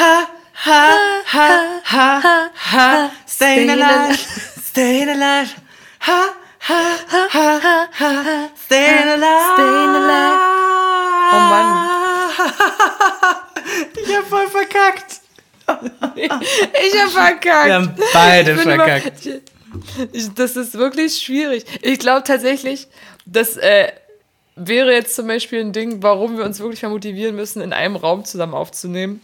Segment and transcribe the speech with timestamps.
[0.00, 4.16] ha, ha, ha, ha, ha, staying alive,
[4.62, 5.54] staying alive,
[6.00, 9.46] ha, ha, ha, ha, ha, staying alive.
[9.54, 10.40] Staying alive.
[11.32, 11.90] Oh Mann.
[14.02, 15.20] Ich hab voll verkackt.
[16.16, 17.66] Ich hab verkackt.
[17.66, 19.26] Wir haben beide verkackt.
[19.26, 19.38] Immer,
[20.12, 21.64] ich, das ist wirklich schwierig.
[21.82, 22.88] Ich glaube tatsächlich,
[23.26, 23.92] das äh,
[24.56, 27.96] wäre jetzt zum Beispiel ein Ding, warum wir uns wirklich mal motivieren müssen, in einem
[27.96, 29.20] Raum zusammen aufzunehmen.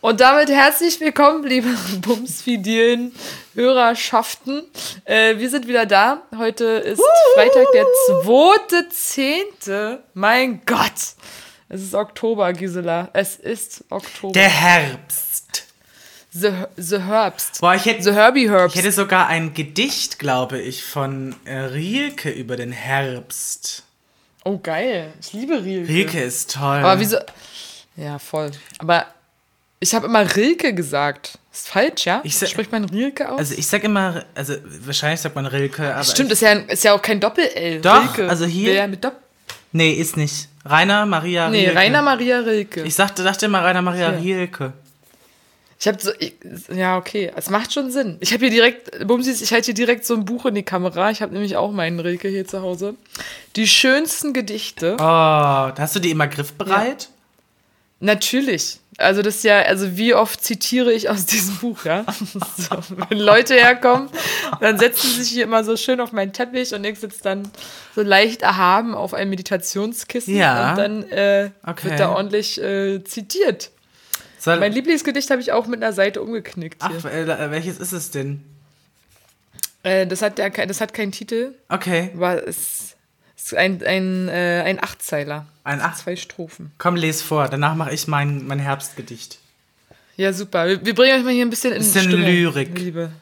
[0.00, 1.68] Und damit herzlich willkommen, liebe
[2.00, 3.12] Bumsfidilen
[3.54, 4.62] Hörerschaften.
[5.04, 6.22] Äh, wir sind wieder da.
[6.36, 7.02] Heute ist
[7.34, 7.84] Freitag, der
[8.24, 9.98] 2.10.
[10.14, 11.14] Mein Gott.
[11.68, 13.08] Es ist Oktober, Gisela.
[13.12, 14.32] Es ist Oktober.
[14.32, 15.64] Der Herbst.
[16.30, 17.60] The, the Herbst.
[17.60, 18.76] Boah, ich hätte, The Herbie Herbst.
[18.76, 23.82] ich hätte sogar ein Gedicht, glaube ich, von äh, Rilke über den Herbst.
[24.44, 25.12] Oh, geil.
[25.20, 25.88] Ich liebe Rilke.
[25.88, 26.76] Rilke ist toll.
[26.78, 27.16] Aber wieso?
[27.96, 28.50] Ja, voll.
[28.78, 29.06] Aber
[29.80, 31.38] ich habe immer Rilke gesagt.
[31.52, 32.20] Ist falsch, ja?
[32.24, 33.38] Ich sa- Spricht man Rilke aus?
[33.38, 36.84] Also ich sag immer, also wahrscheinlich sagt man Rilke, aber Stimmt, ich, ist ja, ist
[36.84, 37.80] ja auch kein Doppel-L.
[37.80, 38.28] Doch, Rilke.
[38.28, 39.16] also hier- Ja mit Dopp
[39.72, 40.48] nee, ist nicht.
[40.64, 41.76] Rainer Maria nee, Rilke.
[41.78, 42.80] Rainer Maria Rilke.
[42.80, 44.18] Ich Ich, sagte, dachte immer Rainer Maria Ja.
[44.18, 44.72] Rilke.
[45.86, 46.34] habe so, ich,
[46.74, 48.16] ja, okay, es macht schon Sinn.
[48.20, 51.10] Ich habe hier direkt, Bumsis, ich halte hier direkt so ein Buch in die Kamera.
[51.10, 52.94] Ich habe nämlich auch meinen Rilke hier zu Hause.
[53.56, 54.96] Die schönsten Gedichte.
[54.98, 57.08] Oh, hast du die immer griffbereit?
[58.00, 58.78] Natürlich.
[58.98, 62.04] Also das ist ja, also wie oft zitiere ich aus diesem Buch, ja?
[62.56, 62.76] So,
[63.08, 64.08] wenn Leute herkommen,
[64.60, 67.50] dann setzen sie sich hier immer so schön auf meinen Teppich und ich sitze dann
[67.94, 70.70] so leicht erhaben auf einem Meditationskissen Ja.
[70.70, 71.90] und dann äh, Okay.
[71.90, 73.70] wird da ordentlich äh, zitiert.
[74.38, 76.76] Soll, Mein Lieblingsgedicht habe ich auch mit einer Seite umgeknickt.
[76.80, 77.04] ach, Hier.
[77.10, 78.42] äh, welches ist es denn?
[79.82, 82.95] Äh, das, hat ja, kein- das hat keinen Titel, Okay, aber es
[83.54, 85.46] ein, ein, äh, ein Achtzeiler.
[85.64, 85.96] ein Ach.
[85.96, 86.72] Zwei Strophen.
[86.78, 87.48] Komm, les vor.
[87.48, 89.38] Danach mache ich mein, mein Herbstgedicht.
[90.16, 90.66] Ja, super.
[90.66, 92.78] Wir, wir bringen euch mal hier ein bisschen in Bisschen Stimmung, Lyrik.
[92.78, 93.12] Liebe.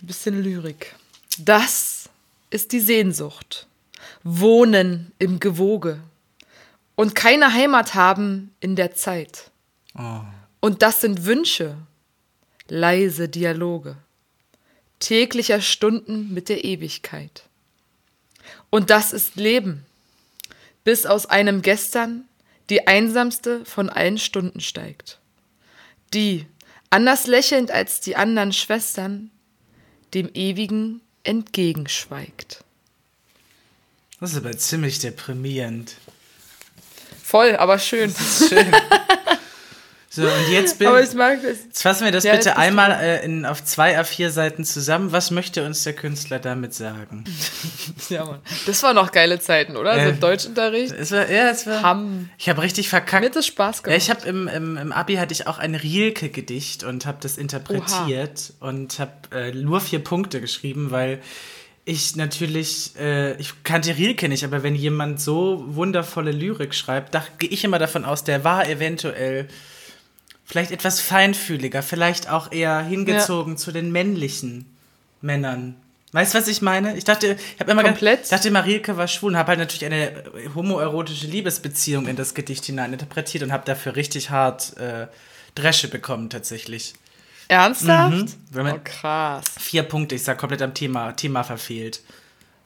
[0.00, 0.94] Ein bisschen Lyrik.
[1.38, 2.08] Das
[2.50, 3.66] ist die Sehnsucht.
[4.22, 5.98] Wohnen im Gewoge.
[6.94, 9.50] Und keine Heimat haben in der Zeit.
[9.98, 10.20] Oh.
[10.60, 11.76] Und das sind Wünsche.
[12.68, 13.96] Leise Dialoge.
[15.00, 17.42] Täglicher Stunden mit der Ewigkeit.
[18.70, 19.84] Und das ist Leben.
[20.84, 22.24] Bis aus einem Gestern
[22.70, 25.18] die einsamste von allen Stunden steigt.
[26.12, 26.46] Die,
[26.90, 29.30] anders lächelnd als die anderen Schwestern,
[30.14, 32.62] dem Ewigen entgegenschweigt.
[34.20, 35.96] Das ist aber ziemlich deprimierend.
[37.22, 38.12] Voll, aber schön.
[38.12, 38.72] Das ist schön.
[40.14, 41.58] so, und jetzt bin Aber ich mag das.
[41.64, 45.10] Jetzt fassen wir das Ja, bitte einmal äh, in, auf zwei A4 Seiten zusammen.
[45.12, 47.24] Was möchte uns der Künstler damit sagen?
[48.10, 48.40] Ja, Mann.
[48.66, 49.96] Das waren noch geile Zeiten, oder?
[49.96, 50.92] Äh, so Deutschunterricht.
[50.92, 51.82] Es war, ja, es war.
[51.82, 53.24] Haben Ich habe richtig verkackt.
[53.24, 53.98] mir das Spaß Ja, gemacht.
[54.02, 58.52] ich habe im, im, im Abi hatte ich auch ein Rilke-Gedicht und habe das interpretiert
[58.60, 61.20] und habe äh, nur vier Punkte geschrieben, weil
[61.86, 67.24] ich natürlich, äh, ich kannte Rilke nicht, aber wenn jemand so wundervolle Lyrik schreibt, da
[67.38, 69.48] gehe ich immer davon aus, der war eventuell
[70.44, 74.66] vielleicht etwas feinfühliger, vielleicht auch eher hingezogen zu den männlichen
[75.20, 75.76] Männern.
[76.12, 76.96] Weißt du, was ich meine?
[76.96, 78.22] Ich dachte, ich habe immer Komplett.
[78.22, 82.14] Ich dachte immer, Rilke war schwul und habe halt natürlich eine äh, homoerotische Liebesbeziehung in
[82.14, 85.08] das Gedicht hinein interpretiert und habe dafür richtig hart äh,
[85.56, 86.94] Dresche bekommen tatsächlich.
[87.48, 88.36] Ernsthaft?
[88.52, 88.70] Mhm.
[88.72, 89.44] Oh, krass.
[89.58, 92.00] Vier Punkte, ich sag komplett am Thema, Thema verfehlt.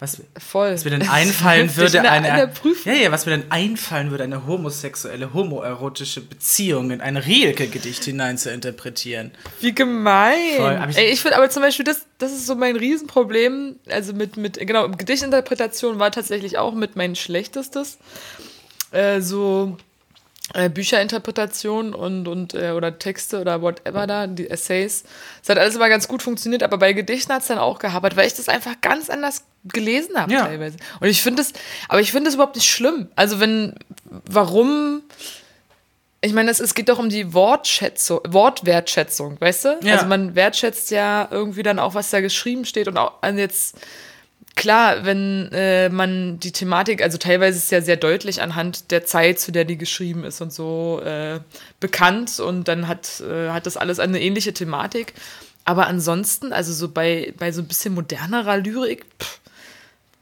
[0.00, 0.74] Was, Voll.
[0.74, 2.52] was mir denn einfallen würde, eine- eine,
[2.84, 8.38] ja, ja, was mir denn einfallen würde, eine homosexuelle, homoerotische Beziehung in ein Rilke-Gedicht hinein
[8.38, 9.32] zu interpretieren.
[9.60, 10.36] Wie gemein.
[10.56, 13.76] Voll, ich- Ey, ich finde aber zum Beispiel, das, das ist so mein Riesenproblem.
[13.90, 17.98] Also mit, mit genau, Gedichtinterpretation war tatsächlich auch mit mein schlechtestes.
[18.92, 19.76] Äh, so
[20.54, 25.04] äh, Bücherinterpretation und, und äh, oder Texte oder whatever da, die Essays.
[25.40, 28.16] Das hat alles immer ganz gut funktioniert, aber bei Gedichten hat es dann auch gehabert,
[28.16, 30.46] weil ich das einfach ganz anders gelesen habe Ja.
[30.46, 30.76] teilweise.
[31.00, 31.52] Und ich finde es,
[31.88, 33.08] aber ich finde es überhaupt nicht schlimm.
[33.16, 35.02] Also wenn, warum
[36.20, 39.78] ich meine, es, es geht doch um die Wortschätzung, Wortwertschätzung, weißt du?
[39.84, 39.94] Ja.
[39.94, 43.76] Also man wertschätzt ja irgendwie dann auch, was da geschrieben steht und auch also jetzt
[44.58, 49.06] klar, wenn äh, man die Thematik, also teilweise ist es ja sehr deutlich anhand der
[49.06, 51.40] Zeit, zu der die geschrieben ist und so äh,
[51.80, 55.14] bekannt und dann hat, äh, hat das alles eine ähnliche Thematik.
[55.64, 59.40] Aber ansonsten, also so bei, bei so ein bisschen modernerer Lyrik, pff,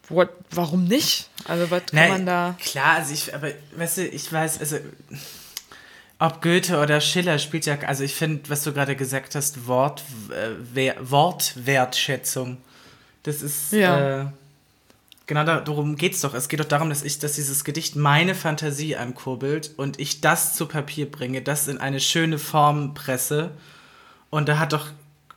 [0.09, 1.29] what, warum nicht?
[1.47, 2.56] Also was kann Nein, man da.
[2.62, 4.77] Klar, also ich, aber weißt du, ich weiß, also
[6.19, 10.03] ob Goethe oder Schiller spielt ja, also ich finde, was du gerade gesagt hast, Wort,
[10.31, 12.59] äh, Wer- Wortwertschätzung.
[13.26, 14.23] Das ist, Ja.
[14.23, 14.26] äh,
[15.28, 16.34] Genau darum geht es doch.
[16.34, 20.55] Es geht doch darum, dass ich, dass dieses Gedicht meine Fantasie ankurbelt und ich das
[20.55, 23.50] zu Papier bringe, das in eine schöne Form presse.
[24.31, 24.87] Und da hat doch,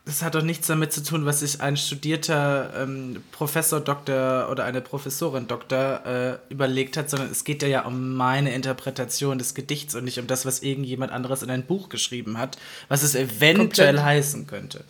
[0.06, 4.64] das hat doch nichts damit zu tun, was sich ein studierter ähm, Professor, Doktor oder
[4.66, 9.96] eine Professorin, Doktor äh, überlegt hat, sondern es geht ja um meine Interpretation des Gedichts
[9.96, 12.60] und nicht um das, was irgendjemand anderes in ein Buch geschrieben hat,
[12.90, 13.56] was es eventuell
[13.96, 14.04] Komplett.
[14.04, 14.84] heißen könnte.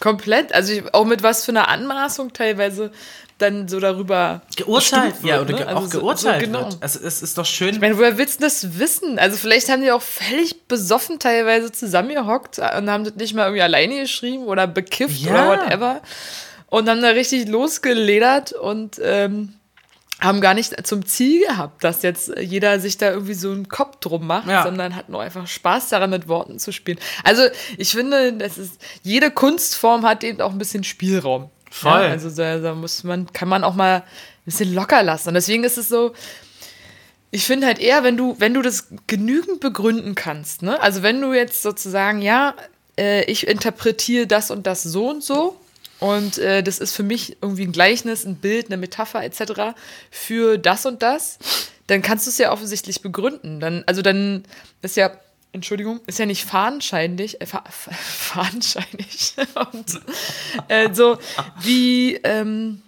[0.00, 0.52] Komplett.
[0.54, 2.90] Also ich, auch mit was für einer Anmaßung teilweise
[3.38, 5.76] dann so darüber geurteilt wird, ja oder ne?
[5.76, 6.70] auch also geurteilt so, so genau.
[6.70, 6.82] wird.
[6.82, 7.74] Also es ist doch schön.
[7.74, 9.18] Ich meine, woher willst du das wissen?
[9.18, 13.62] Also vielleicht haben die auch völlig besoffen teilweise zusammengehockt und haben das nicht mal irgendwie
[13.62, 15.30] alleine geschrieben oder bekifft ja.
[15.30, 16.00] oder whatever
[16.68, 19.54] und haben da richtig losgeledert und ähm,
[20.20, 23.96] haben gar nicht zum Ziel gehabt, dass jetzt jeder sich da irgendwie so einen Kopf
[24.00, 24.62] drum macht, ja.
[24.62, 26.98] sondern hat nur einfach Spaß daran, mit Worten zu spielen.
[27.24, 27.42] Also
[27.78, 31.50] ich finde, das ist, jede Kunstform hat eben auch ein bisschen Spielraum.
[31.70, 31.92] Voll.
[31.92, 34.04] Ja, also da, da, muss man, kann man auch mal ein
[34.44, 35.28] bisschen locker lassen.
[35.28, 36.12] Und deswegen ist es so,
[37.30, 40.80] ich finde halt eher, wenn du, wenn du das genügend begründen kannst, ne?
[40.80, 42.54] Also wenn du jetzt sozusagen, ja,
[42.98, 45.56] äh, ich interpretiere das und das so und so.
[46.00, 49.76] Und äh, das ist für mich irgendwie ein Gleichnis, ein Bild, eine Metapher etc.
[50.10, 51.38] für das und das,
[51.86, 53.60] dann kannst du es ja offensichtlich begründen.
[53.60, 54.44] Dann, also dann
[54.82, 55.10] ist ja
[55.52, 59.34] Entschuldigung, ist ja nicht fadenscheinig, äh, fa fadenscheinig.
[59.72, 60.00] und,
[60.68, 61.18] äh, so
[61.60, 62.82] wie, ähm,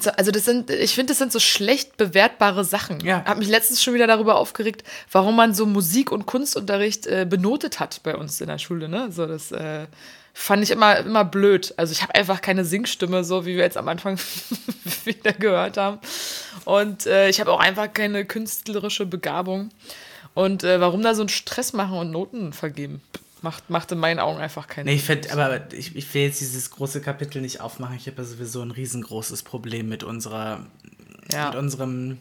[0.00, 3.00] so, also das sind, ich finde, das sind so schlecht bewertbare Sachen.
[3.00, 3.24] Ja.
[3.26, 7.78] Habe mich letztens schon wieder darüber aufgeregt, warum man so Musik- und Kunstunterricht äh, benotet
[7.78, 8.88] hat bei uns in der Schule.
[8.88, 9.12] Ne?
[9.12, 9.86] So das äh,
[10.32, 11.74] fand ich immer, immer blöd.
[11.76, 14.18] Also ich habe einfach keine Singstimme, so wie wir jetzt am Anfang
[15.04, 15.98] wieder gehört haben.
[16.64, 19.70] Und äh, ich habe auch einfach keine künstlerische Begabung.
[20.34, 23.02] Und äh, warum da so einen Stress machen und Noten vergeben?
[23.42, 25.20] Macht, macht in meinen Augen einfach keinen nee, ich Sinn.
[25.32, 27.96] aber ich, ich will jetzt dieses große Kapitel nicht aufmachen.
[27.96, 30.64] Ich habe ja sowieso ein riesengroßes Problem mit unserer,
[31.32, 31.46] ja.
[31.48, 32.18] mit unserem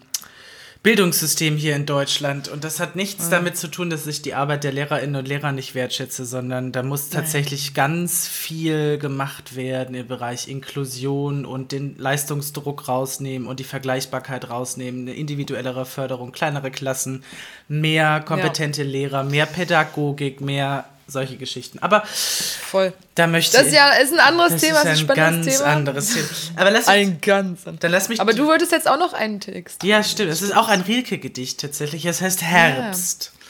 [0.83, 2.47] Bildungssystem hier in Deutschland.
[2.47, 3.37] Und das hat nichts ja.
[3.37, 6.81] damit zu tun, dass ich die Arbeit der Lehrerinnen und Lehrer nicht wertschätze, sondern da
[6.81, 7.73] muss tatsächlich Nein.
[7.75, 15.01] ganz viel gemacht werden im Bereich Inklusion und den Leistungsdruck rausnehmen und die Vergleichbarkeit rausnehmen,
[15.01, 17.23] eine individuellere Förderung, kleinere Klassen,
[17.67, 18.89] mehr kompetente ja.
[18.89, 21.79] Lehrer, mehr Pädagogik, mehr solche Geschichten.
[21.79, 22.93] Aber voll.
[23.15, 25.45] Da möchte das ist ja ist ein anderes das Thema, ist ein, ist ein ganz
[25.45, 25.65] Thema.
[25.65, 26.27] anderes Thema.
[26.55, 28.21] Aber lass mich, ein ganz dann lass mich.
[28.21, 29.83] Aber du wolltest jetzt auch noch einen Text.
[29.83, 30.31] Ja, stimmt.
[30.31, 32.05] Es ist auch ein Rilke-Gedicht tatsächlich.
[32.05, 33.31] Es heißt Herbst.
[33.35, 33.41] Ja.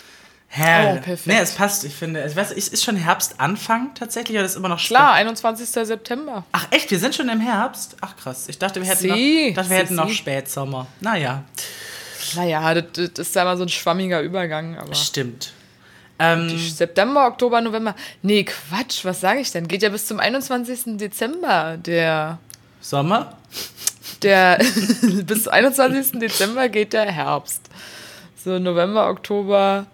[0.54, 1.00] Herbst.
[1.00, 1.28] Oh, perfekt.
[1.28, 2.26] Nee, es passt, ich finde.
[2.28, 5.70] Ich weiß, ist schon Herbstanfang tatsächlich oder ist immer noch Klar, 21.
[5.70, 6.44] September.
[6.52, 7.96] Ach echt, wir sind schon im Herbst?
[8.02, 8.50] Ach krass.
[8.50, 9.48] Ich dachte, wir hätten Sie.
[9.48, 10.88] noch, dachte, wir hätten noch Spätsommer.
[11.00, 11.46] Naja.
[12.36, 12.84] Naja, das,
[13.14, 14.78] das ist ja immer so ein schwammiger Übergang.
[14.78, 15.54] Aber Stimmt.
[16.24, 17.96] Ähm, September, Oktober, November.
[18.22, 19.68] Nee, Quatsch, was sage ich denn?
[19.68, 20.98] Geht ja bis zum 21.
[20.98, 22.38] Dezember der.
[22.80, 23.38] Sommer?
[24.22, 24.58] Der.
[25.26, 26.20] bis zum 21.
[26.20, 27.64] Dezember geht der Herbst.
[28.44, 29.88] So, November, Oktober.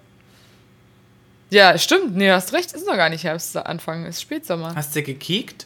[1.50, 2.18] Ja, stimmt.
[2.18, 4.76] Nee, hast recht, ist noch gar nicht Herbstanfang, ist Spätsommer.
[4.76, 5.66] Hast du gekickt?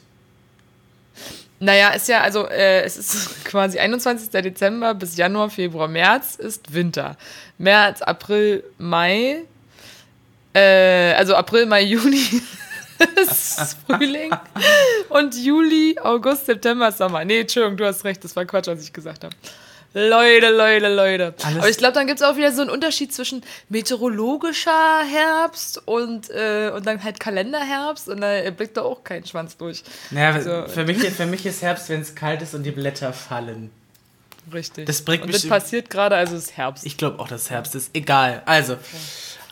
[1.60, 4.30] Naja, ist ja, also äh, es ist quasi 21.
[4.30, 7.18] Dezember bis Januar, Februar, März ist Winter.
[7.58, 9.44] März, April, Mai
[10.54, 12.42] äh, also April, Mai, Juni
[13.22, 14.32] ist Frühling.
[15.10, 17.26] Und Juli, August, September, Sommer.
[17.26, 19.36] Nee, Entschuldigung, du hast recht, das war Quatsch, was ich gesagt habe.
[19.94, 21.34] Leute, Leute, Leute.
[21.44, 25.86] Alles Aber ich glaube, dann gibt es auch wieder so einen Unterschied zwischen meteorologischer Herbst
[25.86, 29.84] und, äh, und dann halt Kalenderherbst und da blickt da auch kein Schwanz durch.
[30.12, 33.12] Naja, also, für, mich, für mich ist Herbst, wenn es kalt ist und die Blätter
[33.12, 33.70] fallen.
[34.54, 34.86] Richtig.
[34.86, 36.86] Das bringt und das passiert gerade, also ist Herbst.
[36.86, 37.92] Ich glaube auch, dass Herbst ist.
[37.94, 38.44] Egal.
[38.46, 38.74] Also.
[38.74, 38.82] Okay.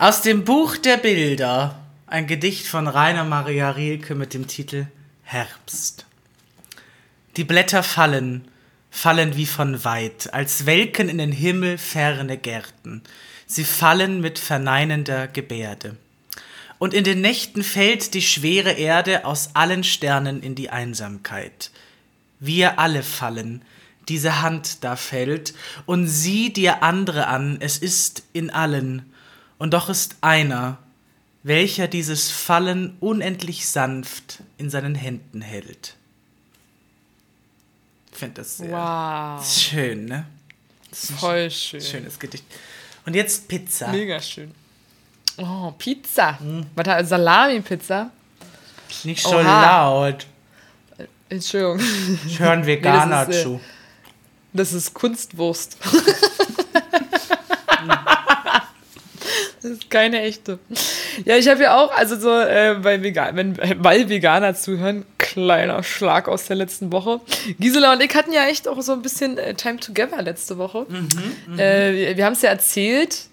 [0.00, 4.86] Aus dem Buch der Bilder, ein Gedicht von Rainer Maria Rilke mit dem Titel
[5.24, 6.06] Herbst.
[7.36, 8.48] Die Blätter fallen,
[8.90, 13.02] fallen wie von weit, als welken in den Himmel ferne Gärten.
[13.44, 15.96] Sie fallen mit verneinender Gebärde.
[16.78, 21.72] Und in den Nächten fällt die schwere Erde aus allen Sternen in die Einsamkeit.
[22.38, 23.60] Wir alle fallen,
[24.08, 25.52] diese Hand da fällt,
[25.84, 29.04] und sieh dir andere an, es ist in allen,
[29.60, 30.78] und doch ist einer,
[31.42, 35.96] welcher dieses Fallen unendlich sanft in seinen Händen hält.
[38.10, 39.46] Ich finde das sehr wow.
[39.46, 40.24] schön, ne?
[40.92, 41.80] Voll schön.
[41.82, 42.44] Schönes Gedicht.
[43.04, 43.88] Und jetzt Pizza.
[43.88, 44.50] Mega schön.
[45.36, 46.38] Oh, Pizza.
[46.40, 46.66] Mhm.
[46.74, 48.10] Was hat Salami-Pizza?
[49.04, 50.02] Nicht so Oha.
[50.02, 50.26] laut.
[51.28, 51.80] Entschuldigung.
[52.26, 53.54] Ich höre einen Veganer nee, das ist, zu.
[53.54, 53.60] Äh,
[54.54, 55.76] das ist Kunstwurst.
[59.62, 60.58] Das ist keine echte.
[61.24, 65.82] Ja, ich habe ja auch, also so, äh, bei Vegan, wenn, weil Veganer zuhören, kleiner
[65.82, 67.20] Schlag aus der letzten Woche.
[67.58, 70.86] Gisela und ich hatten ja echt auch so ein bisschen äh, Time Together letzte Woche.
[70.88, 73.26] Mhm, äh, wir, wir haben es ja erzählt.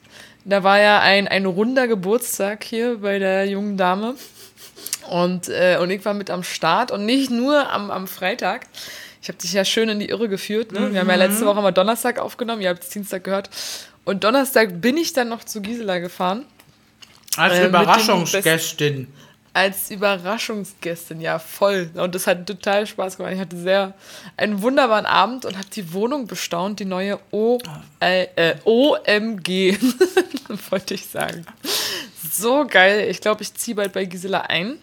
[0.43, 4.15] Da war ja ein, ein runder Geburtstag hier bei der jungen Dame.
[5.09, 8.67] Und, äh, und ich war mit am Start und nicht nur am, am Freitag.
[9.21, 10.71] Ich habe dich ja schön in die Irre geführt.
[10.71, 10.81] Ne?
[10.81, 10.93] Mhm.
[10.93, 13.49] Wir haben ja letzte Woche mal Donnerstag aufgenommen, ihr habt es Dienstag gehört.
[14.07, 16.45] Und Donnerstag bin ich dann noch zu Gisela gefahren.
[17.35, 19.13] Als äh, Überraschungsgästin.
[19.51, 21.89] Als Überraschungsgästin, ja, voll.
[21.93, 23.33] Und das hat total Spaß gemacht.
[23.33, 23.95] Ich hatte sehr
[24.37, 27.57] einen wunderbaren Abend und habe die Wohnung bestaunt, die neue o,
[27.99, 29.77] äh, äh, OMG,
[30.69, 31.45] wollte ich sagen.
[32.31, 33.09] So geil.
[33.09, 34.77] Ich glaube, ich ziehe bald bei Gisela ein.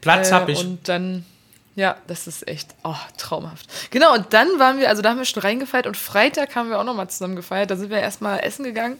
[0.00, 0.60] Platz äh, habe ich.
[0.60, 1.26] Und dann,
[1.76, 3.90] ja, das ist echt oh, traumhaft.
[3.90, 6.78] Genau, und dann waren wir, also da haben wir schon reingefeiert und Freitag haben wir
[6.78, 7.70] auch nochmal zusammen gefeiert.
[7.70, 8.96] Da sind wir erstmal essen gegangen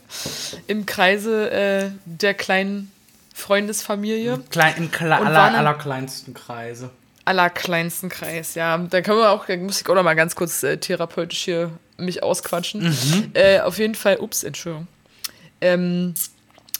[0.67, 2.91] im Kreise äh, der kleinen
[3.33, 4.41] Freundesfamilie.
[4.49, 6.89] Klein, Im Kle aller, allerkleinsten Kreise.
[7.23, 8.77] Allerkleinsten Kreis, ja.
[8.77, 12.23] Da können wir auch, muss ich auch noch mal ganz kurz äh, therapeutisch hier mich
[12.23, 12.89] ausquatschen.
[12.89, 13.31] Mhm.
[13.33, 14.87] Äh, auf jeden Fall, ups, Entschuldigung.
[15.61, 16.13] Ähm,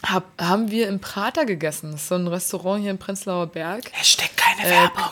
[0.04, 1.92] hab, haben wir im Prater gegessen.
[1.92, 3.92] Das ist so ein Restaurant hier in Prenzlauer Berg.
[3.92, 5.12] Hashtag keine äh, Werbung.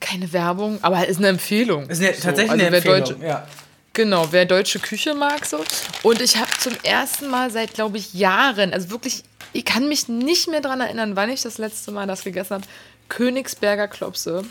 [0.00, 1.88] Keine Werbung, aber ist eine Empfehlung.
[1.88, 3.46] Ist eine, tatsächlich also, eine Empfehlung, deutsche, ja.
[3.92, 5.64] Genau, wer deutsche Küche mag so.
[6.02, 10.08] Und ich habe zum ersten Mal seit, glaube ich, Jahren, also wirklich, ich kann mich
[10.08, 12.64] nicht mehr daran erinnern, wann ich das letzte Mal das gegessen habe,
[13.08, 14.44] Königsberger Klopse.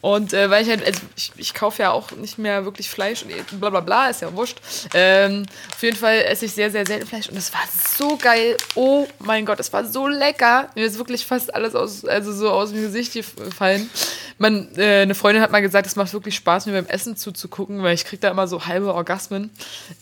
[0.00, 3.22] Und äh, weil ich halt, also ich, ich kaufe ja auch nicht mehr wirklich Fleisch
[3.22, 4.58] und bla bla bla, ist ja wurscht.
[4.94, 7.60] Ähm, auf jeden Fall esse ich sehr, sehr selten Fleisch und es war
[7.98, 8.56] so geil.
[8.74, 10.70] Oh mein Gott, es war so lecker.
[10.74, 13.90] Mir ist wirklich fast alles aus, also so aus dem Gesicht gefallen.
[14.40, 17.82] Man, äh, eine Freundin hat mal gesagt, es macht wirklich Spaß, mir beim Essen zuzugucken,
[17.82, 19.50] weil ich kriege da immer so halbe Orgasmen.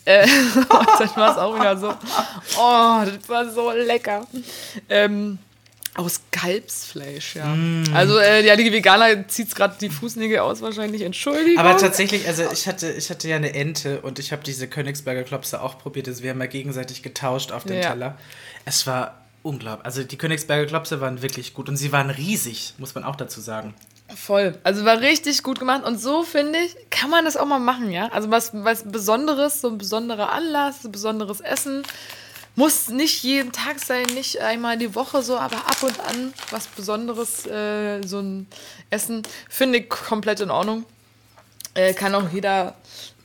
[0.05, 0.23] Äh,
[0.55, 1.89] und dann war es auch wieder so,
[2.57, 4.25] oh, das war so lecker.
[4.87, 5.39] Ähm,
[5.95, 7.47] aus Kalbsfleisch, ja.
[7.47, 7.83] Mm.
[7.93, 11.57] Also äh, ja, die Veganer zieht gerade die Fußnägel aus wahrscheinlich, Entschuldigung.
[11.57, 15.23] Aber tatsächlich, also ich hatte, ich hatte ja eine Ente und ich habe diese Königsberger
[15.23, 16.07] Klopse auch probiert.
[16.07, 17.89] Also wir haben ja gegenseitig getauscht auf den ja.
[17.89, 18.17] Teller.
[18.63, 19.85] Es war unglaublich.
[19.85, 23.41] Also die Königsberger Klopse waren wirklich gut und sie waren riesig, muss man auch dazu
[23.41, 23.73] sagen.
[24.15, 24.55] Voll.
[24.63, 27.91] Also war richtig gut gemacht und so finde ich, kann man das auch mal machen,
[27.91, 28.07] ja.
[28.09, 31.83] Also was, was Besonderes, so ein besonderer Anlass, ein besonderes Essen
[32.55, 36.67] muss nicht jeden Tag sein, nicht einmal die Woche so, aber ab und an was
[36.67, 38.47] Besonderes, äh, so ein
[38.89, 40.85] Essen, finde ich komplett in Ordnung.
[41.73, 42.75] Äh, kann auch jeder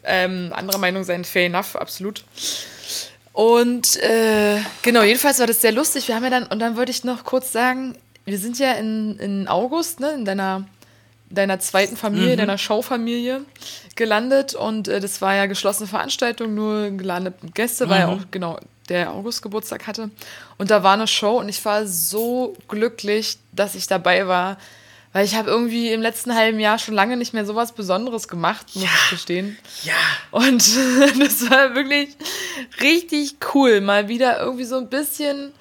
[0.04, 2.24] ähm, anderer Meinung sein, fair enough, absolut.
[3.32, 6.06] Und äh, genau, jedenfalls war das sehr lustig.
[6.06, 9.18] Wir haben ja dann, und dann wollte ich noch kurz sagen, wir sind ja in,
[9.18, 10.64] in August, ne, in deiner,
[11.30, 12.38] deiner zweiten Familie, mhm.
[12.38, 13.42] deiner Schaufamilie
[13.96, 17.90] gelandet und äh, das war ja geschlossene Veranstaltung, nur gelandete Gäste, mhm.
[17.90, 20.10] weil ja auch, genau, der August Geburtstag hatte.
[20.58, 24.58] Und da war eine Show und ich war so glücklich, dass ich dabei war.
[25.12, 28.66] Weil ich habe irgendwie im letzten halben Jahr schon lange nicht mehr sowas Besonderes gemacht,
[28.74, 29.56] muss ja, ich gestehen.
[29.84, 29.94] Ja.
[30.32, 30.58] Und
[31.20, 32.16] das war wirklich
[32.80, 33.80] richtig cool.
[33.80, 35.52] Mal wieder irgendwie so ein bisschen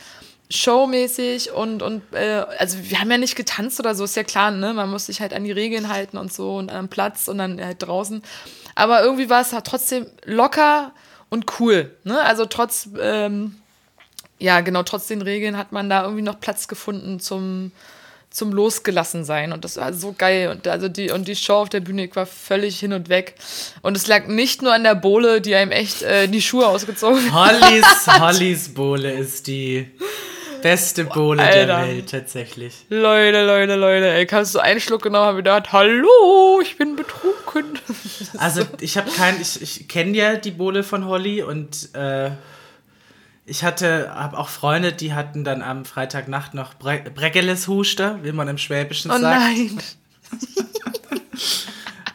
[0.50, 4.51] showmäßig und, und äh, also wir haben ja nicht getanzt oder so, ist ja klar,
[4.51, 4.73] ne?
[4.73, 7.63] Man muss sich halt an die Regeln halten und so und am Platz und dann
[7.63, 8.21] halt draußen.
[8.75, 10.91] Aber irgendwie war es halt trotzdem locker
[11.29, 11.95] und cool.
[12.03, 12.21] Ne?
[12.21, 13.55] Also trotz, ähm,
[14.39, 17.71] ja, genau, trotz den Regeln hat man da irgendwie noch Platz gefunden zum,
[18.34, 19.54] zum Losgelassen sein.
[19.54, 20.50] Und das war so geil.
[20.50, 23.36] Und also die, und die Show auf der Bühne, ich war völlig hin und weg.
[23.84, 27.32] Und es lag nicht nur an der Bohle, die einem echt äh, die Schuhe ausgezogen
[27.32, 27.62] hat.
[27.62, 29.88] Hollys, Hollys Bohle ist die
[30.63, 31.66] beste Bohle Alter.
[31.66, 32.74] der Welt, tatsächlich.
[32.90, 37.80] Leute, Leute, Leute, ey, kannst du einen Schluck genommen, habe gedacht, hallo, ich bin betrunken.
[38.38, 42.32] Also, ich habe kein, ich, ich kenne ja die Bohle von Holly und äh,
[43.45, 48.31] ich hatte, habe auch Freunde, die hatten dann am Freitagnacht noch Bre Bregeles Huster, wie
[48.31, 49.39] man im Schwäbischen oh, sagt.
[49.39, 49.79] Oh nein.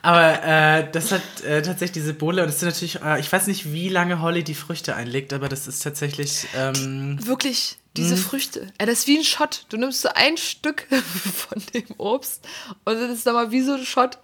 [0.02, 3.47] Aber äh, das hat äh, tatsächlich diese Bohle und es sind natürlich, äh, ich weiß
[3.47, 6.47] nicht, wie lange Holly die Früchte einlegt, aber das ist tatsächlich.
[6.56, 8.23] Ähm, Wirklich diese hm.
[8.23, 8.61] Früchte.
[8.81, 9.67] Ja, das ist wie ein Shot.
[9.69, 12.47] Du nimmst so ein Stück von dem Obst
[12.85, 14.19] und das ist dann mal wie so ein Shot.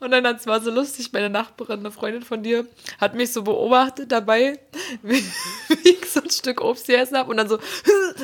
[0.00, 2.66] Und dann hat es mal so lustig, meine Nachbarin, eine Freundin von dir,
[3.00, 4.58] hat mich so beobachtet dabei,
[5.02, 5.24] wie,
[5.68, 7.58] wie ich so ein Stück Obst gegessen habe und dann so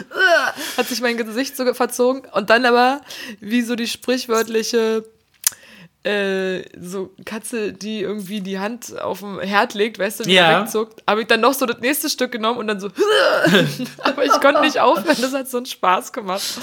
[0.76, 3.00] hat sich mein Gesicht so verzogen und dann aber
[3.40, 5.04] wie so die sprichwörtliche
[6.06, 10.62] äh, so Katze, die irgendwie die Hand auf dem Herd legt, weißt du, wie ja.
[10.62, 12.88] wegzuckt, habe ich dann noch so das nächste Stück genommen und dann so,
[13.98, 16.60] aber ich konnte nicht aufhören, das hat so einen Spaß gemacht.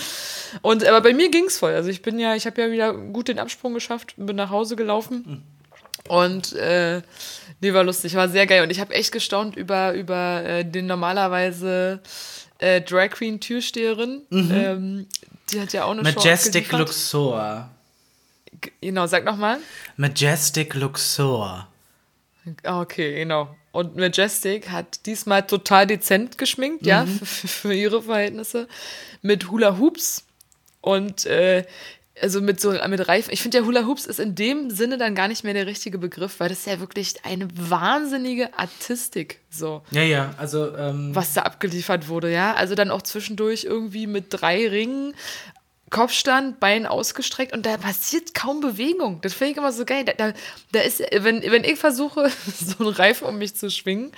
[0.62, 1.74] Und aber bei mir ging es voll.
[1.74, 4.78] Also ich bin ja, ich habe ja wieder gut den Absprung geschafft, bin nach Hause
[4.78, 5.44] gelaufen
[6.08, 7.02] und äh,
[7.60, 10.86] nee, war lustig, war sehr geil und ich habe echt gestaunt über über äh, den
[10.86, 12.02] normalerweise
[12.60, 14.22] äh, Drag Queen Türsteherin.
[14.30, 14.52] Mhm.
[14.54, 15.08] Ähm,
[15.52, 17.70] die hat ja auch eine Majestic Luxor.
[18.82, 19.60] Genau, sag nochmal.
[19.98, 21.68] Majestic Luxor.
[22.64, 23.56] Ah, okay, genau.
[23.72, 26.88] Und Majestic hat diesmal total dezent geschminkt, mhm.
[26.88, 28.68] ja, für, für, ihre Verhältnisse.
[29.22, 30.26] Mit Hula Hoops
[30.82, 31.64] und äh,
[32.22, 33.34] also mit so mit Reifen.
[33.34, 35.98] Ich finde ja Hula Hoops ist in dem Sinne dann gar nicht mehr der richtige
[35.98, 39.82] Begriff, weil das ist ja wirklich eine wahnsinnige Artistik so.
[39.90, 42.54] Ja, ja, also ähm was da abgeliefert wurde, ja.
[42.54, 45.16] Also dann auch zwischendurch irgendwie mit drei Ringen
[45.94, 49.22] Kopfstand, Bein ausgestreckt und da passiert kaum Bewegung.
[49.22, 50.04] Das finde ich immer so geil.
[50.04, 50.34] Da, da,
[50.72, 54.12] da, ist, wenn, wenn ich versuche, so einen Reifen um mich zu schwingen,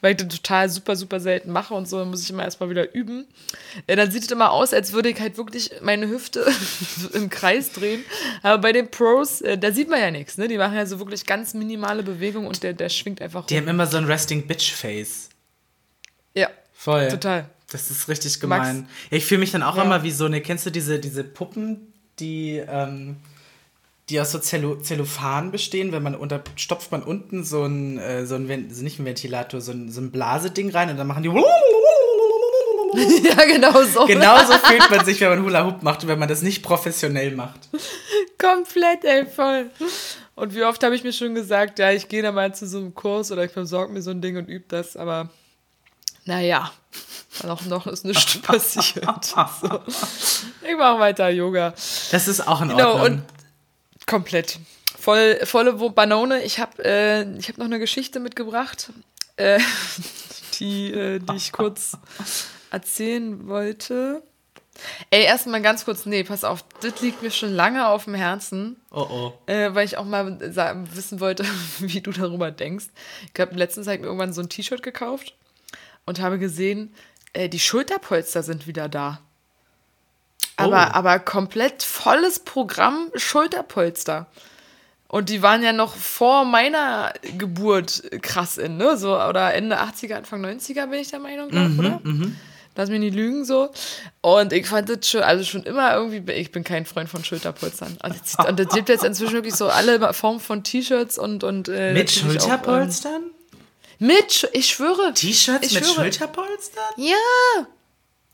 [0.00, 2.68] weil ich das total super, super selten mache und so, dann muss ich immer erstmal
[2.68, 3.28] wieder üben.
[3.88, 6.44] Ja, dann sieht es immer aus, als würde ich halt wirklich meine Hüfte
[7.12, 8.04] im Kreis drehen.
[8.42, 10.36] Aber bei den Pros, äh, da sieht man ja nichts.
[10.36, 10.48] Ne?
[10.48, 13.62] Die machen ja so wirklich ganz minimale Bewegungen und der, der schwingt einfach Die rum.
[13.62, 15.28] haben immer so ein Resting Bitch Face.
[16.34, 16.48] Ja.
[16.72, 17.06] Voll.
[17.06, 17.48] Total.
[17.70, 18.88] Das ist richtig gemein.
[19.10, 19.84] Ja, ich fühle mich dann auch ja.
[19.84, 23.16] immer wie so eine, kennst du diese, diese Puppen, die, ähm,
[24.08, 28.26] die aus so Zello Zellophan bestehen, wenn man unter, stopft man unten so ein, äh,
[28.26, 31.22] so ein also nicht ein Ventilator, so ein, so ein Blaseding rein und dann machen
[31.22, 31.30] die
[33.22, 34.04] ja, genau so.
[34.04, 37.30] Genauso fühlt man sich, wenn man Hula Hoop macht und wenn man das nicht professionell
[37.36, 37.68] macht.
[38.36, 39.70] Komplett, ey, voll.
[40.34, 42.78] Und wie oft habe ich mir schon gesagt, ja, ich gehe da mal zu so
[42.78, 45.30] einem Kurs oder ich besorge mir so ein Ding und übe das, aber
[46.24, 46.72] naja,
[47.44, 49.24] noch, noch ist nichts passiert.
[49.24, 49.80] So.
[50.68, 51.74] Ich mache weiter Yoga.
[52.10, 52.76] Das ist auch in Ordnung.
[52.76, 53.22] Genau, und
[54.06, 54.58] komplett.
[54.98, 56.42] Voll, volle Banone.
[56.42, 58.90] Ich habe äh, hab noch eine Geschichte mitgebracht,
[59.36, 59.58] äh,
[60.58, 61.96] die, äh, die ich kurz
[62.70, 64.22] erzählen wollte.
[65.10, 68.76] Ey, erstmal ganz kurz, nee, pass auf, das liegt mir schon lange auf dem Herzen.
[68.90, 69.32] Oh oh.
[69.46, 70.38] Äh, weil ich auch mal
[70.94, 71.44] wissen wollte,
[71.78, 72.86] wie du darüber denkst.
[73.32, 75.34] Ich habe letztens halt mir irgendwann so ein T-Shirt gekauft
[76.06, 76.94] und habe gesehen,
[77.32, 79.20] äh, die Schulterpolster sind wieder da.
[80.56, 80.96] Aber, oh.
[80.96, 84.26] aber komplett volles Programm Schulterpolster.
[85.08, 88.96] Und die waren ja noch vor meiner Geburt krass in, ne?
[88.96, 92.00] So, oder Ende 80er, Anfang 90er bin ich der Meinung, glaub, mhm, oder?
[92.04, 92.36] Mhm.
[92.76, 93.70] Lass mich nicht lügen so.
[94.20, 97.98] Und ich fand das schon, also schon immer irgendwie, ich bin kein Freund von Schulterpolstern.
[98.02, 101.42] Und das, und das gibt jetzt inzwischen wirklich so alle Formen von T-Shirts und.
[101.42, 103.12] und äh, Mit Schulterpolstern?
[103.12, 103.39] Auch, ähm,
[104.00, 105.12] mit, ich schwöre.
[105.14, 105.94] T-Shirts mit schwöre.
[105.94, 106.94] Schulterpolstern?
[106.96, 107.14] Ja.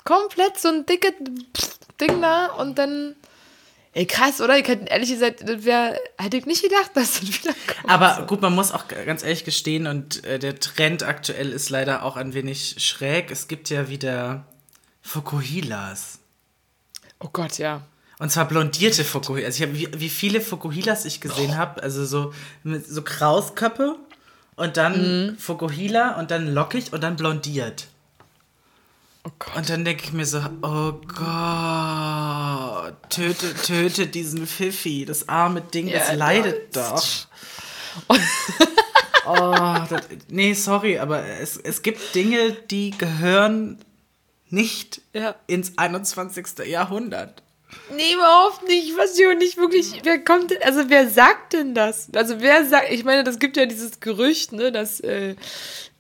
[0.05, 1.13] Komplett so ein dickes
[2.01, 3.17] Ding da und dann.
[3.93, 4.59] Ey, krass, oder?
[4.59, 7.91] Ich hätte ehrlich gesagt, wär, hätte ich nicht gedacht, dass das wieder kommt.
[7.91, 12.05] Aber gut, man muss auch ganz ehrlich gestehen, und äh, der Trend aktuell ist leider
[12.05, 13.31] auch ein wenig schräg.
[13.31, 14.47] Es gibt ja wieder
[15.03, 16.21] Fokuhilas.
[17.21, 17.83] Oh Gott, ja.
[18.19, 19.47] Und zwar blondierte Fokuhilas.
[19.47, 21.57] Also ich habe, wie, wie viele Fokuhilas ich gesehen oh.
[21.57, 22.33] habe, also so
[22.65, 23.97] so Krausköppe
[24.57, 25.39] und dann mhm.
[25.39, 27.89] Fukuhila und dann lockig und dann blondiert.
[29.25, 35.61] Oh und dann denke ich mir so, oh Gott, töte, töte diesen Pfiffi, das arme
[35.63, 37.29] Ding, ja, das leidet das
[38.09, 38.17] doch.
[39.27, 43.79] oh, das, nee, sorry, aber es, es gibt Dinge, die gehören
[44.49, 45.35] nicht ja.
[45.49, 46.67] ins 21.
[46.67, 47.43] Jahrhundert.
[47.95, 48.89] Nee, überhaupt nicht.
[48.89, 52.09] Ich weiß nicht wirklich, wer kommt denn, also wer sagt denn das?
[52.15, 55.37] Also wer sagt, ich meine, das gibt ja dieses Gerücht, ne, dass äh,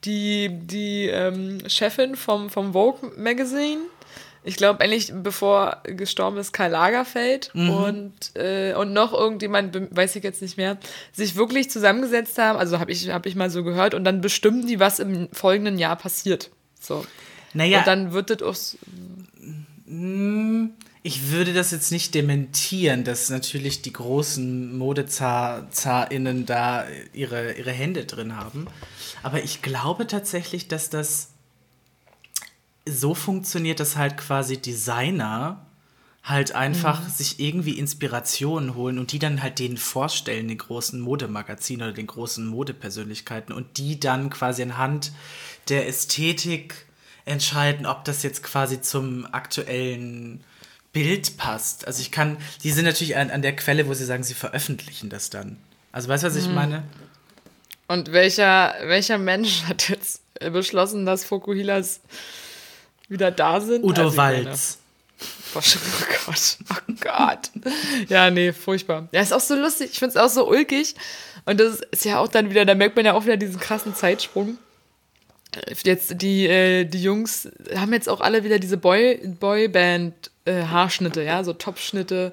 [0.04, 3.80] die, die ähm, Chefin vom, vom Vogue Magazine,
[4.44, 7.70] ich glaube eigentlich bevor gestorben ist Karl Lagerfeld mhm.
[7.70, 10.78] und, äh, und noch irgendjemand, weiß ich jetzt nicht mehr,
[11.12, 14.66] sich wirklich zusammengesetzt haben, also habe ich, hab ich mal so gehört, und dann bestimmen
[14.66, 16.50] die, was im folgenden Jahr passiert.
[16.80, 17.04] So.
[17.54, 17.78] Naja.
[17.78, 18.78] Und dann wird das auch.
[21.06, 28.06] Ich würde das jetzt nicht dementieren, dass natürlich die großen ModezarInnen da ihre, ihre Hände
[28.06, 28.66] drin haben.
[29.22, 31.28] Aber ich glaube tatsächlich, dass das
[32.88, 35.64] so funktioniert, dass halt quasi Designer
[36.24, 37.08] halt einfach mhm.
[37.08, 42.08] sich irgendwie Inspirationen holen und die dann halt denen vorstellen, den großen Modemagazinen oder den
[42.08, 45.12] großen Modepersönlichkeiten und die dann quasi anhand
[45.68, 46.84] der Ästhetik
[47.26, 50.42] entscheiden, ob das jetzt quasi zum aktuellen
[50.96, 51.86] Bild passt.
[51.86, 55.10] Also ich kann, die sind natürlich an, an der Quelle, wo sie sagen, sie veröffentlichen
[55.10, 55.58] das dann.
[55.92, 56.54] Also weißt du, was ich mhm.
[56.54, 56.82] meine?
[57.86, 62.00] Und welcher, welcher Mensch hat jetzt beschlossen, dass Fokuhilas
[63.10, 63.84] wieder da sind?
[63.84, 64.78] Udo also, Walz.
[65.54, 65.60] Oh
[66.24, 67.50] Gott, oh Gott.
[68.08, 69.08] Ja, nee, furchtbar.
[69.12, 69.90] Ja, ist auch so lustig.
[69.92, 70.94] Ich finde es auch so ulkig.
[71.44, 73.94] Und das ist ja auch dann wieder, da merkt man ja auch wieder diesen krassen
[73.94, 74.56] Zeitsprung.
[75.84, 81.22] Jetzt die, äh, die Jungs haben jetzt auch alle wieder diese Boy, Boyband äh, Haarschnitte,
[81.22, 82.32] ja, so Topschnitte,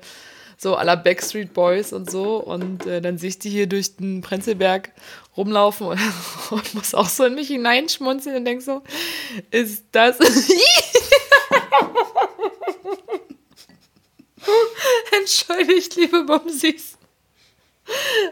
[0.58, 2.38] so aller Backstreet Boys und so.
[2.38, 4.92] Und äh, dann sehe ich die hier durch den Prenzlberg
[5.38, 6.00] rumlaufen und,
[6.52, 8.82] und muss auch so in mich hineinschmunzeln und denke so,
[9.52, 10.18] ist das.
[15.20, 16.98] Entschuldigt, liebe Bumsis.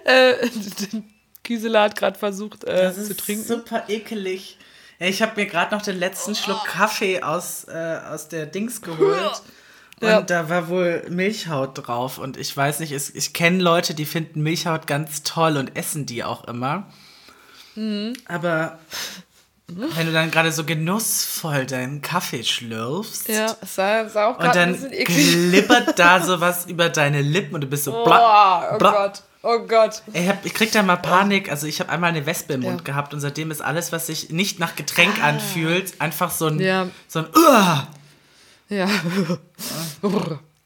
[0.06, 0.50] äh,
[1.44, 3.44] Gisela hat gerade versucht äh, zu trinken.
[3.44, 4.58] Super ekelig.
[5.08, 9.42] Ich habe mir gerade noch den letzten Schluck Kaffee aus, äh, aus der Dings geholt.
[10.00, 10.22] Und ja.
[10.22, 12.18] da war wohl Milchhaut drauf.
[12.18, 16.08] Und ich weiß nicht, ich, ich kenne Leute, die finden Milchhaut ganz toll und essen
[16.08, 16.88] die auch immer.
[17.76, 18.14] Mhm.
[18.26, 18.80] Aber
[19.68, 23.28] wenn du dann gerade so genussvoll deinen Kaffee schlürfst.
[23.28, 27.84] Ja, sah, sah auch Und dann glibbert da sowas über deine Lippen und du bist
[27.84, 27.96] so.
[27.96, 28.92] Oh, bla, oh bla.
[28.92, 29.24] Gott.
[29.44, 30.04] Oh Gott.
[30.14, 31.50] Ich, hab, ich krieg da mal Panik.
[31.50, 32.84] Also ich habe einmal eine Wespe im Mund ja.
[32.84, 35.30] gehabt und seitdem ist alles, was sich nicht nach Getränk ah.
[35.30, 36.88] anfühlt, einfach so ein, ja.
[37.08, 37.88] so ein Uah.
[38.70, 38.88] Ja.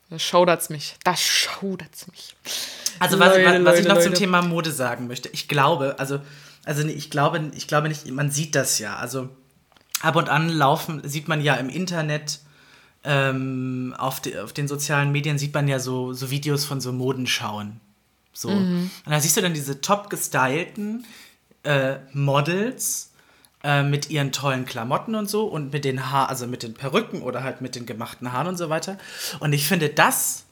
[0.10, 0.96] Da schaudert's mich.
[1.04, 2.36] Da schaudert's mich.
[3.00, 4.06] Also was, Leute, was, was ich noch Leute.
[4.06, 5.30] zum Thema Mode sagen möchte.
[5.30, 6.20] Ich glaube, also
[6.66, 8.98] also ich glaube, ich glaube nicht, man sieht das ja.
[8.98, 9.30] Also
[10.02, 12.40] ab und an laufen, sieht man ja im Internet,
[13.04, 16.92] ähm, auf, de, auf den sozialen Medien sieht man ja so, so Videos von so
[16.92, 17.80] Modenschauen.
[18.36, 18.50] So.
[18.50, 18.92] Mhm.
[19.06, 21.06] Und da siehst du dann diese top gestylten
[21.64, 23.12] äh, Models
[23.64, 27.22] äh, mit ihren tollen Klamotten und so und mit den Haar, also mit den Perücken
[27.22, 28.98] oder halt mit den gemachten Haaren und so weiter.
[29.40, 30.45] Und ich finde das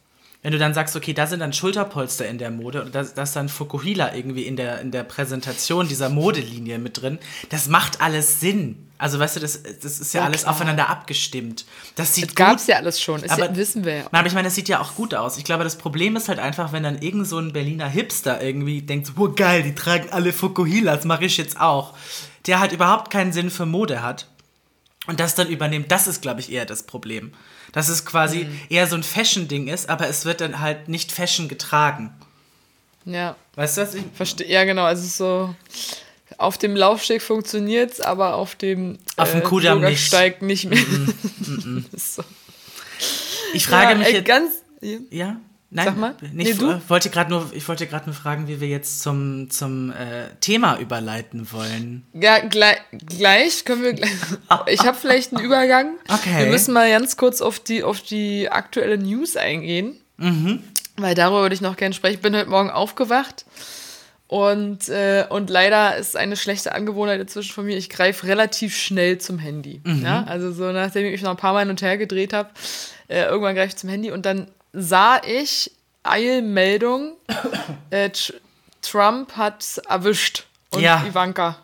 [0.43, 3.23] wenn du dann sagst, okay, da sind dann Schulterpolster in der Mode und da, da
[3.23, 7.17] ist dann Fukuhila irgendwie in der, in der Präsentation dieser Modelinie mit drin,
[7.49, 8.89] das macht alles Sinn.
[8.97, 10.53] Also weißt du, das, das ist ja, ja alles klar.
[10.53, 11.65] aufeinander abgestimmt.
[11.95, 14.03] Das sieht das gab es ja alles schon, das aber, wissen wir ja.
[14.11, 15.37] Aber ich meine, das sieht ja auch gut aus.
[15.37, 18.81] Ich glaube, das Problem ist halt einfach, wenn dann irgend so ein Berliner Hipster irgendwie
[18.81, 21.93] denkt, oh geil, die tragen alle Fukuhilas, mache ich jetzt auch.
[22.47, 24.27] Der halt überhaupt keinen Sinn für Mode hat
[25.07, 27.33] und das dann übernimmt, das ist, glaube ich, eher das Problem.
[27.73, 28.59] Dass es quasi mhm.
[28.69, 32.13] eher so ein Fashion-Ding ist, aber es wird dann halt nicht Fashion getragen.
[33.03, 33.35] Ja.
[33.55, 33.95] Weißt du was?
[33.95, 34.47] Ich verstehe.
[34.47, 34.85] Ja, genau.
[34.85, 35.55] Also so
[36.37, 40.05] auf dem Laufsteg funktioniert es, aber auf dem auf dem äh, Kudamm nicht.
[40.05, 40.79] steigt nicht mehr.
[40.79, 41.83] Mm -mm.
[41.97, 42.23] so.
[43.53, 44.25] Ich frage ja, mich ey, jetzt.
[44.25, 44.97] Ganz, ja?
[45.09, 45.37] ja?
[45.75, 46.15] Nein, Sag mal.
[46.21, 46.81] Nicht, nee, du?
[46.87, 50.77] Wollte grad nur, ich wollte gerade nur fragen, wie wir jetzt zum, zum äh, Thema
[50.79, 52.05] überleiten wollen.
[52.13, 53.93] Ja, gleich, gleich können wir.
[53.93, 54.11] Gleich,
[54.67, 55.95] ich habe vielleicht einen Übergang.
[56.07, 56.45] Okay.
[56.45, 59.99] Wir müssen mal ganz kurz auf die, auf die aktuelle News eingehen.
[60.17, 60.61] Mhm.
[60.97, 62.15] Weil darüber würde ich noch gerne sprechen.
[62.15, 63.45] Ich bin heute Morgen aufgewacht
[64.27, 67.77] und, äh, und leider ist eine schlechte Angewohnheit inzwischen von mir.
[67.77, 69.81] Ich greife relativ schnell zum Handy.
[69.83, 70.03] Mhm.
[70.03, 70.23] Ja?
[70.27, 72.49] Also so nachdem ich mich noch ein paar Mal hin und her gedreht habe,
[73.07, 75.71] äh, irgendwann greife ich zum Handy und dann sah ich
[76.03, 77.15] Eilmeldung,
[77.91, 78.09] äh,
[78.81, 81.03] Trump hat erwischt und ja.
[81.05, 81.57] Ivanka.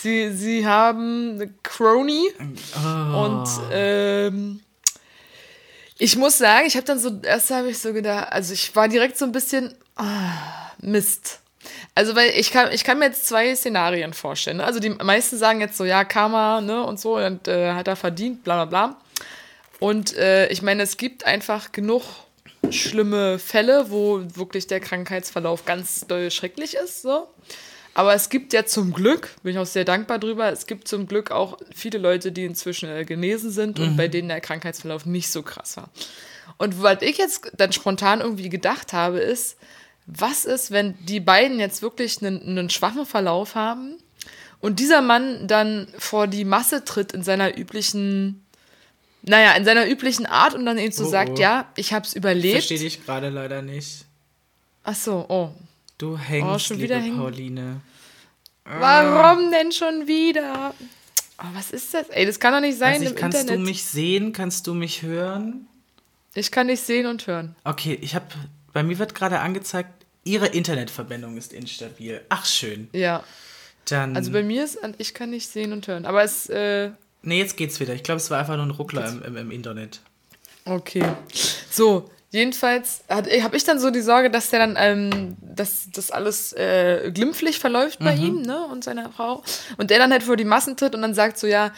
[0.00, 2.28] Sie, sie haben Crony
[2.76, 3.24] oh.
[3.24, 4.60] und ähm,
[5.98, 8.88] ich muss sagen, ich habe dann so, erst habe ich so gedacht, also ich war
[8.88, 10.04] direkt so ein bisschen, oh,
[10.80, 11.40] Mist.
[11.94, 14.56] Also, weil ich kann, ich kann mir jetzt zwei Szenarien vorstellen.
[14.56, 14.64] Ne?
[14.64, 17.96] Also, die meisten sagen jetzt so, ja, Karma, ne, und so, und äh, hat er
[17.96, 18.96] verdient, bla, bla, bla.
[19.82, 22.04] Und äh, ich meine, es gibt einfach genug
[22.70, 27.02] schlimme Fälle, wo wirklich der Krankheitsverlauf ganz doll schrecklich ist.
[27.02, 27.26] So.
[27.92, 31.08] Aber es gibt ja zum Glück, bin ich auch sehr dankbar drüber, es gibt zum
[31.08, 33.84] Glück auch viele Leute, die inzwischen äh, genesen sind mhm.
[33.84, 35.90] und bei denen der Krankheitsverlauf nicht so krass war.
[36.58, 39.56] Und was ich jetzt dann spontan irgendwie gedacht habe, ist,
[40.06, 43.96] was ist, wenn die beiden jetzt wirklich einen, einen schwachen Verlauf haben
[44.60, 48.41] und dieser Mann dann vor die Masse tritt in seiner üblichen
[49.22, 51.40] naja, in seiner üblichen Art und dann eben so oh, sagt, oh.
[51.40, 52.54] ja, ich hab's überlebt.
[52.54, 54.04] Verstehe dich gerade leider nicht.
[54.84, 55.50] Ach so, oh.
[55.98, 57.80] Du hängst, oh, schon wieder liebe Pauline.
[58.64, 60.74] Warum denn schon wieder?
[61.38, 62.08] Oh, was ist das?
[62.10, 63.58] Ey, das kann doch nicht sein also im kannst Internet.
[63.58, 64.32] Kannst du mich sehen?
[64.32, 65.66] Kannst du mich hören?
[66.34, 67.54] Ich kann dich sehen und hören.
[67.64, 68.26] Okay, ich habe
[68.72, 69.90] bei mir wird gerade angezeigt,
[70.24, 72.20] Ihre Internetverbindung ist instabil.
[72.28, 72.88] Ach schön.
[72.92, 73.24] Ja.
[73.86, 74.16] Dann.
[74.16, 76.06] Also bei mir ist, ich kann nicht sehen und hören.
[76.06, 76.90] Aber es äh,
[77.22, 77.94] Nee, jetzt geht's wieder.
[77.94, 80.00] Ich glaube, es war einfach nur ein Ruckler im, im, im, Internet.
[80.64, 81.04] Okay.
[81.70, 86.52] So, jedenfalls habe ich dann so die Sorge, dass der dann, ähm, dass das alles
[86.52, 88.22] äh, glimpflich verläuft bei mhm.
[88.22, 89.42] ihm, ne, und seiner Frau.
[89.78, 91.72] Und der dann halt vor die Massen tritt und dann sagt so, ja,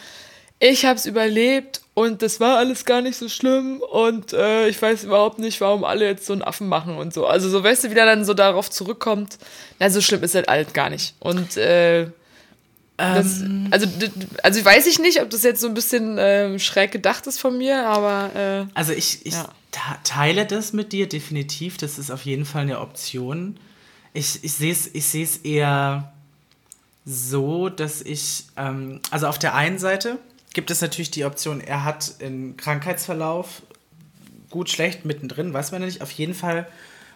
[0.59, 5.03] ich hab's überlebt und das war alles gar nicht so schlimm und äh, ich weiß
[5.03, 7.25] überhaupt nicht, warum alle jetzt so einen Affen machen und so.
[7.25, 9.37] Also so, weißt du, wie der dann so darauf zurückkommt,
[9.79, 11.15] na, so schlimm ist halt alt gar nicht.
[11.19, 12.07] Und äh,
[12.97, 13.67] das, ähm.
[13.71, 13.87] also,
[14.41, 17.57] also weiß ich nicht, ob das jetzt so ein bisschen äh, schräg gedacht ist von
[17.57, 18.35] mir, aber.
[18.35, 19.49] Äh, also ich, ich ja.
[20.03, 21.77] teile das mit dir definitiv.
[21.77, 23.57] Das ist auf jeden Fall eine Option.
[24.13, 26.13] Ich, ich sehe es ich eher
[27.05, 28.45] so, dass ich.
[28.55, 30.19] Ähm, also auf der einen Seite
[30.55, 33.61] gibt es natürlich die Option, er hat einen Krankheitsverlauf,
[34.49, 36.01] gut, schlecht, mittendrin, weiß man ja nicht.
[36.01, 36.65] Auf jeden Fall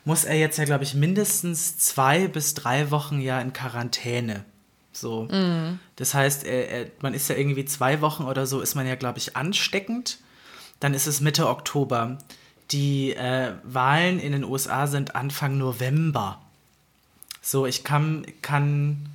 [0.03, 4.43] muss er jetzt ja, glaube ich, mindestens zwei bis drei Wochen ja in Quarantäne.
[4.99, 5.27] So.
[5.31, 5.79] Mhm.
[5.95, 8.95] Das heißt, er, er, man ist ja irgendwie zwei Wochen oder so, ist man ja,
[8.95, 10.19] glaube ich, ansteckend.
[10.79, 12.17] Dann ist es Mitte Oktober.
[12.71, 16.39] Die äh, Wahlen in den USA sind Anfang November.
[17.41, 19.09] So, ich kann, kann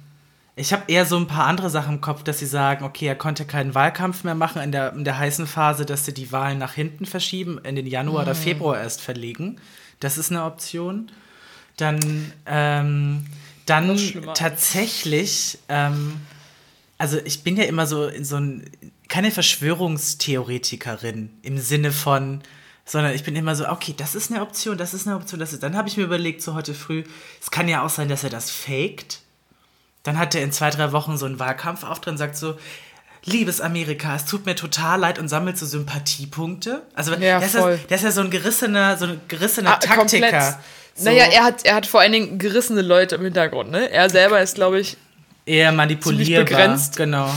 [0.56, 3.16] ich habe eher so ein paar andere Sachen im Kopf, dass sie sagen, okay, er
[3.16, 6.58] konnte keinen Wahlkampf mehr machen in der, in der heißen Phase, dass sie die Wahlen
[6.58, 8.28] nach hinten verschieben, in den Januar mhm.
[8.28, 9.58] oder Februar erst verlegen.
[9.98, 11.10] Das ist eine Option.
[11.76, 13.26] Dann, ähm,
[13.66, 13.98] dann
[14.34, 16.20] tatsächlich, ähm,
[16.98, 18.70] also ich bin ja immer so in so ein,
[19.08, 22.42] keine Verschwörungstheoretikerin im Sinne von,
[22.84, 25.52] sondern ich bin immer so, okay, das ist eine Option, das ist eine Option, das
[25.52, 25.62] ist.
[25.62, 27.04] Dann habe ich mir überlegt, so heute früh,
[27.40, 29.24] es kann ja auch sein, dass er das faked
[30.04, 32.56] dann hat er in zwei, drei Wochen so einen Wahlkampfauftritt und sagt so,
[33.24, 36.82] liebes Amerika, es tut mir total leid und sammelt so Sympathiepunkte.
[36.94, 39.76] Also ja, der, ist ja, der, ist ja, so ein gerissener, so ein gerissener ah,
[39.76, 40.58] Taktiker.
[40.94, 41.06] So.
[41.06, 43.90] Naja, er hat, er hat vor allen Dingen gerissene Leute im Hintergrund, ne?
[43.90, 44.96] Er selber ist, glaube ich,
[45.46, 46.44] eher manipulierbar.
[46.44, 46.96] begrenzt.
[46.96, 47.30] Genau.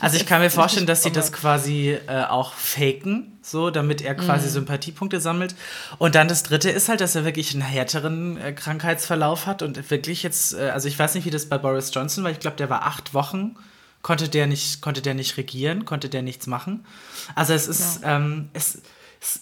[0.00, 4.14] Also ich kann mir vorstellen, dass sie das quasi äh, auch faken, so, damit er
[4.14, 4.52] quasi mhm.
[4.52, 5.54] Sympathiepunkte sammelt.
[5.98, 9.90] Und dann das Dritte ist halt, dass er wirklich einen härteren äh, Krankheitsverlauf hat und
[9.90, 12.30] wirklich jetzt, äh, also ich weiß nicht, wie das bei Boris Johnson war.
[12.30, 13.54] Ich glaube, der war acht Wochen
[14.02, 16.86] konnte der nicht, konnte der nicht regieren, konnte der nichts machen.
[17.34, 18.16] Also es ist, ja.
[18.16, 18.78] ähm, es,
[19.20, 19.40] es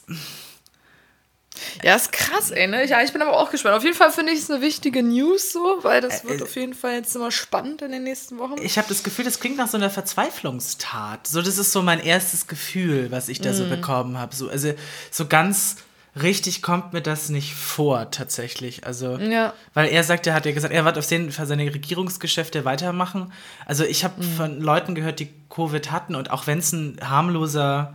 [1.83, 2.87] ja, ist krass, ey, ne?
[2.87, 3.77] Ja, ich bin aber auch gespannt.
[3.77, 6.55] Auf jeden Fall finde ich es eine wichtige News so, weil das wird äh, auf
[6.57, 8.57] jeden Fall jetzt immer spannend in den nächsten Wochen.
[8.61, 11.27] Ich habe das Gefühl, das klingt nach so einer Verzweiflungstat.
[11.27, 13.55] So, das ist so mein erstes Gefühl, was ich da mm.
[13.55, 14.35] so bekommen habe.
[14.35, 14.75] So, also,
[15.11, 15.77] so ganz
[16.23, 18.87] richtig kommt mir das nicht vor, tatsächlich.
[18.87, 19.53] Also, ja.
[19.75, 23.33] weil er sagt, er hat ja gesagt, er wird auf jeden Fall seine Regierungsgeschäfte weitermachen.
[23.67, 24.37] Also, ich habe mm.
[24.37, 27.95] von Leuten gehört, die Covid hatten und auch wenn es ein harmloser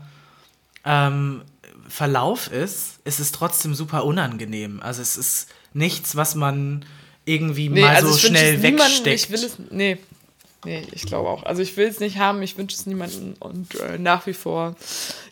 [0.85, 1.41] ähm,
[1.87, 4.79] Verlauf ist, ist es trotzdem super unangenehm.
[4.81, 6.85] Also es ist nichts, was man
[7.25, 9.25] irgendwie nee, mal also so schnell wegsteckt.
[9.25, 9.97] Ich will es, nee,
[10.65, 11.43] nee, ich glaube auch.
[11.43, 14.75] Also ich will es nicht haben, ich wünsche es niemandem und äh, nach wie vor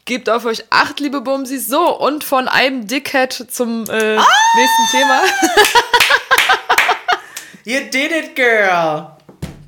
[0.09, 1.67] gebt auf euch acht, liebe Bumsis.
[1.67, 4.25] So, und von einem Dickhead zum äh, ah!
[4.55, 5.21] nächsten Thema.
[7.63, 9.11] you did it, girl.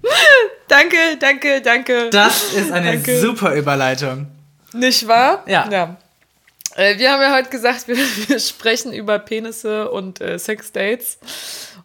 [0.68, 2.10] danke, danke, danke.
[2.10, 3.20] Das ist eine danke.
[3.20, 4.28] super Überleitung.
[4.74, 5.44] Nicht wahr?
[5.48, 5.70] Ja.
[5.70, 5.98] ja.
[6.76, 7.98] Äh, wir haben ja heute gesagt, wir,
[8.28, 11.20] wir sprechen über Penisse und äh, Sexdates.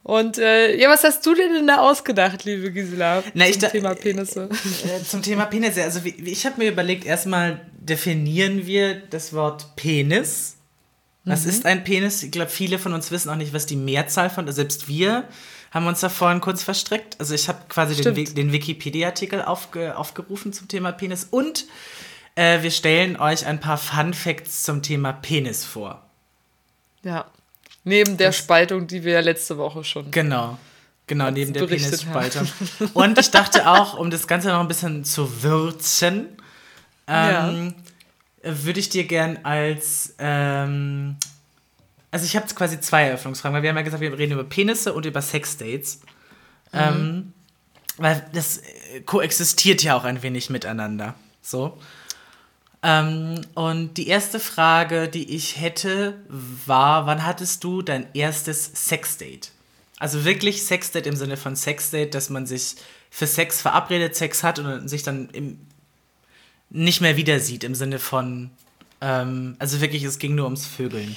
[0.07, 4.49] Und äh, ja, was hast du denn da ausgedacht, liebe Gisela, Na, zum Thema Penisse?
[4.85, 5.83] Äh, zum Thema Penisse.
[5.83, 10.59] Also wie, ich habe mir überlegt, erstmal definieren wir das Wort Penis.
[11.25, 11.51] Was mhm.
[11.51, 12.23] ist ein Penis?
[12.23, 15.25] Ich glaube, viele von uns wissen auch nicht, was die Mehrzahl von, also selbst wir
[15.73, 17.17] haben uns da vorhin kurz verstreckt.
[17.19, 21.65] Also ich habe quasi den, den Wikipedia-Artikel aufge, aufgerufen zum Thema Penis und
[22.37, 26.09] äh, wir stellen euch ein paar Fun Facts zum Thema Penis vor.
[27.03, 27.27] Ja.
[27.87, 30.11] Neben der das, Spaltung, die wir ja letzte Woche schon.
[30.11, 30.59] Genau.
[31.07, 32.49] Genau, neben der Penisspaltung.
[32.95, 36.27] Und ich dachte auch, um das Ganze noch ein bisschen zu würzen,
[37.07, 37.75] ähm,
[38.43, 38.65] ja.
[38.65, 40.17] würde ich dir gern als.
[40.19, 41.17] Ähm,
[42.11, 44.93] also, ich habe quasi zwei Eröffnungsfragen, weil wir haben ja gesagt, wir reden über Penisse
[44.93, 46.01] und über Sexdates.
[46.73, 46.79] Mhm.
[46.79, 47.33] Ähm,
[47.99, 51.15] weil das äh, koexistiert ja auch ein wenig miteinander.
[51.41, 51.79] So.
[52.83, 59.51] Ähm, und die erste Frage, die ich hätte, war, wann hattest du dein erstes Sexdate?
[59.99, 62.77] Also wirklich Sexdate im Sinne von Sexdate, dass man sich
[63.11, 65.59] für Sex verabredet, Sex hat und sich dann im,
[66.71, 68.51] nicht mehr wieder sieht, im Sinne von,
[69.01, 71.17] ähm, also wirklich, es ging nur ums Vögeln.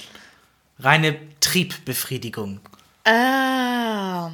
[0.78, 2.60] Reine Triebbefriedigung.
[3.04, 4.30] Ah.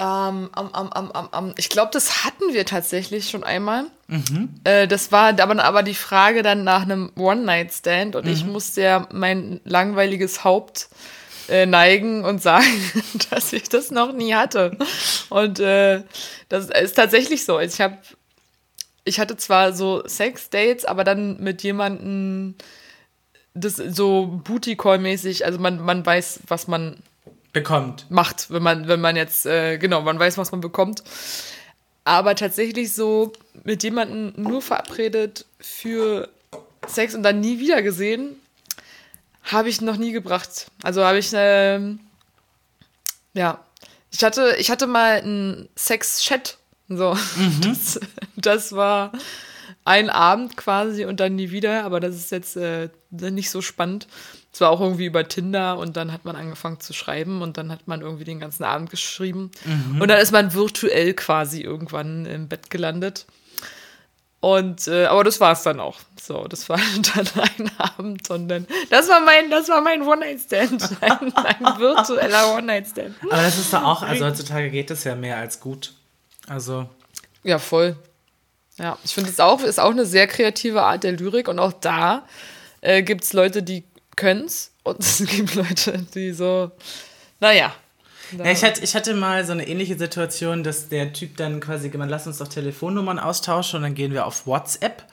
[0.00, 3.84] Ähm, um, um, um, ich glaube, das hatten wir tatsächlich schon einmal.
[4.08, 4.48] Mhm.
[4.64, 8.32] Äh, das war aber, aber die Frage dann nach einem One-Night-Stand und mhm.
[8.32, 10.88] ich musste ja mein langweiliges Haupt
[11.50, 12.64] äh, neigen und sagen,
[13.30, 14.78] dass ich das noch nie hatte.
[15.28, 16.02] Und äh,
[16.48, 17.60] das ist tatsächlich so.
[17.60, 17.98] Ich habe,
[19.04, 22.54] ich hatte zwar so Sex-Dates, aber dann mit jemandem,
[23.52, 27.02] das so Booty-Call-mäßig, also man, man weiß, was man
[27.52, 28.06] bekommt.
[28.10, 31.02] Macht, wenn man, wenn man jetzt, äh, genau, man weiß, was man bekommt.
[32.04, 33.32] Aber tatsächlich so
[33.64, 36.28] mit jemandem nur verabredet für
[36.86, 38.40] Sex und dann nie wieder gesehen,
[39.44, 40.70] habe ich noch nie gebracht.
[40.82, 42.00] Also habe ich, ähm,
[43.34, 43.64] ja,
[44.10, 46.58] ich hatte, ich hatte mal einen Sex-Chat.
[46.88, 47.60] So, mhm.
[47.64, 48.00] das,
[48.36, 49.12] das war
[49.84, 54.06] ein Abend quasi und dann nie wieder, aber das ist jetzt äh, nicht so spannend.
[54.52, 57.70] Es war auch irgendwie über Tinder und dann hat man angefangen zu schreiben und dann
[57.70, 59.52] hat man irgendwie den ganzen Abend geschrieben.
[59.64, 60.00] Mhm.
[60.00, 63.26] Und dann ist man virtuell quasi irgendwann im Bett gelandet.
[64.40, 65.98] Und äh, aber das war es dann auch.
[66.20, 66.80] So, das war
[67.14, 68.66] dann ein Abend dann.
[68.88, 70.96] Das war mein, das war mein One-Night-Stand.
[71.02, 73.16] Ein, ein virtueller One-Night-Stand.
[73.22, 75.92] Aber das ist doch auch, also heutzutage geht das ja mehr als gut.
[76.46, 76.88] Also.
[77.42, 77.96] Ja, voll.
[78.78, 81.74] Ja, ich finde es auch, ist auch eine sehr kreative Art der Lyrik und auch
[81.74, 82.26] da
[82.80, 83.84] äh, gibt es Leute, die
[84.16, 86.70] können es und es gibt Leute, die so,
[87.40, 87.72] naja.
[88.38, 91.88] Ja, ich, hatte, ich hatte mal so eine ähnliche Situation, dass der Typ dann quasi
[91.88, 95.04] gemeint, lass uns doch Telefonnummern austauschen und dann gehen wir auf WhatsApp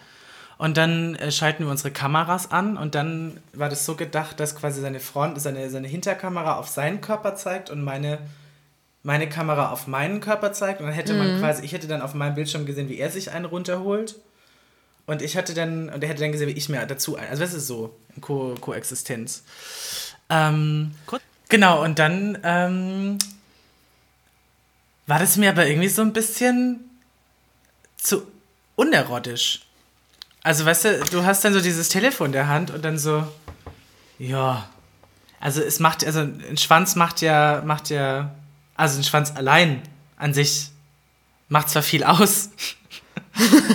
[0.60, 4.56] und dann äh, schalten wir unsere Kameras an und dann war das so gedacht, dass
[4.56, 8.20] quasi seine Front, seine, seine Hinterkamera auf seinen Körper zeigt und meine,
[9.04, 11.20] meine Kamera auf meinen Körper zeigt und dann hätte mhm.
[11.20, 14.16] man quasi, ich hätte dann auf meinem Bildschirm gesehen, wie er sich einen runterholt
[15.08, 17.54] und ich hatte dann, und er hätte dann gesehen, wie ich mir dazu, also das
[17.54, 19.44] ist so, Ko Koexistenz.
[20.30, 21.22] Ähm, Gut.
[21.50, 23.18] Genau, und dann ähm,
[25.08, 26.82] war das mir aber irgendwie so ein bisschen
[27.96, 28.28] zu
[28.76, 29.62] unerotisch.
[30.44, 33.26] Also, weißt du, du hast dann so dieses Telefon in der Hand und dann so,
[34.20, 34.70] ja.
[35.40, 38.36] Also, es macht, also ein Schwanz macht ja, macht ja,
[38.76, 39.82] also ein Schwanz allein
[40.18, 40.72] an sich
[41.48, 42.50] macht zwar viel aus.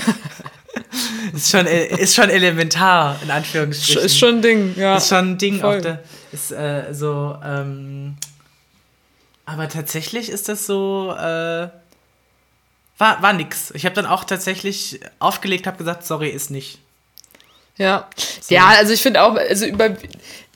[1.34, 4.02] ist, schon, ist schon elementar, in Anführungsstrichen.
[4.02, 4.96] Ist schon ein Ding, ja.
[4.96, 5.60] Ist schon ein Ding.
[5.60, 5.78] Voll.
[5.78, 8.16] Auch der, ist äh, so, ähm,
[9.44, 11.68] aber tatsächlich ist das so, äh,
[12.98, 13.72] war, war nix.
[13.72, 16.78] Ich habe dann auch tatsächlich aufgelegt, habe gesagt, sorry, ist nicht.
[17.76, 18.08] Ja.
[18.40, 18.54] So.
[18.54, 19.96] Ja, also ich finde auch, also über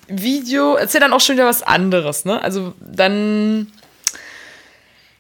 [0.09, 2.41] Video ja dann auch schon wieder was anderes, ne?
[2.43, 3.73] Also dann.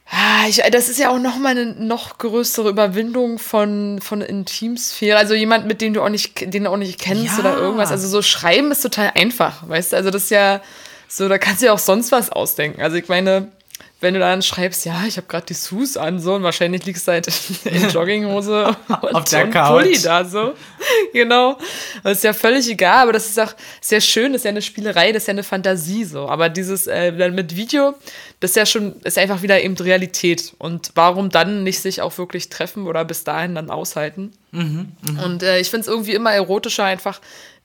[0.08, 5.18] Ah, ich, das ist ja auch noch mal eine noch größere Überwindung von, von Intimsphäre.
[5.18, 7.40] Also jemand, mit dem du auch nicht, den du auch nicht kennst ja.
[7.40, 7.90] oder irgendwas.
[7.90, 9.96] Also so schreiben ist total einfach, weißt du?
[9.96, 10.60] Also das ist ja
[11.08, 12.82] so, da kannst du ja auch sonst was ausdenken.
[12.82, 13.50] Also ich meine,
[14.00, 17.08] wenn du dann schreibst, ja, ich habe gerade die Sus an, so, und wahrscheinlich liegst
[17.08, 17.28] du halt
[17.64, 19.84] in Jogginghose und Auf der Couch.
[19.84, 20.54] Pulli da, so.
[21.14, 21.56] genau.
[22.02, 24.60] Das ist ja völlig egal, aber das ist auch sehr schön, das ist ja eine
[24.60, 26.28] Spielerei, das ist ja eine Fantasie, so.
[26.28, 27.94] Aber dieses, äh, mit Video,
[28.40, 30.52] das ist ja schon, ist einfach wieder eben Realität.
[30.58, 34.32] Und warum dann nicht sich auch wirklich treffen oder bis dahin dann aushalten?
[34.50, 35.24] Mhm, mh.
[35.24, 37.20] Und äh, ich finde es irgendwie immer erotischer, einfach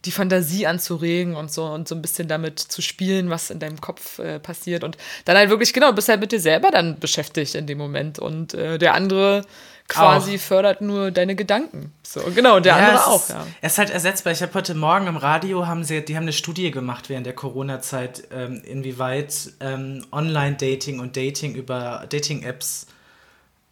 [0.05, 3.79] die Fantasie anzuregen und so und so ein bisschen damit zu spielen, was in deinem
[3.79, 4.83] Kopf äh, passiert.
[4.83, 8.17] Und dann halt wirklich, genau, bist halt mit dir selber dann beschäftigt in dem Moment.
[8.17, 9.45] Und äh, der andere
[9.87, 10.39] quasi auch.
[10.39, 11.91] fördert nur deine Gedanken.
[12.03, 13.45] So, genau, und der ja, andere auch, ist, ja.
[13.61, 14.33] Es ist halt ersetzbar.
[14.33, 17.33] Ich habe heute Morgen im Radio, haben sie, die haben eine Studie gemacht während der
[17.33, 22.87] Corona-Zeit, ähm, inwieweit ähm, Online-Dating und Dating über Dating-Apps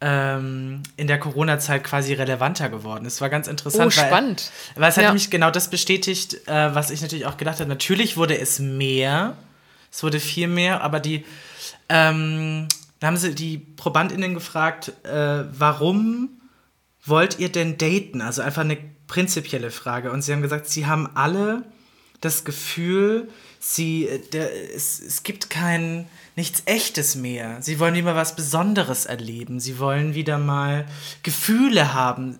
[0.00, 3.20] ähm, in der Corona-Zeit quasi relevanter geworden ist.
[3.20, 3.86] War ganz interessant.
[3.86, 4.50] Oh, spannend.
[4.74, 5.10] Weil, weil es hat ja.
[5.10, 7.68] nämlich genau das bestätigt, äh, was ich natürlich auch gedacht habe.
[7.68, 9.36] Natürlich wurde es mehr,
[9.92, 11.24] es wurde viel mehr, aber die,
[11.88, 16.30] ähm, da haben sie die ProbandInnen gefragt, äh, warum
[17.04, 18.22] wollt ihr denn daten?
[18.22, 20.12] Also einfach eine prinzipielle Frage.
[20.12, 21.64] Und sie haben gesagt, sie haben alle
[22.20, 23.28] das Gefühl,
[23.58, 27.58] sie, äh, der, es, es gibt keinen nichts Echtes mehr.
[27.60, 29.60] Sie wollen wieder was Besonderes erleben.
[29.60, 30.86] Sie wollen wieder mal
[31.22, 32.36] Gefühle haben.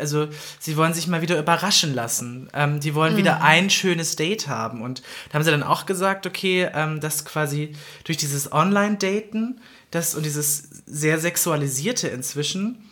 [0.00, 2.48] Also sie wollen sich mal wieder überraschen lassen.
[2.52, 3.18] Ähm, die wollen mhm.
[3.18, 4.82] wieder ein schönes Date haben.
[4.82, 10.14] Und da haben sie dann auch gesagt, okay, ähm, dass quasi durch dieses Online-Daten das
[10.14, 12.90] und dieses sehr sexualisierte inzwischen,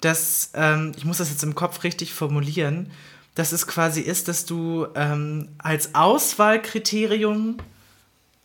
[0.00, 2.90] dass, ähm, ich muss das jetzt im Kopf richtig formulieren,
[3.34, 7.58] dass es quasi ist, dass du ähm, als Auswahlkriterium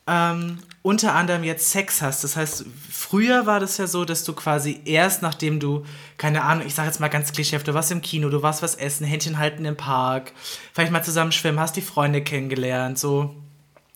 [0.08, 2.24] ähm, unter anderem jetzt Sex hast.
[2.24, 5.84] Das heißt, früher war das ja so, dass du quasi erst nachdem du,
[6.18, 8.76] keine Ahnung, ich sag jetzt mal ganz klischeehaft, du warst im Kino, du warst was
[8.76, 10.32] essen, Händchen halten im Park,
[10.74, 13.36] vielleicht mal zusammen schwimmen, hast die Freunde kennengelernt, so.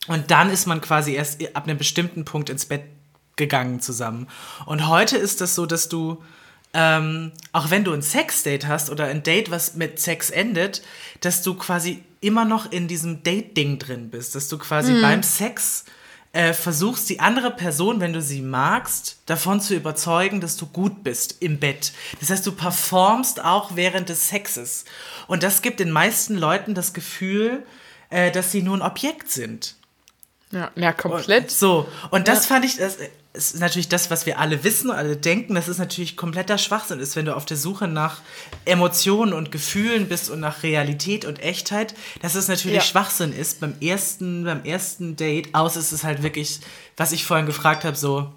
[0.08, 2.84] Und dann ist man quasi erst ab einem bestimmten Punkt ins Bett
[3.36, 4.28] gegangen zusammen.
[4.66, 6.24] Und heute ist das so, dass du,
[6.74, 10.82] ähm, auch wenn du ein Sexdate hast oder ein Date, was mit Sex endet,
[11.22, 15.02] dass du quasi immer noch in diesem Date-Ding drin bist, dass du quasi mhm.
[15.02, 15.86] beim Sex
[16.32, 21.04] äh, versuchst die andere Person, wenn du sie magst, davon zu überzeugen, dass du gut
[21.04, 21.92] bist im Bett.
[22.20, 24.86] Das heißt, du performst auch während des Sexes.
[25.28, 27.66] Und das gibt den meisten Leuten das Gefühl,
[28.12, 29.76] äh, dass sie nur ein Objekt sind.
[30.52, 31.46] Ja, ja komplett.
[31.46, 32.56] Und, so, und das ja.
[32.56, 32.98] fand ich, das,
[33.46, 37.16] ist natürlich das, was wir alle wissen, alle denken, dass es natürlich kompletter Schwachsinn ist,
[37.16, 38.22] wenn du auf der Suche nach
[38.66, 42.84] Emotionen und Gefühlen bist und nach Realität und Echtheit, dass es natürlich ja.
[42.84, 46.20] Schwachsinn ist beim ersten, beim ersten Date, außer es ist halt
[46.98, 48.34] was ich vorhin gefragt habe, so.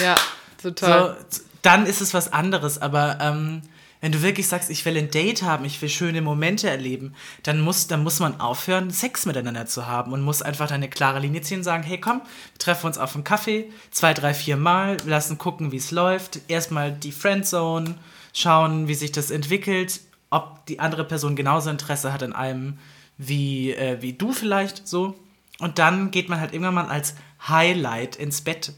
[0.00, 0.16] Ja,
[0.60, 1.16] total.
[1.30, 3.62] So, dann ist es was anderes, aber ähm,
[4.02, 7.60] wenn du wirklich sagst, ich will ein Date haben, ich will schöne Momente erleben, dann
[7.60, 11.40] muss, dann muss man aufhören, Sex miteinander zu haben und muss einfach eine klare Linie
[11.42, 14.96] ziehen und sagen, hey komm, wir treffen uns auf einen Kaffee, zwei, drei, vier Mal,
[15.06, 17.94] lassen gucken, wie es läuft, erstmal die Friendzone,
[18.34, 20.00] schauen, wie sich das entwickelt,
[20.30, 22.78] ob die andere Person genauso Interesse hat an einem
[23.18, 25.14] wie, äh, wie du vielleicht so.
[25.60, 27.14] Und dann geht man halt irgendwann mal als
[27.46, 28.72] Highlight ins Bett.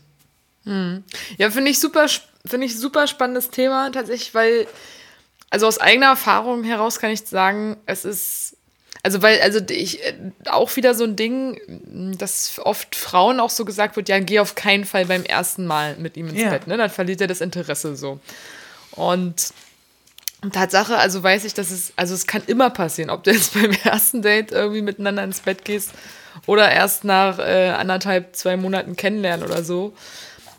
[0.64, 1.02] Hm.
[1.38, 2.08] Ja, finde ich super,
[2.44, 4.66] finde ich super spannendes Thema tatsächlich, weil
[5.54, 8.56] also aus eigener Erfahrung heraus kann ich sagen, es ist,
[9.04, 10.00] Also, weil, also ich,
[10.46, 11.60] auch wieder so ein Ding,
[12.18, 15.94] dass oft Frauen auch so gesagt wird, ja, geh auf keinen Fall beim ersten Mal
[15.96, 16.50] mit ihm ins ja.
[16.50, 16.76] Bett, ne?
[16.76, 18.18] Dann verliert er das Interesse so.
[18.90, 19.52] Und
[20.50, 23.70] Tatsache, also weiß ich, dass es, also es kann immer passieren, ob du jetzt beim
[23.84, 25.92] ersten Date irgendwie miteinander ins Bett gehst
[26.46, 29.94] oder erst nach äh, anderthalb, zwei Monaten kennenlernen oder so.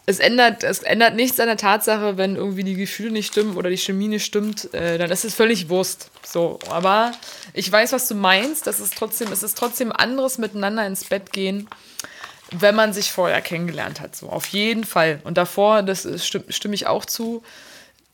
[0.07, 3.71] Es ändert, es ändert nichts an der Tatsache, wenn irgendwie die Gefühle nicht stimmen oder
[3.71, 6.11] die Chemie nicht stimmt, äh, dann ist es völlig Wurst.
[6.23, 7.11] So, aber
[7.53, 8.67] ich weiß, was du meinst.
[8.67, 11.67] Das ist trotzdem, es ist trotzdem anderes miteinander ins Bett gehen,
[12.51, 14.15] wenn man sich vorher kennengelernt hat.
[14.15, 15.21] So, auf jeden Fall.
[15.23, 17.41] Und davor, das stimme, stimme ich auch zu,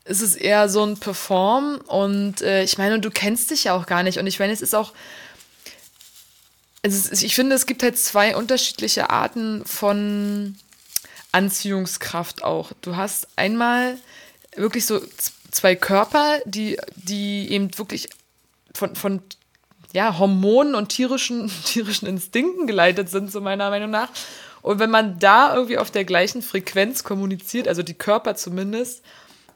[0.06, 1.76] ist es eher so ein Perform.
[1.86, 4.18] Und äh, ich meine, du kennst dich ja auch gar nicht.
[4.18, 4.94] Und ich meine, es ist auch
[6.84, 10.56] also ich finde, es gibt halt zwei unterschiedliche Arten von
[11.32, 12.72] Anziehungskraft auch.
[12.82, 13.98] Du hast einmal
[14.54, 15.00] wirklich so
[15.50, 18.08] zwei Körper, die, die eben wirklich
[18.74, 19.22] von, von
[19.92, 24.08] ja, Hormonen und tierischen, tierischen Instinkten geleitet sind, so meiner Meinung nach.
[24.62, 29.02] Und wenn man da irgendwie auf der gleichen Frequenz kommuniziert, also die Körper zumindest,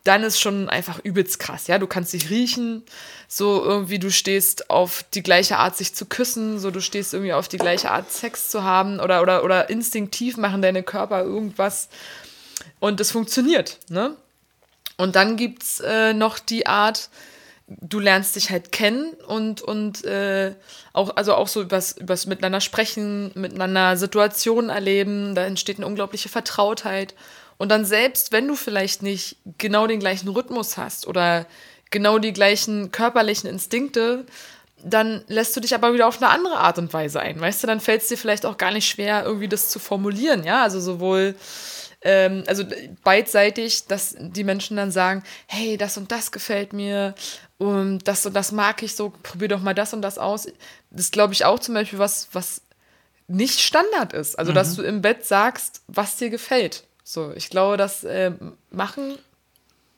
[0.06, 1.66] dann ist schon einfach übelst krass.
[1.66, 2.82] Ja, du kannst dich riechen,
[3.28, 7.32] so irgendwie du stehst auf die gleiche Art, sich zu küssen, so du stehst irgendwie
[7.32, 11.88] auf die gleiche Art, Sex zu haben oder, oder, oder instinktiv machen deine Körper irgendwas
[12.78, 14.16] und es funktioniert, ne?
[14.98, 17.10] Und dann gibt's äh, noch die Art,
[17.66, 20.54] du lernst dich halt kennen und, und äh,
[20.92, 26.28] auch, also auch so übers, übers Miteinander sprechen, miteinander Situationen erleben, da entsteht eine unglaubliche
[26.28, 27.14] Vertrautheit.
[27.58, 31.46] Und dann selbst, wenn du vielleicht nicht genau den gleichen Rhythmus hast oder
[31.90, 34.26] genau die gleichen körperlichen Instinkte,
[34.82, 37.40] dann lässt du dich aber wieder auf eine andere Art und Weise ein.
[37.40, 40.44] Weißt du, dann fällt es dir vielleicht auch gar nicht schwer, irgendwie das zu formulieren,
[40.44, 40.62] ja.
[40.62, 41.34] Also sowohl,
[42.02, 42.64] ähm, also
[43.02, 47.14] beidseitig, dass die Menschen dann sagen, hey, das und das gefällt mir,
[47.58, 50.46] um, das und das mag ich so, probier doch mal das und das aus.
[50.90, 52.60] Das glaube ich auch zum Beispiel was, was
[53.28, 54.38] nicht Standard ist.
[54.38, 54.56] Also, mhm.
[54.56, 56.84] dass du im Bett sagst, was dir gefällt.
[57.08, 58.32] So, ich glaube, das äh,
[58.72, 59.16] machen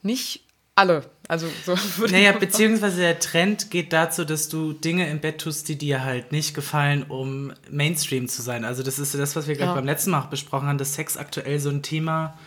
[0.03, 0.43] nicht
[0.75, 1.07] alle.
[1.27, 1.75] Also so
[2.07, 6.33] Naja, beziehungsweise der Trend geht dazu, dass du Dinge im Bett tust, die dir halt
[6.33, 8.67] nicht gefallen, um Mainstream zu sein.
[8.67, 9.75] Also das ist das, was wir gerade ja.
[9.75, 12.39] beim letzten Mal besprochen haben, dass Sex aktuell so ein Thema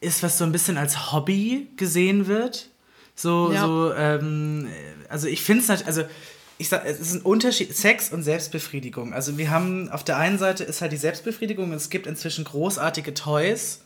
[0.00, 2.70] ist, was so ein bisschen als Hobby gesehen wird.
[3.14, 3.66] So, ja.
[3.66, 4.70] so, ähm,
[5.10, 6.04] also ich finde es also
[6.60, 9.14] ich sag, es ist ein Unterschied, Sex und Selbstbefriedigung.
[9.14, 13.14] Also wir haben, auf der einen Seite ist halt die Selbstbefriedigung, es gibt inzwischen großartige
[13.14, 13.80] Toys,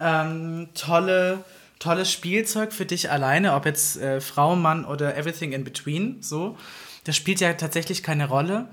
[0.00, 1.44] ähm, tolle,
[1.78, 6.58] tolles Spielzeug für dich alleine, ob jetzt äh, Frau, Mann oder everything in between, so.
[7.04, 8.68] Das spielt ja tatsächlich keine Rolle.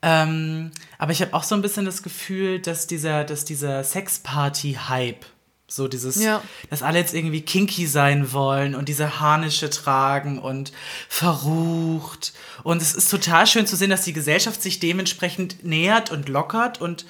[0.00, 5.26] Ähm, aber ich habe auch so ein bisschen das Gefühl, dass dieser, dass dieser Sexparty-Hype,
[5.68, 6.42] so dieses, ja.
[6.70, 10.72] dass alle jetzt irgendwie kinky sein wollen und diese Harnische tragen und
[11.08, 12.32] verrucht.
[12.62, 16.80] Und es ist total schön zu sehen, dass die Gesellschaft sich dementsprechend nähert und lockert
[16.80, 17.04] und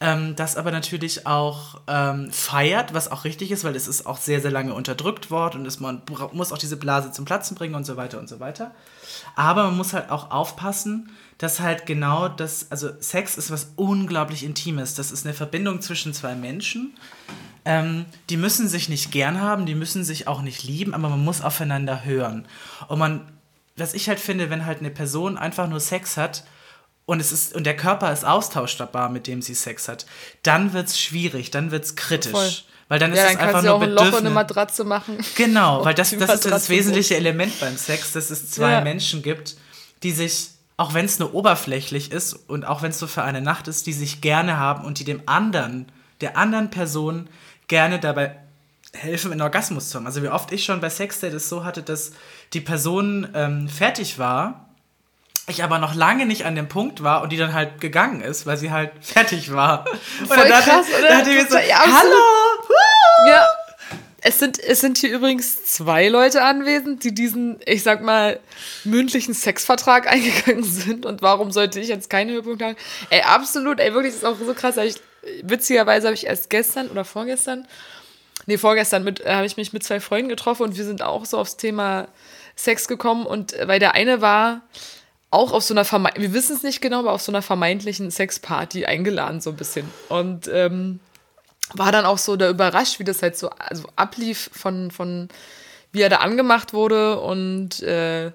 [0.00, 4.18] ähm, das aber natürlich auch ähm, feiert, was auch richtig ist, weil es ist auch
[4.18, 7.76] sehr, sehr lange unterdrückt worden und es, man muss auch diese Blase zum Platzen bringen
[7.76, 8.74] und so weiter und so weiter.
[9.36, 14.42] Aber man muss halt auch aufpassen, dass halt genau das, also Sex ist was unglaublich
[14.42, 14.94] Intimes.
[14.94, 16.94] Das ist eine Verbindung zwischen zwei Menschen.
[17.64, 21.24] Ähm, die müssen sich nicht gern haben, die müssen sich auch nicht lieben, aber man
[21.24, 22.46] muss aufeinander hören.
[22.88, 23.32] Und man,
[23.76, 26.44] was ich halt finde, wenn halt eine Person einfach nur Sex hat
[27.06, 30.06] und es ist und der Körper ist austauschbar, mit dem sie Sex hat,
[30.42, 32.32] dann wird es schwierig, dann wird es kritisch.
[32.32, 32.52] Voll.
[32.88, 35.18] Weil dann ist ja, dann es einfach nur auch ein Loch in eine Matratze machen.
[35.36, 38.80] Genau, weil das, das ist das wesentliche Element beim Sex, dass es zwei ja.
[38.80, 39.56] Menschen gibt,
[40.02, 43.40] die sich auch wenn es nur oberflächlich ist und auch wenn es so für eine
[43.40, 45.86] Nacht ist, die sich gerne haben und die dem anderen,
[46.20, 47.28] der anderen Person
[47.72, 48.36] gerne dabei
[48.92, 50.04] helfen, einen Orgasmus zu haben.
[50.04, 52.12] Also wie oft ich schon bei Sexdate es so hatte, dass
[52.52, 54.68] die Person ähm, fertig war,
[55.48, 58.44] ich aber noch lange nicht an dem Punkt war und die dann halt gegangen ist,
[58.44, 59.86] weil sie halt fertig war.
[60.20, 61.08] Und Voll dann krass, dachte, oder?
[61.08, 62.18] dachte ich mir so, ja, hallo!
[63.26, 63.46] Ja,
[64.20, 68.38] es sind, es sind hier übrigens zwei Leute anwesend, die diesen, ich sag mal,
[68.84, 71.06] mündlichen Sexvertrag eingegangen sind.
[71.06, 72.76] Und warum sollte ich jetzt keine Höhepunkte haben?
[73.08, 74.76] Ey, absolut, ey, wirklich, das ist auch so krass.
[74.76, 74.96] Ich,
[75.42, 77.66] witzigerweise habe ich erst gestern oder vorgestern,
[78.46, 81.38] nee, vorgestern äh, habe ich mich mit zwei Freunden getroffen und wir sind auch so
[81.38, 82.08] aufs Thema
[82.56, 83.26] Sex gekommen.
[83.26, 84.62] Und äh, weil der eine war
[85.30, 88.10] auch auf so einer, Verme wir wissen es nicht genau, aber auf so einer vermeintlichen
[88.10, 89.88] Sexparty eingeladen, so ein bisschen.
[90.08, 91.00] Und, ähm,
[91.74, 95.28] war dann auch so da überrascht, wie das halt so also ablief von, von
[95.92, 98.32] wie er da angemacht wurde und, äh,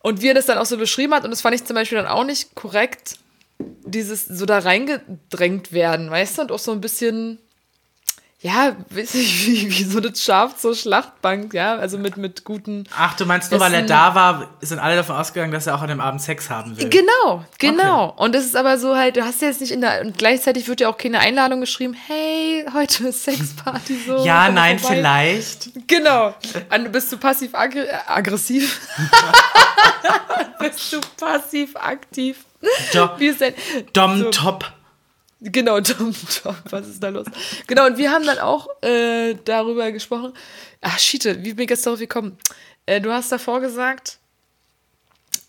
[0.00, 1.24] und wie er das dann auch so beschrieben hat.
[1.24, 3.18] Und das fand ich zum Beispiel dann auch nicht korrekt,
[3.84, 7.38] dieses so da reingedrängt werden, weißt du, und auch so ein bisschen,
[8.40, 12.84] ja, weiß ich, wie, wie so eine Schaf zur Schlachtbank, ja, also mit, mit guten.
[12.96, 15.82] Ach, du meinst nur, weil er da war, sind alle davon ausgegangen, dass er auch
[15.82, 16.88] an dem Abend Sex haben will.
[16.88, 18.08] Genau, genau.
[18.08, 18.24] Okay.
[18.24, 20.66] Und es ist aber so halt, du hast ja jetzt nicht in der, und gleichzeitig
[20.68, 24.24] wird ja auch keine Einladung geschrieben, hey, heute ist Sexparty so.
[24.24, 24.96] ja, nein, vorbei.
[24.96, 25.70] vielleicht.
[25.86, 26.34] Genau.
[26.74, 28.80] Und bist du passiv -aggr aggressiv?
[30.58, 32.44] bist du passiv aktiv?
[32.92, 33.54] Do Wie ist denn?
[33.92, 34.30] Dom so.
[34.30, 34.72] Top.
[35.42, 37.26] Genau, Tom, Tom, was ist da los?
[37.66, 40.32] Genau, und wir haben dann auch äh, darüber gesprochen.
[40.80, 42.38] Ach, Schiete, wie bin ich jetzt darauf gekommen?
[42.86, 44.18] Äh, du hast davor gesagt,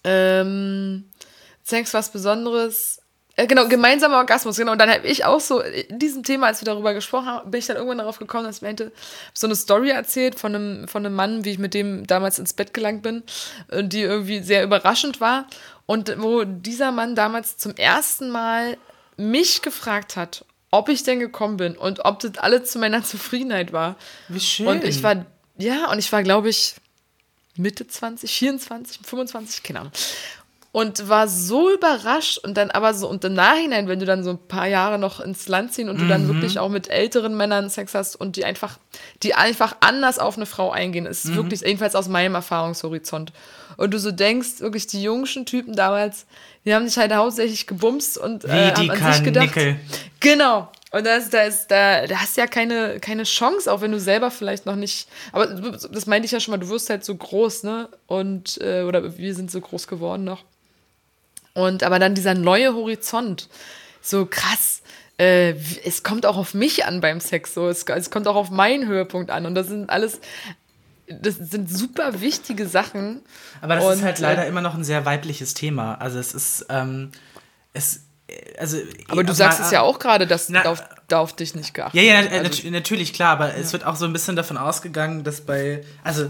[0.04, 1.06] ähm,
[1.64, 3.02] Sex was Besonderes.
[3.36, 4.74] Äh, genau, gemeinsamer Orgasmus, genau.
[4.74, 7.60] Und dann habe ich auch so, in diesem Thema, als wir darüber gesprochen haben, bin
[7.60, 8.92] ich dann irgendwann darauf gekommen, dass ich meinte,
[9.34, 12.54] so eine Story erzählt von einem, von einem Mann, wie ich mit dem damals ins
[12.54, 13.24] Bett gelangt bin,
[13.72, 15.48] die irgendwie sehr überraschend war.
[15.86, 18.78] Und wo dieser Mann damals zum ersten Mal
[19.18, 23.74] mich gefragt hat, ob ich denn gekommen bin und ob das alles zu meiner Zufriedenheit
[23.74, 23.96] war.
[24.28, 24.68] Wie schön.
[24.68, 25.26] Und ich war,
[25.58, 26.76] ja, und ich war, glaube ich,
[27.56, 29.94] Mitte 20, 24, 25, keine Ahnung.
[30.72, 34.32] Und war so überrascht und dann aber so, und im Nachhinein, wenn du dann so
[34.32, 36.34] ein paar Jahre noch ins Land ziehen und du dann mhm.
[36.34, 38.80] wirklich auch mit älteren Männern Sex hast und die einfach,
[39.22, 41.36] die einfach anders auf eine Frau eingehen, ist mhm.
[41.36, 43.32] wirklich, jedenfalls aus meinem Erfahrungshorizont.
[43.78, 46.26] Und du so denkst, wirklich die jungschen Typen damals,
[46.66, 49.56] die haben sich halt hauptsächlich gebumst und äh, haben an sich gedacht.
[50.20, 50.70] Genau.
[50.92, 54.00] Und das, da, ist, da, da hast du ja keine, keine Chance, auch wenn du
[54.00, 55.08] selber vielleicht noch nicht.
[55.32, 57.90] Aber das meinte ich ja schon mal, du wirst halt so groß, ne?
[58.06, 60.44] Und, äh, oder wir sind so groß geworden noch.
[61.56, 63.50] Und aber dann dieser neue Horizont,
[64.02, 64.84] so krass.
[65.18, 68.52] Äh, es kommt auch auf mich an beim Sex, so es, es kommt auch auf
[68.52, 69.48] meinen Höhepunkt an.
[69.48, 70.20] Und das sind alles
[71.08, 73.22] das sind super wichtige Sachen.
[73.62, 75.96] Aber das und, ist halt leider äh, immer noch ein sehr weibliches Thema.
[75.96, 77.12] Also es ist, ähm,
[77.74, 78.02] es,
[78.58, 78.78] also.
[79.10, 81.74] Aber du sagst mal, es ja auch gerade, dass na, auf, da auf dich nicht
[81.74, 83.56] geachtet Ja, ja, also, nat natürlich, klar, aber ja.
[83.56, 86.30] es wird auch so ein bisschen davon ausgegangen, dass bei, also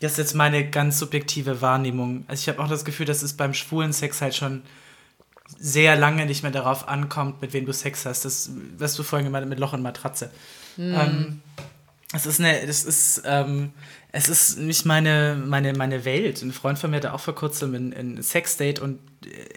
[0.00, 2.24] das ist jetzt meine ganz subjektive Wahrnehmung.
[2.28, 4.62] Also ich habe auch das Gefühl, dass es beim schwulen Sex halt schon
[5.58, 8.24] sehr lange nicht mehr darauf ankommt, mit wem du Sex hast.
[8.24, 10.30] Das, was du vorhin gemeint hast, mit Loch und Matratze.
[10.76, 10.94] Hm.
[10.94, 11.42] Ähm,
[12.12, 13.72] das ist eine, das ist, ähm,
[14.12, 16.42] es ist nicht meine, meine, meine Welt.
[16.42, 18.98] Ein Freund von mir hatte auch vor kurzem ein, ein Sexdate und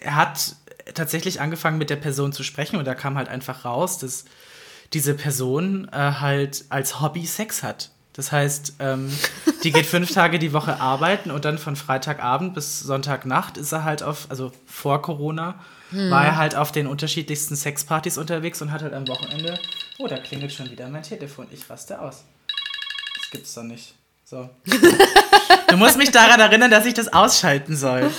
[0.01, 0.55] er hat
[0.93, 4.25] tatsächlich angefangen mit der Person zu sprechen und da kam halt einfach raus, dass
[4.93, 7.91] diese Person äh, halt als Hobby Sex hat.
[8.13, 9.11] Das heißt, ähm,
[9.63, 13.83] die geht fünf Tage die Woche arbeiten und dann von Freitagabend bis Sonntagnacht ist er
[13.83, 16.09] halt auf, also vor Corona, hm.
[16.11, 19.59] war er halt auf den unterschiedlichsten Sexpartys unterwegs und hat halt am Wochenende,
[19.97, 22.23] oh, da klingelt schon wieder mein Telefon, ich raste aus.
[23.17, 23.95] Das gibt's doch nicht.
[24.27, 24.49] So.
[25.67, 28.09] du musst mich daran erinnern, dass ich das ausschalten soll.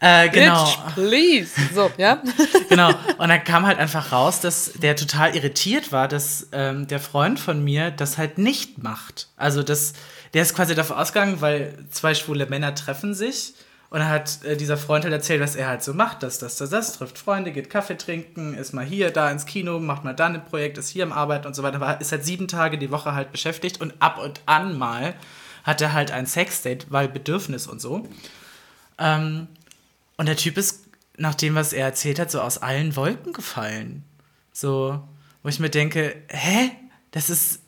[0.00, 0.64] Äh, genau.
[0.64, 1.50] Bitch, please.
[1.74, 2.22] So, ja.
[2.68, 2.90] genau.
[3.18, 7.40] Und dann kam halt einfach raus, dass der total irritiert war, dass ähm, der Freund
[7.40, 9.28] von mir das halt nicht macht.
[9.36, 9.94] Also, das,
[10.34, 13.54] der ist quasi davon ausgegangen, weil zwei schwule Männer treffen sich
[13.92, 16.56] und dann hat äh, dieser Freund halt erzählt, was er halt so macht, das, das,
[16.56, 20.14] das, das, trifft Freunde, geht Kaffee trinken, ist mal hier, da ins Kino, macht mal
[20.14, 22.78] da ein Projekt, ist hier am Arbeiten und so weiter, aber ist halt sieben Tage
[22.78, 25.12] die Woche halt beschäftigt und ab und an mal
[25.64, 28.08] hat er halt ein Sexdate, weil Bedürfnis und so.
[28.96, 29.46] Ähm,
[30.16, 30.86] und der Typ ist,
[31.18, 34.04] nach dem, was er erzählt hat, so aus allen Wolken gefallen.
[34.54, 35.06] So,
[35.42, 36.70] wo ich mir denke, hä?
[37.10, 37.60] Das ist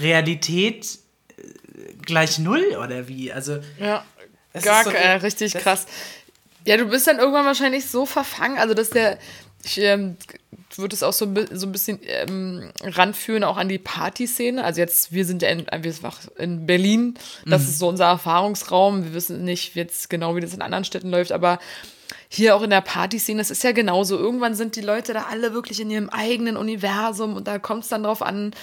[0.00, 1.00] Realität
[1.36, 3.30] äh, gleich null oder wie?
[3.30, 4.06] Also, ja.
[4.52, 5.86] Es Gar so, äh, richtig krass.
[6.66, 9.18] Ja, du bist dann irgendwann wahrscheinlich so verfangen, also dass der,
[9.64, 10.16] ich ähm,
[10.76, 14.62] würde es auch so, so ein bisschen ähm, ranführen, auch an die Partyszene.
[14.62, 16.06] Also jetzt, wir sind ja in, wir sind
[16.38, 17.14] in Berlin,
[17.46, 17.68] das mhm.
[17.68, 19.04] ist so unser Erfahrungsraum.
[19.04, 21.58] Wir wissen nicht jetzt genau, wie das in anderen Städten läuft, aber
[22.32, 24.16] hier auch in der Partyszene, das ist ja genauso.
[24.16, 27.88] Irgendwann sind die Leute da alle wirklich in ihrem eigenen Universum und da kommt es
[27.88, 28.54] dann drauf an,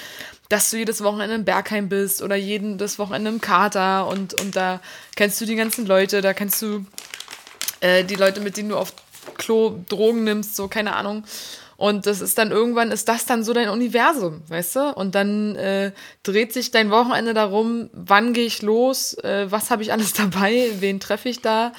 [0.48, 4.80] dass du jedes Wochenende im Bergheim bist oder jedes Wochenende im Kater und, und da
[5.18, 6.86] kennst du die ganzen Leute, da kennst du
[7.82, 8.94] äh, die Leute, mit denen du auf
[9.36, 11.26] Klo Drogen nimmst, so keine Ahnung.
[11.76, 14.94] Und das ist dann irgendwann, ist das dann so dein Universum, weißt du?
[14.94, 15.92] Und dann äh,
[16.24, 20.72] dreht sich dein Wochenende darum, wann gehe ich los, äh, was habe ich alles dabei,
[20.80, 21.74] wen treffe ich da.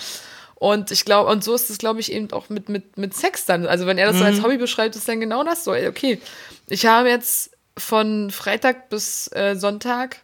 [0.59, 3.45] Und ich glaube, und so ist es, glaube ich, eben auch mit, mit, mit Sex
[3.45, 3.67] dann.
[3.67, 4.19] Also wenn er das mhm.
[4.19, 4.43] so als mhm.
[4.43, 5.73] Hobby beschreibt, ist dann genau das so.
[5.73, 6.21] Okay,
[6.67, 10.17] ich habe jetzt von Freitag bis äh, Sonntag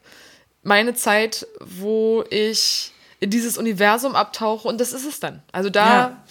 [0.65, 5.41] meine Zeit, wo ich in dieses Universum abtauche und das ist es dann.
[5.53, 6.25] Also da ja.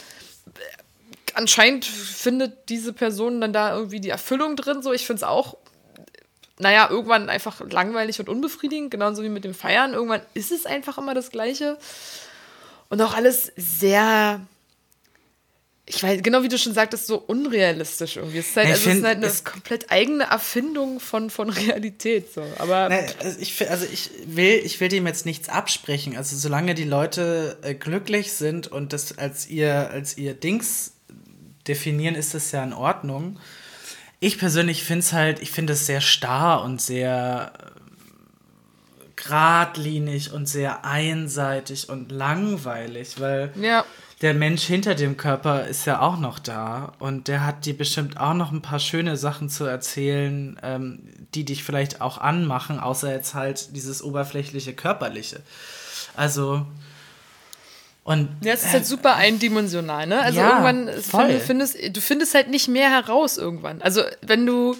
[1.33, 4.81] anscheinend findet diese Person dann da irgendwie die Erfüllung drin.
[4.83, 5.55] So, ich finde es auch,
[6.59, 9.93] naja, irgendwann einfach langweilig und unbefriedigend, genauso wie mit dem Feiern.
[9.93, 11.77] Irgendwann ist es einfach immer das Gleiche.
[12.93, 14.39] Und auch alles sehr
[15.87, 18.37] ich weiß, genau wie du schon sagtest, so unrealistisch irgendwie.
[18.37, 21.49] Es ist halt, also find, es ist halt eine es komplett eigene Erfindung von, von
[21.49, 22.31] Realität.
[22.31, 22.45] So.
[22.59, 26.15] Aber ne, also ich, also ich, will, ich will dem jetzt nichts absprechen.
[26.15, 30.93] Also solange die Leute äh, glücklich sind und das als ihr, als ihr Dings
[31.67, 33.39] definieren, ist das ja in Ordnung.
[34.19, 37.53] Ich persönlich finde es halt, ich finde es sehr starr und sehr
[39.15, 43.85] geradlinig und sehr einseitig und langweilig, weil ja
[44.23, 48.17] der Mensch hinter dem Körper ist ja auch noch da und der hat dir bestimmt
[48.17, 50.99] auch noch ein paar schöne Sachen zu erzählen, ähm,
[51.35, 55.41] die dich vielleicht auch anmachen, außer jetzt halt dieses oberflächliche körperliche.
[56.15, 56.65] Also
[58.05, 60.21] und ja, es ist halt super eindimensional, ne?
[60.21, 61.39] Also ja, irgendwann voll.
[61.39, 63.81] findest du findest halt nicht mehr heraus irgendwann.
[63.81, 64.77] Also wenn du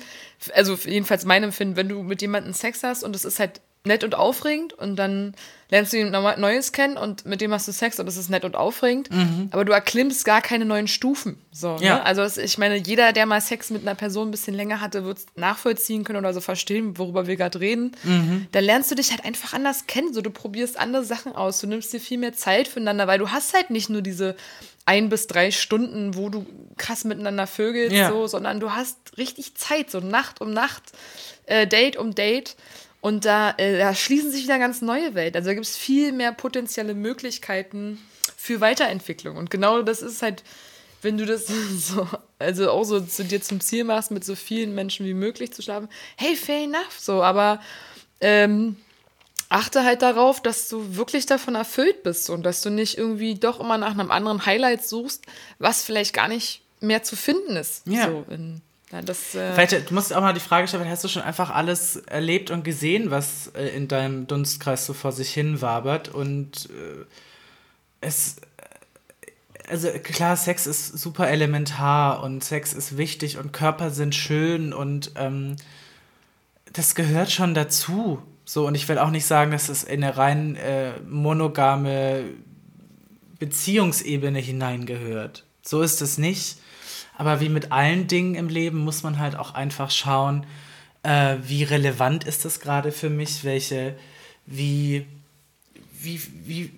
[0.54, 4.04] also jedenfalls mein Empfinden, wenn du mit jemandem Sex hast und es ist halt nett
[4.04, 5.36] und aufregend und dann
[5.70, 8.46] lernst du jemand Neues kennen und mit dem hast du Sex und das ist nett
[8.46, 9.50] und aufregend, mhm.
[9.52, 11.38] aber du erklimmst gar keine neuen Stufen.
[11.52, 11.86] So, ne?
[11.86, 11.96] ja.
[11.96, 12.06] ne?
[12.06, 15.20] Also ich meine, jeder, der mal Sex mit einer Person ein bisschen länger hatte, wird
[15.36, 17.92] nachvollziehen können oder so verstehen, worüber wir gerade reden.
[18.04, 18.48] Mhm.
[18.52, 20.14] Dann lernst du dich halt einfach anders kennen.
[20.14, 23.32] So, du probierst andere Sachen aus, du nimmst dir viel mehr Zeit füreinander, weil du
[23.32, 24.36] hast halt nicht nur diese
[24.86, 26.46] ein bis drei Stunden, wo du
[26.78, 28.10] krass miteinander vögelst, ja.
[28.10, 30.84] so, sondern du hast richtig Zeit, so Nacht um Nacht,
[31.46, 32.56] äh, Date um Date.
[33.04, 35.36] Und da, äh, da schließen sich wieder ganz neue Welten.
[35.36, 38.00] Also da gibt es viel mehr potenzielle Möglichkeiten
[38.38, 39.36] für Weiterentwicklung.
[39.36, 40.42] Und genau das ist halt,
[41.02, 42.08] wenn du das so,
[42.40, 45.62] also auch so zu dir zum Ziel machst, mit so vielen Menschen wie möglich zu
[45.62, 47.60] schlafen, hey, fair enough, so, aber
[48.22, 48.78] ähm,
[49.50, 53.60] achte halt darauf, dass du wirklich davon erfüllt bist und dass du nicht irgendwie doch
[53.60, 55.26] immer nach einem anderen Highlight suchst,
[55.60, 57.86] was vielleicht gar nicht mehr zu finden ist.
[57.86, 58.06] Ja.
[58.06, 58.62] So in,
[58.94, 61.50] ja, das, äh Vielleicht, du musst auch mal die Frage stellen, hast du schon einfach
[61.50, 66.10] alles erlebt und gesehen, was äh, in deinem Dunstkreis so vor sich hin wabert?
[66.10, 67.06] Und äh,
[68.02, 69.32] es, äh,
[69.68, 75.14] also klar, Sex ist super elementar und Sex ist wichtig und Körper sind schön und
[75.16, 75.56] ähm,
[76.72, 78.22] das gehört schon dazu.
[78.46, 82.26] So, und ich will auch nicht sagen, dass es in eine rein äh, monogame
[83.40, 85.46] Beziehungsebene hineingehört.
[85.64, 86.58] So ist es nicht.
[87.18, 90.46] Aber wie mit allen Dingen im Leben muss man halt auch einfach schauen,
[91.04, 93.96] äh, wie relevant ist das gerade für mich, welche,
[94.46, 95.06] wie,
[96.00, 96.72] wie, wie,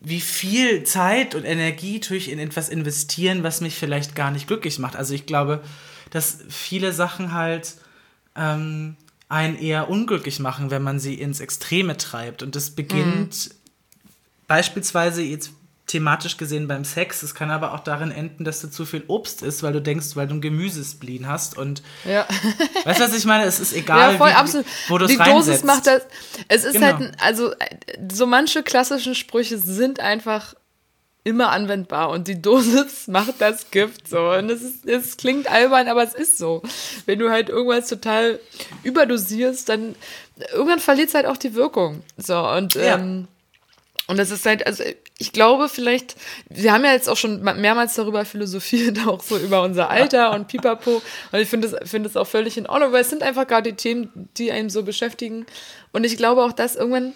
[0.00, 4.46] wie viel Zeit und Energie tue ich in etwas investieren, was mich vielleicht gar nicht
[4.46, 4.96] glücklich macht.
[4.96, 5.62] Also ich glaube,
[6.10, 7.76] dass viele Sachen halt
[8.34, 8.96] ähm,
[9.28, 12.42] einen eher unglücklich machen, wenn man sie ins Extreme treibt.
[12.42, 13.54] Und das beginnt mhm.
[14.46, 15.50] beispielsweise jetzt
[15.86, 17.22] thematisch gesehen beim Sex.
[17.22, 20.16] Es kann aber auch darin enden, dass du zu viel Obst isst, weil du denkst,
[20.16, 21.56] weil du einen Gemüsespleen hast.
[21.56, 22.26] Und ja.
[22.84, 23.44] weißt du, was ich meine?
[23.44, 24.66] Es ist egal, ja, voll, wie, absolut.
[24.88, 26.02] wo du es Die Dosis macht das.
[26.48, 26.98] Es ist genau.
[26.98, 27.52] halt, also
[28.12, 30.54] so manche klassischen Sprüche sind einfach
[31.22, 34.30] immer anwendbar und die Dosis macht das Gift so.
[34.30, 36.62] Und es, ist, es klingt albern, aber es ist so.
[37.04, 38.40] Wenn du halt irgendwas total
[38.82, 39.94] überdosierst, dann
[40.52, 42.02] irgendwann verliert es halt auch die Wirkung.
[42.16, 42.96] So, und ja.
[42.96, 43.28] ähm,
[44.06, 44.84] und das ist halt, also
[45.18, 46.16] ich glaube vielleicht,
[46.48, 50.48] wir haben ja jetzt auch schon mehrmals darüber philosophiert, auch so über unser Alter und
[50.48, 51.02] Pipapo.
[51.32, 53.76] Und ich finde es find auch völlig in Ordnung, weil es sind einfach gerade die
[53.76, 55.46] Themen, die einen so beschäftigen.
[55.92, 57.14] Und ich glaube auch, dass irgendwann,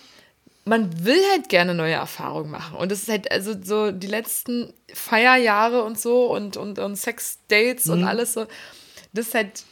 [0.64, 2.76] man will halt gerne neue Erfahrungen machen.
[2.76, 7.86] Und das ist halt, also so die letzten Feierjahre und so und, und, und Sex-Dates
[7.86, 7.93] mhm.
[7.93, 8.47] und alles so,
[9.12, 9.64] das ist halt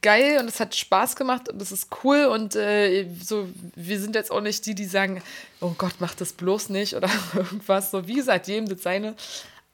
[0.00, 4.14] geil und es hat Spaß gemacht und es ist cool und äh, so, wir sind
[4.14, 5.22] jetzt auch nicht die, die sagen,
[5.60, 7.90] oh Gott, mach das bloß nicht oder irgendwas.
[7.90, 9.14] So, wie gesagt, jedem das seine.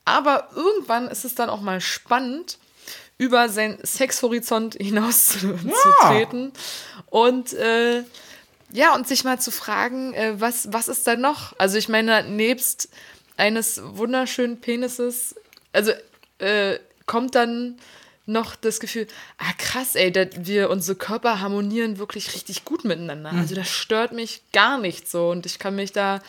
[0.04, 2.58] Aber irgendwann ist es dann auch mal spannend,
[3.18, 6.26] über seinen Sexhorizont hinaus zu, ja.
[7.10, 8.04] und äh,
[8.70, 11.58] ja, und sich mal zu fragen, äh, was, was ist da noch?
[11.58, 12.88] Also ich meine, nebst
[13.36, 15.34] eines wunderschönen Penises,
[15.72, 15.92] also
[16.38, 17.78] äh, kommt dann
[18.28, 19.06] noch das Gefühl,
[19.38, 23.32] ah krass, ey, da, wir, unsere Körper harmonieren wirklich richtig gut miteinander.
[23.32, 23.40] Mhm.
[23.40, 26.20] Also das stört mich gar nicht so und ich kann mich da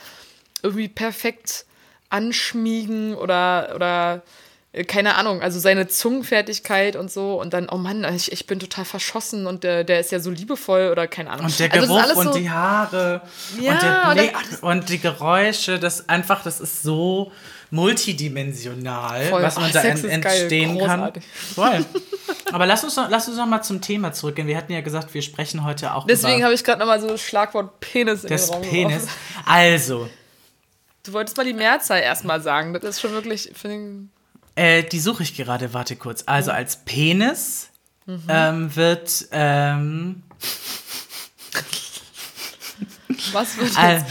[0.64, 1.66] irgendwie perfekt
[2.10, 4.24] anschmiegen oder, oder
[4.72, 8.60] äh, keine Ahnung, also seine Zungenfertigkeit und so und dann, oh Mann, ich, ich bin
[8.60, 11.48] total verschossen und der, der ist ja so liebevoll oder keine Ahnung.
[11.48, 13.22] Und der also Geruch und so, die Haare
[13.60, 17.32] ja, und der Blick und, und, die Geräusche, das einfach, das ist so
[17.72, 19.44] multidimensional, Voll.
[19.44, 21.14] was man Ach, da en entstehen kann.
[21.56, 21.86] Voll.
[22.52, 24.48] Aber lass uns, noch, lass uns noch mal zum Thema zurückgehen.
[24.48, 27.08] Wir hatten ja gesagt, wir sprechen heute auch Deswegen habe ich gerade noch mal so
[27.08, 29.08] das Schlagwort Penis in den Raum Penis.
[29.46, 30.10] Also.
[31.04, 32.74] Du wolltest mal die Mehrzahl erstmal sagen.
[32.74, 33.52] Das ist schon wirklich.
[34.56, 36.24] Äh, die suche ich gerade, warte kurz.
[36.26, 37.70] Also als Penis
[38.06, 38.24] mhm.
[38.28, 39.28] ähm, wird.
[39.32, 40.24] Ähm,
[43.32, 44.04] Was wird als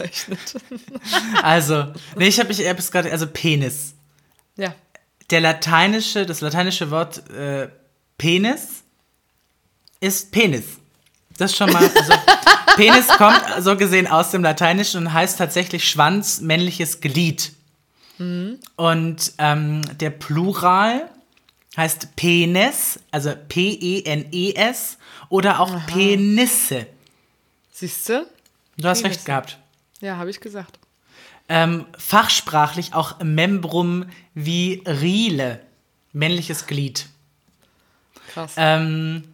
[0.00, 0.54] bezeichnet?
[1.42, 3.94] also, nee, ich habe ich hab es gerade, also Penis.
[4.56, 4.74] Ja.
[5.30, 7.68] Der lateinische, das lateinische Wort äh,
[8.18, 8.82] Penis
[10.00, 10.64] ist Penis.
[11.36, 11.82] Das schon mal.
[11.82, 12.12] Also,
[12.76, 17.52] Penis kommt so gesehen aus dem Lateinischen und heißt tatsächlich Schwanz, männliches Glied.
[18.18, 18.58] Mhm.
[18.76, 21.08] Und ähm, der Plural
[21.76, 24.98] heißt Penis, also P-E-N-E-S
[25.28, 25.86] oder auch Aha.
[25.86, 26.86] Penisse.
[27.72, 28.26] Siehst du?
[28.76, 29.58] Du hast recht gehabt.
[30.00, 30.78] Ja, habe ich gesagt.
[31.48, 35.60] Ähm, fachsprachlich auch Membrum virile,
[36.12, 37.06] männliches Glied.
[38.32, 38.54] Krass.
[38.56, 39.24] Ähm,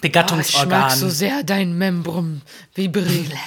[0.00, 0.72] Begattungsorgan.
[0.72, 2.42] Oh, ich mag so sehr dein Membrum
[2.74, 3.38] virile.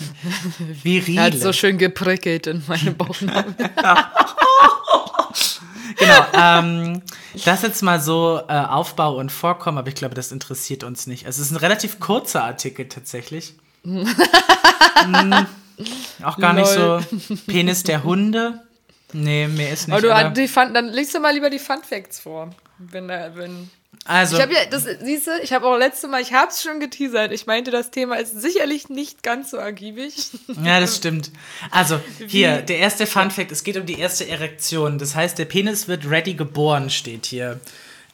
[0.82, 1.20] Virile.
[1.20, 3.54] Er hat so schön geprickelt in meine Bauchnabel.
[5.96, 6.26] genau.
[6.34, 7.02] Ähm,
[7.44, 11.26] das jetzt mal so äh, Aufbau und Vorkommen, aber ich glaube, das interessiert uns nicht.
[11.26, 13.54] Es ist ein relativ kurzer Artikel tatsächlich.
[13.84, 15.46] hm,
[16.22, 16.62] auch gar Lol.
[16.62, 18.60] nicht so Penis der Hunde.
[19.12, 19.96] Nee, mir ist nicht.
[19.96, 22.50] Aber du, aber die Fun, dann legst du mal lieber die Fun Facts vor.
[22.78, 23.70] Wenn, wenn
[24.04, 24.36] also.
[24.36, 26.80] Ich habe ja, das siehst du, ich habe auch letzte Mal, ich habe es schon
[26.80, 27.30] geteasert.
[27.30, 30.14] Ich meinte, das Thema ist sicherlich nicht ganz so ergiebig.
[30.64, 31.30] Ja, das stimmt.
[31.70, 32.66] Also, hier, Wie?
[32.66, 34.98] der erste Fun Fact, es geht um die erste Erektion.
[34.98, 37.60] Das heißt, der Penis wird ready geboren, steht hier.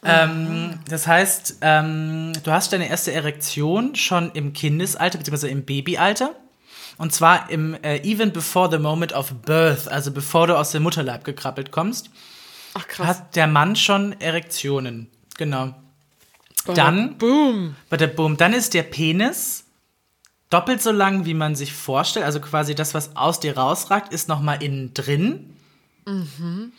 [0.03, 0.09] Mhm.
[0.09, 6.35] Ähm, das heißt, ähm, du hast deine erste Erektion schon im Kindesalter, beziehungsweise im Babyalter.
[6.99, 10.83] Und zwar im äh, even before the moment of birth, also bevor du aus dem
[10.83, 12.11] Mutterleib gekrabbelt kommst.
[12.75, 12.99] Ach.
[12.99, 15.09] Hat der Mann schon Erektionen.
[15.37, 15.75] Genau.
[16.67, 17.77] Dann, boom.
[18.17, 18.37] boom.
[18.37, 19.65] Dann ist der Penis
[20.51, 22.27] doppelt so lang, wie man sich vorstellt.
[22.27, 25.57] Also quasi das, was aus dir rausragt, ist noch mal innen drin.
[26.07, 26.73] Mhm.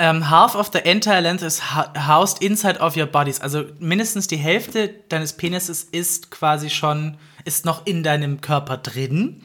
[0.00, 3.38] Um, ähm, half of the entire length is housed inside of your bodies.
[3.38, 9.42] Also mindestens die Hälfte deines Penises ist quasi schon, ist noch in deinem Körper drin.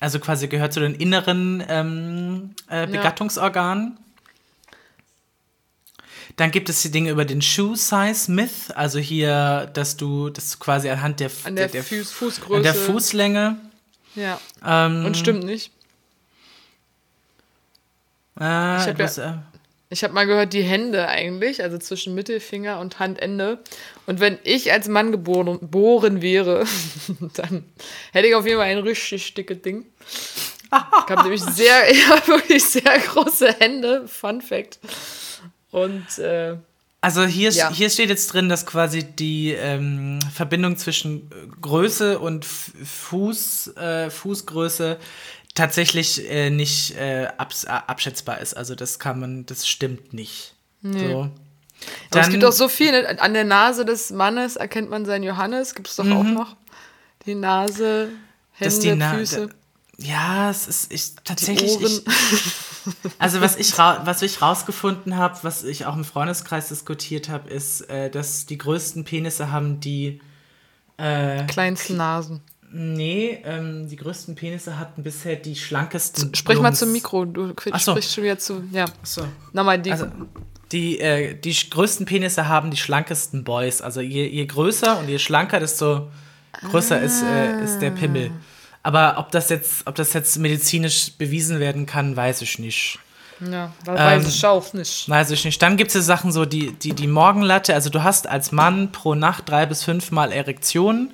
[0.00, 3.96] Also quasi gehört zu den inneren ähm, äh, Begattungsorganen.
[6.36, 10.58] Dann gibt es die Dinge über den Shoe Size Myth, also hier, dass du das
[10.58, 12.56] quasi anhand der, an der, der, Fuß, Fußgröße.
[12.56, 13.56] An der Fußlänge.
[14.14, 14.38] Ja.
[14.62, 15.72] Ähm, Und stimmt nicht.
[18.40, 19.42] Äh, ich habe ja,
[19.92, 23.58] ich hab mal gehört, die Hände eigentlich, also zwischen Mittelfinger und Handende.
[24.06, 26.64] Und wenn ich als Mann geboren, geboren wäre,
[27.34, 27.64] dann
[28.12, 29.86] hätte ich auf jeden Fall ein richtig dickes Ding.
[30.64, 34.08] Ich habe nämlich sehr, ja, wirklich sehr große Hände.
[34.08, 34.78] Fun Fact.
[35.70, 36.56] Und äh,
[37.02, 37.70] also hier, ja.
[37.70, 41.28] hier steht jetzt drin, dass quasi die ähm, Verbindung zwischen
[41.60, 44.98] Größe und Fuß, äh, Fußgröße
[45.54, 48.54] tatsächlich äh, nicht äh, abs abschätzbar ist.
[48.54, 50.54] Also das kann man, das stimmt nicht.
[50.82, 51.08] Nee.
[51.08, 51.30] So.
[52.10, 52.92] Dann, es gibt auch so viel.
[52.92, 53.20] Ne?
[53.20, 55.74] An der Nase des Mannes erkennt man seinen Johannes.
[55.74, 56.12] Gibt es doch mhm.
[56.12, 56.56] auch noch.
[57.26, 58.10] Die Nase,
[58.52, 59.48] Hände, die Na Füße.
[59.98, 61.80] Ja, es ist ich, tatsächlich.
[61.80, 62.02] Ich,
[63.18, 67.82] also was ich, was ich rausgefunden habe, was ich auch im Freundeskreis diskutiert habe, ist,
[67.82, 70.20] äh, dass die größten Penisse haben die
[70.96, 72.40] äh, kleinsten Nasen.
[72.74, 76.34] Nee, ähm, die größten Penisse hatten bisher die schlankesten.
[76.34, 76.62] Sprich Blums.
[76.62, 77.92] mal zum Mikro, du so.
[77.92, 78.64] sprichst schon wieder zu.
[78.72, 78.86] Ja.
[79.02, 79.26] So.
[79.52, 79.92] Nochmal die.
[79.92, 80.06] Also,
[80.72, 83.82] die, äh, die größten Penisse haben die schlankesten Boys.
[83.82, 86.10] Also je, je größer und je schlanker, desto
[86.70, 87.00] größer ah.
[87.00, 88.30] ist, äh, ist der Pimmel.
[88.82, 92.98] Aber ob das jetzt, ob das jetzt medizinisch bewiesen werden kann, weiß ich nicht.
[93.40, 95.08] Ja, weiß ähm, ich auch nicht.
[95.08, 95.60] Weiß ich nicht.
[95.60, 98.92] Dann gibt es ja Sachen so, die, die, die Morgenlatte, also du hast als Mann
[98.92, 101.12] pro Nacht drei bis fünfmal Erektionen,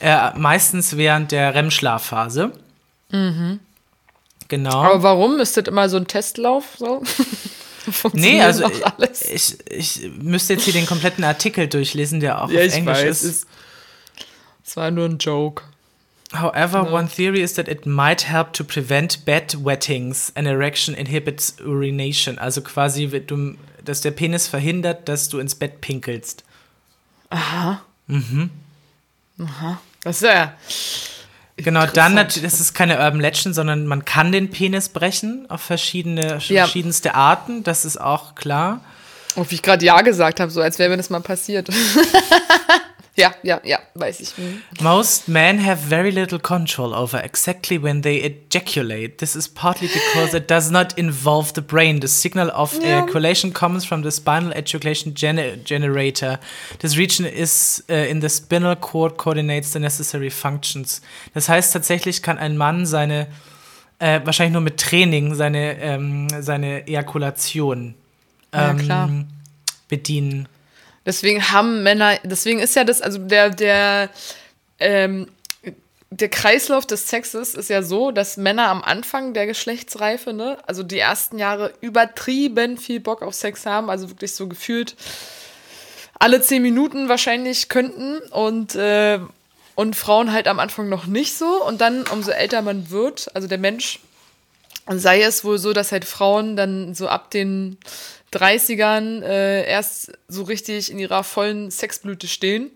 [0.00, 2.52] äh, meistens während der REM-Schlafphase.
[3.10, 3.60] Mhm.
[4.48, 4.82] Genau.
[4.82, 5.38] Aber warum?
[5.40, 6.76] Ist das immer so ein Testlauf?
[6.76, 7.02] So?
[8.12, 8.70] nee, also
[9.32, 13.22] ich, ich müsste jetzt hier den kompletten Artikel durchlesen, der auch ja, auf Englisch weiß,
[13.22, 13.46] ist.
[14.66, 15.62] Es war nur ein Joke.
[16.32, 16.96] However, no.
[16.96, 20.32] one theory is that it might help to prevent bed wettings.
[20.36, 22.38] An erection inhibits urination.
[22.38, 26.44] Also quasi, du, dass der Penis verhindert, dass du ins Bett pinkelst.
[27.30, 27.82] Aha.
[28.06, 28.50] Mhm.
[29.38, 29.80] Aha.
[30.02, 30.54] Das ist ja.
[31.56, 35.60] Genau, dann natürlich, das ist keine Urban Legend, sondern man kann den Penis brechen auf
[35.60, 36.64] verschiedene, ja.
[36.64, 37.62] verschiedenste Arten.
[37.62, 38.80] Das ist auch klar.
[39.36, 41.68] Oh, wie ich gerade Ja gesagt habe, so als wäre mir das mal passiert.
[43.16, 44.38] Ja, ja, ja, weiß ich.
[44.38, 44.62] Mhm.
[44.80, 49.18] Most men have very little control over exactly when they ejaculate.
[49.18, 52.00] This is partly because it does not involve the brain.
[52.00, 53.02] The signal of ja.
[53.02, 56.38] ejaculation comes from the spinal ejaculation gener generator.
[56.78, 61.02] This region is uh, in the spinal cord coordinates the necessary functions.
[61.34, 63.26] Das heißt, tatsächlich kann ein Mann seine,
[63.98, 67.94] äh, wahrscheinlich nur mit Training, seine, ähm, seine Ejakulation
[68.52, 69.08] ähm, ja,
[69.88, 70.48] bedienen.
[71.06, 74.10] Deswegen haben Männer, deswegen ist ja das, also der, der,
[74.78, 75.28] ähm,
[76.10, 80.82] der Kreislauf des Sexes ist ja so, dass Männer am Anfang der Geschlechtsreife, ne, also
[80.82, 84.96] die ersten Jahre übertrieben viel Bock auf Sex haben, also wirklich so gefühlt
[86.20, 89.18] alle zehn Minuten wahrscheinlich könnten und, äh,
[89.74, 91.64] und Frauen halt am Anfang noch nicht so.
[91.64, 94.00] Und dann, umso älter man wird, also der Mensch,
[94.86, 97.78] sei es wohl so, dass halt Frauen dann so ab den
[98.32, 102.70] 30ern äh, erst so richtig in ihrer vollen Sexblüte stehen.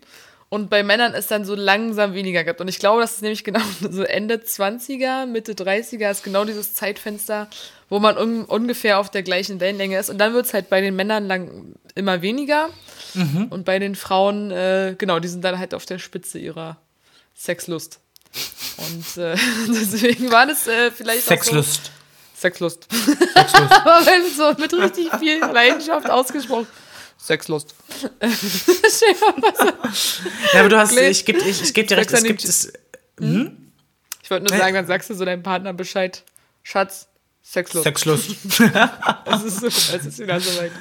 [0.49, 2.61] Und bei Männern ist dann so langsam weniger gibt.
[2.61, 6.73] Und ich glaube, das ist nämlich genau so Ende 20er, Mitte 30er ist genau dieses
[6.73, 7.49] Zeitfenster,
[7.89, 10.09] wo man un ungefähr auf der gleichen Wellenlänge ist.
[10.09, 12.69] Und dann wird es halt bei den Männern lang immer weniger.
[13.13, 13.47] Mhm.
[13.49, 16.77] Und bei den Frauen, äh, genau, die sind dann halt auf der Spitze ihrer
[17.35, 17.99] Sexlust.
[18.77, 19.35] Und äh,
[19.67, 21.25] deswegen war das äh, vielleicht.
[21.25, 21.79] Sexlust.
[21.79, 21.94] Auch so,
[22.45, 22.87] Sexlust.
[22.91, 23.71] Sexlust.
[23.71, 26.67] Aber wenn so mit richtig viel Leidenschaft ausgesprochen.
[27.17, 27.73] Sexlust.
[30.53, 32.71] ja, aber du hast, ich gebe ich, ich geb dir recht, es gibt es.
[33.19, 33.71] Hm?
[34.21, 36.23] Ich wollte nur sagen, dann sagst du so deinem Partner Bescheid.
[36.61, 37.07] Schatz,
[37.41, 37.85] Sexlust.
[37.85, 38.29] Sexlust.
[39.25, 40.71] es, ist so, es ist wieder soweit.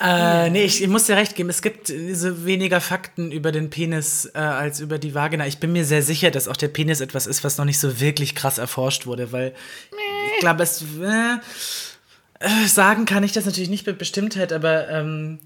[0.00, 3.70] Äh, nee, ich, ich, muss dir recht geben, es gibt so weniger Fakten über den
[3.70, 5.46] Penis äh, als über die Vagina.
[5.46, 7.98] Ich bin mir sehr sicher, dass auch der Penis etwas ist, was noch nicht so
[7.98, 9.54] wirklich krass erforscht wurde, weil
[10.34, 11.36] ich glaube, es äh,
[12.40, 15.38] äh, sagen kann ich das natürlich nicht mit Bestimmtheit, aber ähm,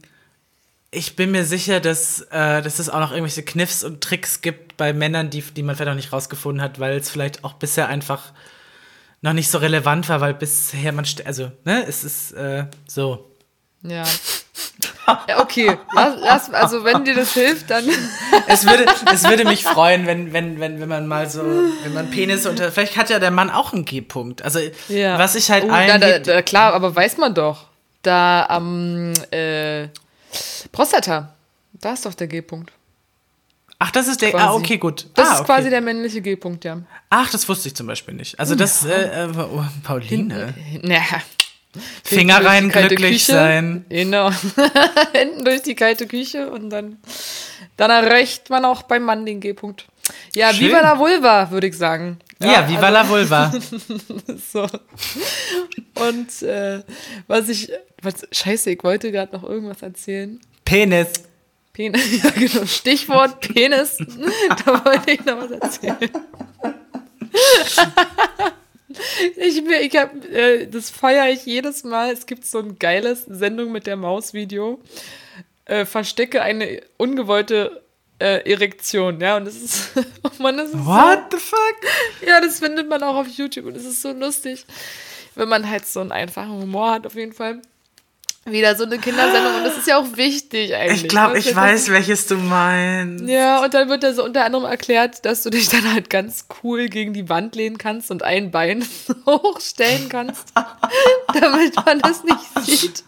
[0.91, 4.77] ich bin mir sicher, dass, äh, dass es auch noch irgendwelche Kniffs und Tricks gibt
[4.77, 7.89] bei Männern, die, die man vielleicht noch nicht rausgefunden hat, weil es vielleicht auch bisher
[7.89, 8.33] einfach
[9.23, 13.30] noch nicht so relevant war, weil bisher man, also, ne, es ist äh, so.
[13.83, 14.05] Ja.
[15.29, 15.77] Ja, okay.
[15.93, 17.85] Lass, lass, also wenn dir das hilft, dann.
[18.47, 22.11] es, würde, es würde mich freuen, wenn, wenn, wenn, wenn man mal so, wenn man
[22.11, 22.71] Penis unter.
[22.71, 24.43] Vielleicht hat ja der Mann auch einen G-Punkt.
[24.43, 25.19] Also ja.
[25.19, 25.69] was ich halt oh.
[25.69, 27.67] Da, da, klar, aber weiß man doch.
[28.03, 29.89] Da am äh,
[30.71, 31.35] Prostata,
[31.73, 32.71] da ist doch der G-Punkt.
[33.81, 34.29] Ach, das ist der.
[34.29, 34.47] Ah, quasi.
[34.47, 35.07] Ah, okay, gut.
[35.15, 35.47] Das ah, ist okay.
[35.47, 36.83] quasi der männliche G-Punkt, ja.
[37.09, 38.39] Ach, das wusste ich zum Beispiel nicht.
[38.39, 38.91] Also das, ja.
[38.91, 40.55] äh, äh oh, Pauline.
[40.83, 41.01] Ja,
[42.05, 43.33] Finger rein, glücklich Küche.
[43.33, 43.85] sein.
[43.89, 44.31] Genau.
[45.13, 46.99] Hinten durch die kalte Küche und dann,
[47.77, 49.87] dann erreicht man auch beim Mann den G-Punkt.
[50.35, 50.69] Ja, Schön.
[50.69, 52.19] viva la vulva, würde ich sagen.
[52.41, 53.53] Ja, ja viva also, la vulva.
[54.53, 54.67] so.
[55.95, 56.83] Und äh,
[57.29, 57.71] was ich,
[58.03, 60.41] was, scheiße, ich wollte gerade noch irgendwas erzählen.
[60.65, 61.13] Penis.
[61.73, 63.97] Penis, ja genau, Stichwort Penis.
[64.65, 66.11] da wollte ich noch was erzählen.
[69.37, 72.13] Ich, ich hab, äh, das feiere ich jedes Mal.
[72.13, 74.81] Es gibt so ein geiles Sendung mit der Maus-Video.
[75.65, 77.83] Äh, verstecke eine ungewollte
[78.21, 82.27] äh, Erektion, ja, und das ist, oh Mann, das ist What so, the fuck?
[82.27, 84.67] Ja, das findet man auch auf YouTube und es ist so lustig,
[85.35, 87.63] wenn man halt so einen einfachen Humor hat, auf jeden Fall
[88.47, 91.03] wieder so eine Kindersendung und das ist ja auch wichtig eigentlich.
[91.03, 93.25] Ich glaube, ich weiß, das, welches du meinst.
[93.27, 96.47] Ja, und dann wird da so unter anderem erklärt, dass du dich dann halt ganz
[96.63, 98.85] cool gegen die Wand lehnen kannst und ein Bein
[99.27, 100.49] hochstellen kannst,
[101.35, 103.05] damit man das nicht sieht.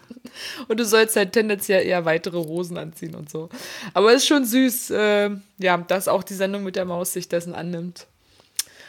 [0.68, 3.48] Und du sollst halt tendenziell eher weitere Hosen anziehen und so.
[3.94, 7.28] Aber es ist schon süß, äh, ja, dass auch die Sendung mit der Maus sich
[7.28, 8.06] dessen annimmt.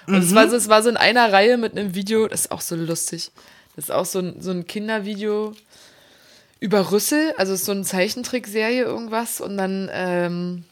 [0.08, 0.22] Und mhm.
[0.22, 2.62] es, war so, es war so in einer Reihe mit einem Video, das ist auch
[2.62, 3.32] so lustig.
[3.76, 5.54] Das ist auch so ein, so ein Kindervideo
[6.64, 10.64] über Rüssel, also so eine Zeichentrickserie irgendwas und dann ähm,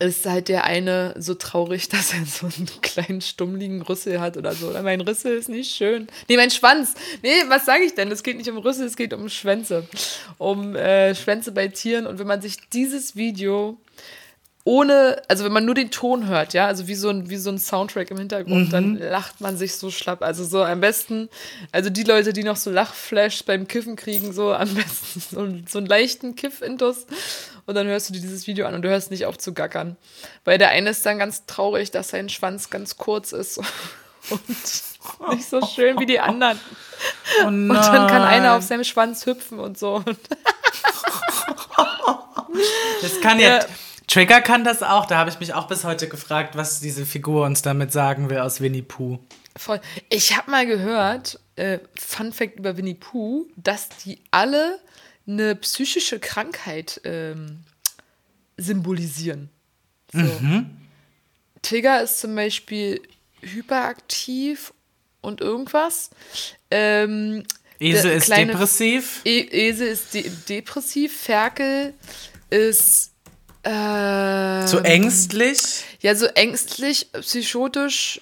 [0.00, 4.54] ist halt der eine so traurig, dass er so einen kleinen stummligen Rüssel hat oder
[4.54, 4.70] so.
[4.70, 6.08] Oder mein Rüssel ist nicht schön.
[6.28, 6.94] Nee, mein Schwanz.
[7.22, 8.10] Nee, was sage ich denn?
[8.10, 9.86] Es geht nicht um Rüssel, es geht um Schwänze.
[10.36, 12.08] Um äh, Schwänze bei Tieren.
[12.08, 13.78] Und wenn man sich dieses Video
[14.68, 17.48] ohne, also wenn man nur den Ton hört, ja, also wie so ein, wie so
[17.48, 18.70] ein Soundtrack im Hintergrund, mhm.
[18.70, 20.22] dann lacht man sich so schlapp.
[20.22, 21.30] Also so am besten,
[21.72, 25.78] also die Leute, die noch so Lachflash beim Kiffen kriegen, so am besten so, so
[25.78, 27.06] einen leichten Kiff-Intus.
[27.64, 29.96] Und dann hörst du dir dieses Video an und du hörst nicht auf zu gackern.
[30.44, 33.56] Weil der eine ist dann ganz traurig, dass sein Schwanz ganz kurz ist
[34.28, 34.48] und
[35.30, 36.60] nicht so schön wie die anderen.
[37.42, 40.04] Oh und dann kann einer auf seinem Schwanz hüpfen und so.
[43.00, 43.66] Das kann ja, ja
[44.08, 45.06] Trigger kann das auch.
[45.06, 48.38] Da habe ich mich auch bis heute gefragt, was diese Figur uns damit sagen will
[48.38, 49.18] aus Winnie Pooh.
[49.56, 49.80] Voll.
[50.08, 54.78] Ich habe mal gehört, äh, Fun Fact über Winnie Pooh, dass die alle
[55.26, 57.64] eine psychische Krankheit ähm,
[58.56, 59.50] symbolisieren.
[60.12, 60.20] So.
[60.20, 60.70] Mhm.
[61.60, 63.02] Tigger ist zum Beispiel
[63.42, 64.72] hyperaktiv
[65.20, 66.10] und irgendwas.
[66.70, 67.44] Ähm,
[67.78, 69.20] Ese ist depressiv.
[69.24, 71.20] E Ese ist de depressiv.
[71.20, 71.94] Ferkel
[72.50, 73.12] ist
[73.62, 75.84] äh, so ängstlich?
[76.00, 78.20] Ja, so ängstlich, psychotisch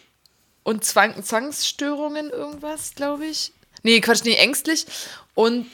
[0.63, 3.53] und Zwang Zwangsstörungen irgendwas, glaube ich.
[3.83, 4.87] Nee, Quatsch, nee, ängstlich.
[5.35, 5.67] Und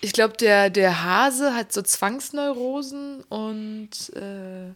[0.00, 4.72] ich glaube, der, der Hase hat so Zwangsneurosen und äh,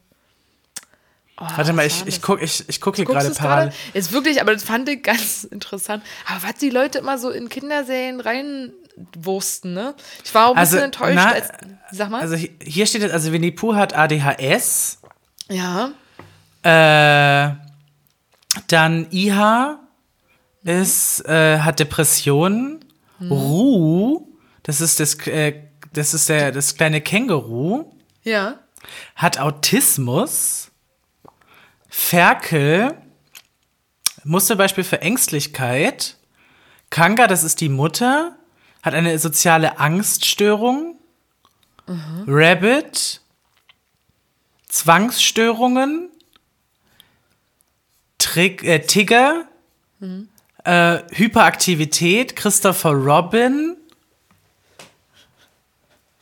[1.38, 3.70] Oh, Warte mal, ich, ich gucke ich, ich guck hier gerade parallel.
[3.92, 6.02] Ist wirklich, aber das fand ich ganz interessant.
[6.26, 8.20] Aber was die Leute immer so in Kinderserien
[8.96, 9.94] reinwursten, ne?
[10.24, 11.14] Ich war auch ein also, bisschen enttäuscht.
[11.14, 11.48] Na, als,
[11.90, 12.20] sag mal.
[12.20, 14.98] Also hier steht, also Winnie Pooh hat ADHS.
[15.48, 15.92] Ja.
[16.62, 17.54] Äh,
[18.68, 19.80] dann Iha
[20.62, 20.70] mhm.
[20.70, 22.84] ist, äh, hat Depressionen.
[23.18, 23.32] Mhm.
[23.32, 24.28] Ru,
[24.62, 27.92] das ist das, äh, das ist der, das kleine Känguru.
[28.22, 28.58] Ja.
[29.14, 30.70] Hat Autismus.
[31.88, 32.94] Ferkel
[34.24, 36.16] muss zum Beispiel für Ängstlichkeit.
[36.90, 38.36] Kanga, das ist die Mutter,
[38.86, 40.96] hat eine soziale Angststörung.
[41.86, 42.24] Mhm.
[42.26, 43.20] Rabbit,
[44.68, 46.08] Zwangsstörungen.
[48.18, 49.46] Trig äh, Tigger,
[49.98, 50.28] mhm.
[50.64, 53.76] äh, Hyperaktivität, Christopher Robin,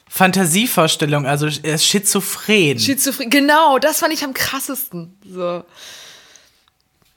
[0.08, 2.78] Fantasievorstellung, also ist schizophren.
[2.78, 5.16] Schizophren, genau, das fand ich am krassesten.
[5.24, 5.64] So.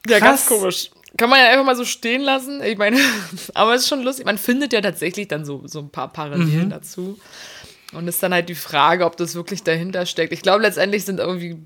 [0.06, 0.20] Ja, Krass.
[0.20, 0.90] ganz komisch.
[1.16, 2.62] Kann man ja einfach mal so stehen lassen.
[2.62, 2.98] Ich meine,
[3.54, 4.26] aber es ist schon lustig.
[4.26, 6.70] Man findet ja tatsächlich dann so, so ein paar Parallelen mhm.
[6.70, 7.18] dazu.
[7.94, 10.34] Und ist dann halt die Frage, ob das wirklich dahinter steckt.
[10.34, 11.56] Ich glaube, letztendlich sind irgendwie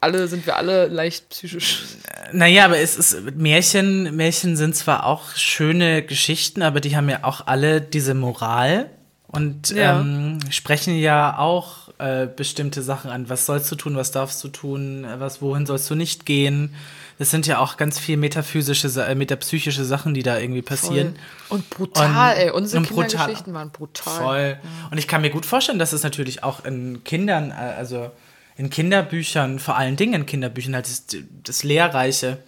[0.00, 1.82] alle, sind wir alle leicht psychisch.
[2.30, 7.24] Naja, aber es ist, Märchen, Märchen sind zwar auch schöne Geschichten, aber die haben ja
[7.24, 8.90] auch alle diese Moral
[9.26, 9.98] und ja.
[9.98, 13.28] ähm, sprechen ja auch äh, bestimmte Sachen an.
[13.28, 16.76] Was sollst du tun, was darfst du tun, was, wohin sollst du nicht gehen?
[17.22, 21.14] Das sind ja auch ganz viel metaphysische, äh, metapsychische Sachen, die da irgendwie passieren.
[21.46, 21.58] Voll.
[21.58, 22.50] Und brutal, und, ey.
[22.50, 24.24] Unsere Kindergeschichten waren brutal.
[24.24, 24.58] Voll.
[24.60, 24.88] Ja.
[24.90, 28.10] Und ich kann mir gut vorstellen, dass es natürlich auch in Kindern, äh, also
[28.56, 31.06] in Kinderbüchern, vor allen Dingen in Kinderbüchern, halt das,
[31.44, 32.38] das Lehrreiche,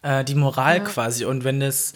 [0.00, 0.84] äh, die Moral ja.
[0.84, 1.26] quasi.
[1.26, 1.92] Und wenn es,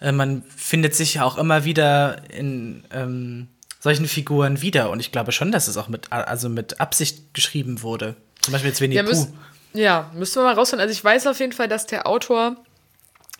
[0.00, 3.46] äh, man findet sich ja auch immer wieder in, ähm,
[3.78, 4.90] solchen Figuren wieder.
[4.90, 8.16] Und ich glaube schon, dass es auch mit, also mit Absicht geschrieben wurde.
[8.40, 9.28] Zum Beispiel jetzt Winnie ja, Pooh.
[9.72, 10.82] Ja, müssen wir mal rausfinden.
[10.82, 12.56] Also ich weiß auf jeden Fall, dass der Autor,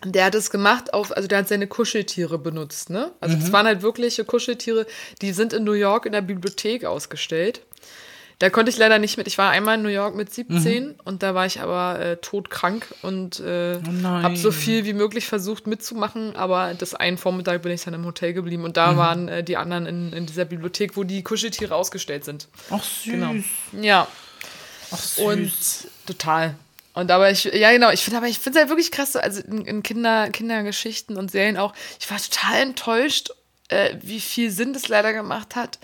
[0.05, 3.11] der hat es gemacht auf, also der hat seine Kuscheltiere benutzt, ne?
[3.19, 3.53] Also es mhm.
[3.53, 4.85] waren halt wirkliche Kuscheltiere,
[5.21, 7.61] die sind in New York in der Bibliothek ausgestellt.
[8.41, 9.27] Da konnte ich leider nicht mit.
[9.27, 10.95] Ich war einmal in New York mit 17 mhm.
[11.03, 15.27] und da war ich aber äh, todkrank und äh, oh habe so viel wie möglich
[15.27, 18.97] versucht mitzumachen, aber das einen Vormittag bin ich dann im Hotel geblieben und da mhm.
[18.97, 22.47] waren äh, die anderen in, in dieser Bibliothek, wo die Kuscheltiere ausgestellt sind.
[22.71, 23.11] Ach süß.
[23.13, 23.35] Genau.
[23.79, 24.07] Ja.
[24.89, 25.23] Ach süß.
[25.23, 25.51] Und
[26.11, 26.55] total.
[26.93, 29.19] Und aber ich, ja genau, ich finde aber ich finde es halt wirklich krass, so,
[29.19, 33.29] also in, in, Kinder, Kindergeschichten und Serien auch, ich war total enttäuscht,
[33.69, 35.79] äh, wie viel Sinn das leider gemacht hat,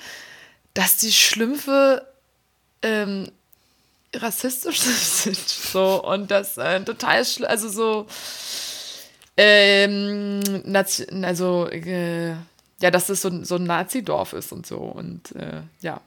[0.74, 2.06] dass die Schlümpfe
[2.82, 3.32] ähm,
[4.14, 5.48] rassistisch sind.
[5.48, 8.08] So, und das äh, total, also so,
[9.38, 10.42] ähm,
[11.24, 12.32] also, äh,
[12.80, 14.78] ja, dass es so, so ein Nazi-Dorf ist und so.
[14.78, 16.02] Und äh, ja.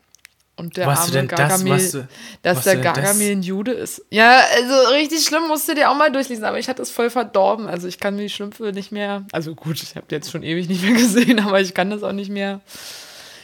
[0.60, 2.04] Und der was arme Gargamel, das, was,
[2.42, 4.04] dass der Gargamel ein Jude ist.
[4.10, 7.10] Ja, also richtig schlimm, musst du dir auch mal durchlesen, aber ich hatte es voll
[7.10, 7.66] verdorben.
[7.66, 10.68] Also ich kann die Schlümpfe nicht mehr, also gut, ich habe die jetzt schon ewig
[10.68, 12.60] nicht mehr gesehen, aber ich kann das auch nicht mehr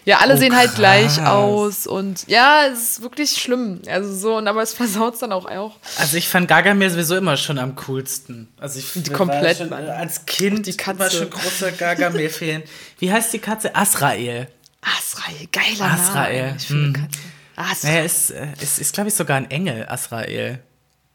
[0.07, 3.83] ja, alle oh, sehen halt gleich aus und ja, es ist wirklich schlimm.
[3.89, 5.75] Also so, und aber es versaut dann auch auch.
[5.99, 8.47] Also ich fand Gargamel sowieso immer schon am coolsten.
[8.57, 11.01] Also ich die komplett schon, als Kind die Katze.
[11.01, 12.63] war schon großer Gargamel-Fan.
[13.01, 13.75] Wie heißt die Katze?
[13.75, 14.47] Asrael.
[14.87, 16.47] Asrael, geiler Asrael.
[16.47, 16.57] Name.
[16.59, 16.93] Ich hm.
[16.93, 17.19] Katze.
[17.57, 17.93] Asrael.
[17.95, 20.61] Naja, ist, äh, ist, ist glaube ich, sogar ein Engel, Asrael.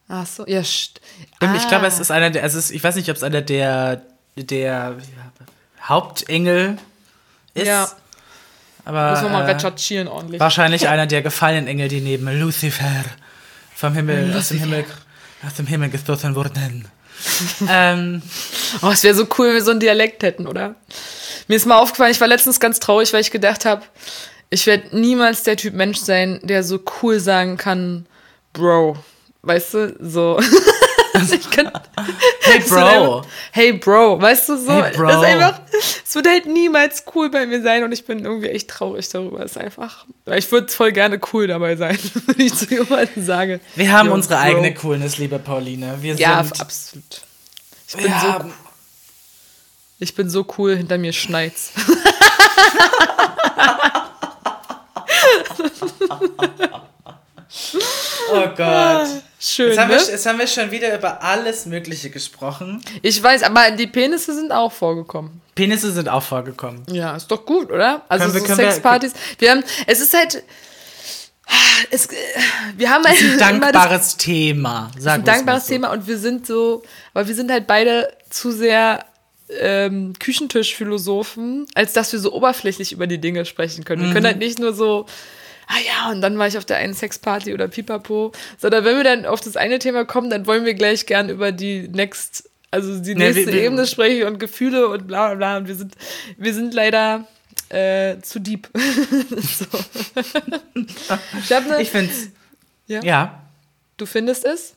[0.10, 1.56] Ach so, ja, ah.
[1.56, 4.02] Ich glaube, es ist einer der, also ich weiß nicht, ob es einer der,
[4.36, 4.98] der
[5.82, 6.78] Hauptengel
[7.54, 7.68] ist.
[7.68, 7.90] Ja.
[8.84, 10.42] Aber, Müssen wir mal äh, recherchieren ordentlich.
[10.42, 13.06] Wahrscheinlich einer der gefallenen Engel, die neben Lucifer
[13.74, 14.38] vom Himmel, Lucifer.
[14.38, 14.86] aus dem Himmel,
[15.48, 16.88] aus dem Himmel gestoßen wurden.
[17.70, 18.22] ähm,
[18.82, 20.76] oh, es wäre so cool, wenn wir so einen Dialekt hätten, oder?
[21.48, 23.84] Mir ist mal aufgefallen, ich war letztens ganz traurig, weil ich gedacht habe,
[24.50, 28.06] ich werde niemals der Typ Mensch sein, der so cool sagen kann,
[28.54, 28.98] Bro.
[29.42, 30.40] Weißt du, so.
[31.14, 31.70] Also ich kann,
[32.42, 33.24] hey Bro.
[33.52, 34.82] hey Bro, weißt du so?
[34.82, 35.08] Hey Bro.
[35.08, 35.62] Das ist einfach,
[36.06, 39.44] es wird halt niemals cool bei mir sein und ich bin irgendwie echt traurig darüber.
[39.44, 43.60] Es ist einfach, ich würde voll gerne cool dabei sein, wenn ich zu jemandem sage.
[43.76, 44.44] Wir haben unsere Bro.
[44.44, 45.98] eigene Coolness, liebe Pauline.
[46.02, 47.04] Wir ja, absolut.
[47.88, 48.52] Ich bin, so,
[50.02, 51.74] ich bin so cool, hinter mir schneit's.
[58.32, 59.08] oh Gott.
[59.40, 59.70] Schön.
[59.70, 59.98] Jetzt haben, ne?
[59.98, 62.82] wir, jetzt haben wir schon wieder über alles Mögliche gesprochen.
[63.04, 65.40] Ich weiß, aber die Penisse sind auch vorgekommen.
[65.54, 66.84] Penisse sind auch vorgekommen.
[66.90, 68.02] Ja, ist doch gut, oder?
[68.10, 69.14] Also können so wir, Sexpartys.
[69.38, 70.42] Wir, wir haben, es ist halt.
[71.92, 72.08] Es,
[72.76, 74.90] wir haben ein, ein dankbares das, Thema.
[74.98, 75.74] Sagen ein dankbares so.
[75.74, 76.82] Thema und wir sind so,
[77.14, 79.06] aber wir sind halt beide zu sehr
[79.60, 84.04] ähm, Küchentischphilosophen, als dass wir so oberflächlich über die Dinge sprechen können.
[84.04, 84.28] Wir können mhm.
[84.28, 85.06] halt nicht nur so
[85.72, 88.32] ah ja, und dann war ich auf der einen Sexparty oder Pipapo.
[88.58, 91.30] So, da wenn wir dann auf das eine Thema kommen, dann wollen wir gleich gern
[91.30, 95.36] über die Next, also die nächste nee, wir, Ebene sprechen und Gefühle und bla bla
[95.36, 95.58] bla.
[95.58, 95.96] Und wir sind,
[96.38, 97.26] wir sind leider
[97.70, 98.70] äh, zu deep.
[98.76, 99.00] ich,
[101.50, 102.30] ne, ich finde es.
[102.88, 103.02] Ja?
[103.04, 103.42] ja.
[103.98, 104.76] Du findest es?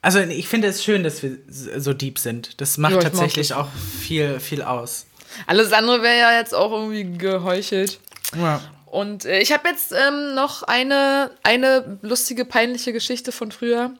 [0.00, 2.60] Also ich finde es schön, dass wir so deep sind.
[2.60, 3.68] Das macht ja, tatsächlich auch
[4.00, 5.06] viel, viel aus.
[5.46, 7.98] Alles andere wäre ja jetzt auch irgendwie geheuchelt.
[8.36, 8.60] Ja.
[8.86, 13.92] Und äh, ich habe jetzt ähm, noch eine, eine lustige, peinliche Geschichte von früher,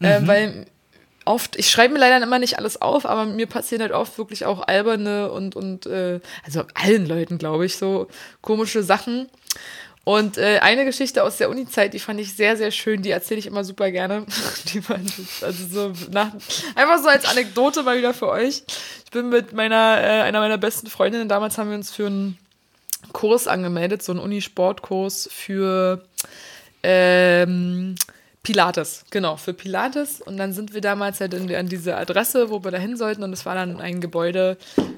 [0.00, 0.26] äh, mhm.
[0.26, 0.66] weil
[1.24, 4.44] oft, ich schreibe mir leider immer nicht alles auf, aber mir passieren halt oft wirklich
[4.44, 8.08] auch alberne und, und äh, also allen Leuten, glaube ich, so
[8.40, 9.28] komische Sachen.
[10.04, 13.38] Und äh, eine Geschichte aus der Uni-Zeit, die fand ich sehr, sehr schön, die erzähle
[13.38, 14.26] ich immer super gerne.
[14.72, 14.98] die war
[15.42, 16.32] also so nach,
[16.74, 18.64] einfach so als Anekdote mal wieder für euch.
[19.04, 22.36] Ich bin mit meiner, äh, einer meiner besten Freundinnen, damals haben wir uns für einen
[23.12, 26.04] Kurs angemeldet, so einen Unisportkurs für
[26.82, 27.94] ähm,
[28.42, 30.20] Pilates, genau, für Pilates.
[30.20, 33.22] Und dann sind wir damals halt in, an diese Adresse, wo wir da hin sollten.
[33.22, 34.56] Und es war dann ein Gebäude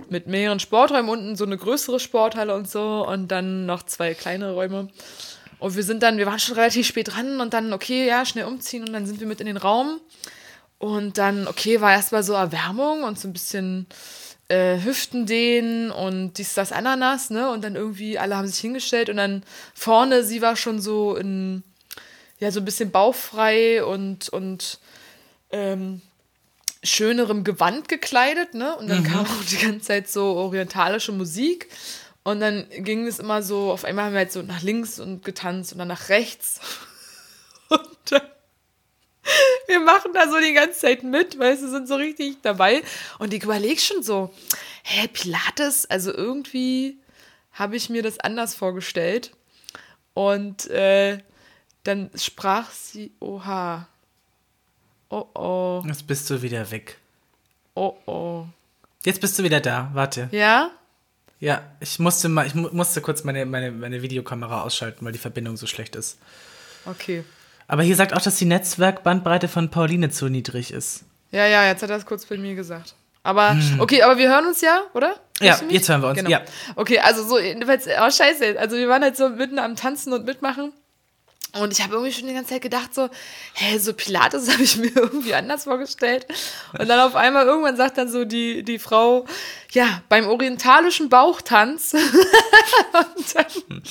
[0.08, 3.06] mit mehreren Sporträumen, unten so eine größere Sporthalle und so.
[3.06, 4.88] Und dann noch zwei kleine Räume.
[5.58, 8.46] Und wir sind dann, wir waren schon relativ spät dran und dann, okay, ja, schnell
[8.46, 8.84] umziehen.
[8.84, 10.00] Und dann sind wir mit in den Raum.
[10.78, 13.86] Und dann, okay, war erstmal so Erwärmung und so ein bisschen
[14.48, 17.50] äh, Hüften dehnen und dies, das, Ananas, ne?
[17.50, 19.42] Und dann irgendwie alle haben sich hingestellt und dann
[19.74, 21.62] vorne, sie war schon so in
[22.44, 24.78] ja, so ein bisschen bauchfrei und, und
[25.50, 26.02] ähm,
[26.82, 28.76] schönerem Gewand gekleidet, ne?
[28.76, 29.04] Und dann mhm.
[29.04, 31.68] kam auch die ganze Zeit so orientalische Musik.
[32.22, 35.24] Und dann ging es immer so, auf einmal haben wir halt so nach links und
[35.24, 36.60] getanzt und dann nach rechts.
[37.70, 38.20] Und dann,
[39.66, 42.82] wir machen da so die ganze Zeit mit, weißt du, sind so richtig dabei.
[43.18, 44.32] Und ich überlege schon so,
[44.82, 46.98] hä, Pilates, also irgendwie
[47.52, 49.32] habe ich mir das anders vorgestellt.
[50.12, 51.18] Und äh,
[51.84, 53.86] dann sprach sie, oha.
[55.10, 55.82] Oh oh.
[55.86, 56.98] Jetzt bist du wieder weg.
[57.74, 58.46] Oh oh.
[59.04, 60.28] Jetzt bist du wieder da, warte.
[60.32, 60.70] Ja?
[61.40, 65.56] Ja, ich musste mal, ich musste kurz meine, meine, meine Videokamera ausschalten, weil die Verbindung
[65.56, 66.18] so schlecht ist.
[66.86, 67.24] Okay.
[67.68, 71.04] Aber hier sagt auch, dass die Netzwerkbandbreite von Pauline zu niedrig ist.
[71.32, 72.94] Ja, ja, jetzt hat er es kurz bei mir gesagt.
[73.22, 73.80] Aber, hm.
[73.80, 75.16] okay, aber wir hören uns ja, oder?
[75.40, 76.30] Ja, jetzt hören wir uns, genau.
[76.30, 76.42] ja.
[76.76, 80.72] Okay, also so, oh scheiße, also wir waren halt so mitten am Tanzen und mitmachen.
[81.60, 83.08] Und ich habe irgendwie schon die ganze Zeit gedacht, so,
[83.54, 86.26] hä, so Pilates habe ich mir irgendwie anders vorgestellt.
[86.78, 89.24] Und dann auf einmal irgendwann sagt dann so die, die Frau,
[89.72, 91.94] ja, beim orientalischen Bauchtanz.
[91.94, 93.82] und dann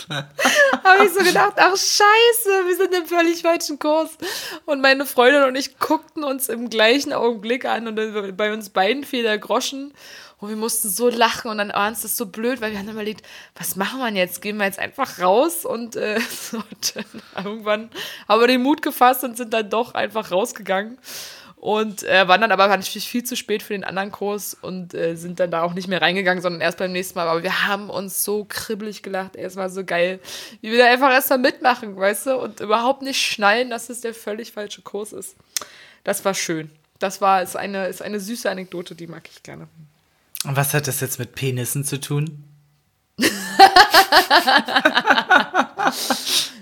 [0.83, 4.11] habe ich so gedacht, ach scheiße, wir sind im völlig falschen Kurs.
[4.65, 9.03] Und meine Freundin und ich guckten uns im gleichen Augenblick an und bei uns beiden
[9.03, 9.93] fiel der Groschen.
[10.43, 12.89] Und wir mussten so lachen und dann war uns das so blöd, weil wir haben
[12.89, 13.25] überlegt,
[13.55, 14.41] was machen wir jetzt?
[14.41, 16.19] Gehen wir jetzt einfach raus und, äh,
[16.51, 17.05] und
[17.37, 17.89] irgendwann
[18.27, 20.97] haben wir den Mut gefasst und sind dann doch einfach rausgegangen.
[21.55, 25.15] Und äh, waren dann aber natürlich viel zu spät für den anderen Kurs und äh,
[25.15, 27.29] sind dann da auch nicht mehr reingegangen, sondern erst beim nächsten Mal.
[27.29, 29.37] Aber wir haben uns so kribbelig gelacht.
[29.37, 30.19] Es war so geil,
[30.59, 32.35] wie wir da einfach erst mal mitmachen, weißt du?
[32.35, 35.37] Und überhaupt nicht schnallen, dass es der völlig falsche Kurs ist.
[36.03, 36.69] Das war schön.
[36.99, 39.69] Das war ist eine, ist eine süße Anekdote, die mag ich gerne.
[40.43, 42.43] Und was hat das jetzt mit Penissen zu tun?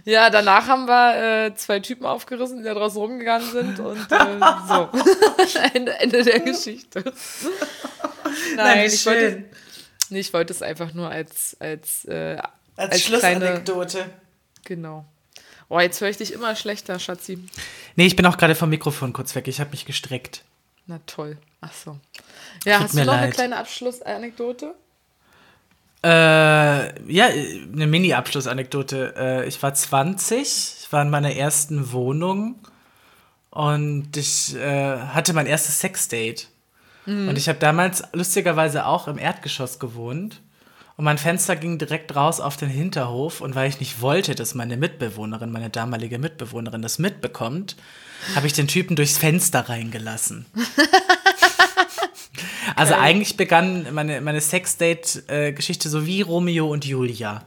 [0.05, 4.39] ja, danach haben wir äh, zwei Typen aufgerissen, die da draußen rumgegangen sind und äh,
[4.67, 4.89] so.
[5.73, 7.03] Ende, Ende der Geschichte.
[8.55, 9.45] Nein, Nein ich, wollte,
[10.09, 12.38] nee, ich wollte es einfach nur als als, äh,
[12.75, 13.97] als, als Schlussanekdote.
[13.97, 14.13] Kleine,
[14.63, 15.05] genau.
[15.69, 17.39] Oh, jetzt höre ich dich immer schlechter, Schatzi.
[17.95, 19.47] Nee, ich bin auch gerade vom Mikrofon kurz weg.
[19.47, 20.43] Ich habe mich gestreckt.
[20.86, 21.38] Na toll.
[21.62, 21.97] Ach so.
[22.66, 23.24] Ja, Tut hast du noch leid.
[23.24, 24.76] eine kleine Abschlussanekdote?
[26.03, 29.14] Äh, ja, eine Mini-Abschlussanekdote.
[29.16, 32.55] Äh, ich war 20, ich war in meiner ersten Wohnung
[33.51, 36.47] und ich äh, hatte mein erstes Sexdate.
[37.05, 37.29] Mhm.
[37.29, 40.42] Und ich habe damals lustigerweise auch im Erdgeschoss gewohnt.
[40.97, 43.42] Und mein Fenster ging direkt raus auf den Hinterhof.
[43.42, 47.75] Und weil ich nicht wollte, dass meine Mitbewohnerin, meine damalige Mitbewohnerin, das mitbekommt,
[48.36, 50.46] habe ich den Typen durchs Fenster reingelassen.
[52.76, 53.04] Also okay.
[53.04, 57.46] eigentlich begann meine, meine Sexdate-Geschichte so wie Romeo und Julia.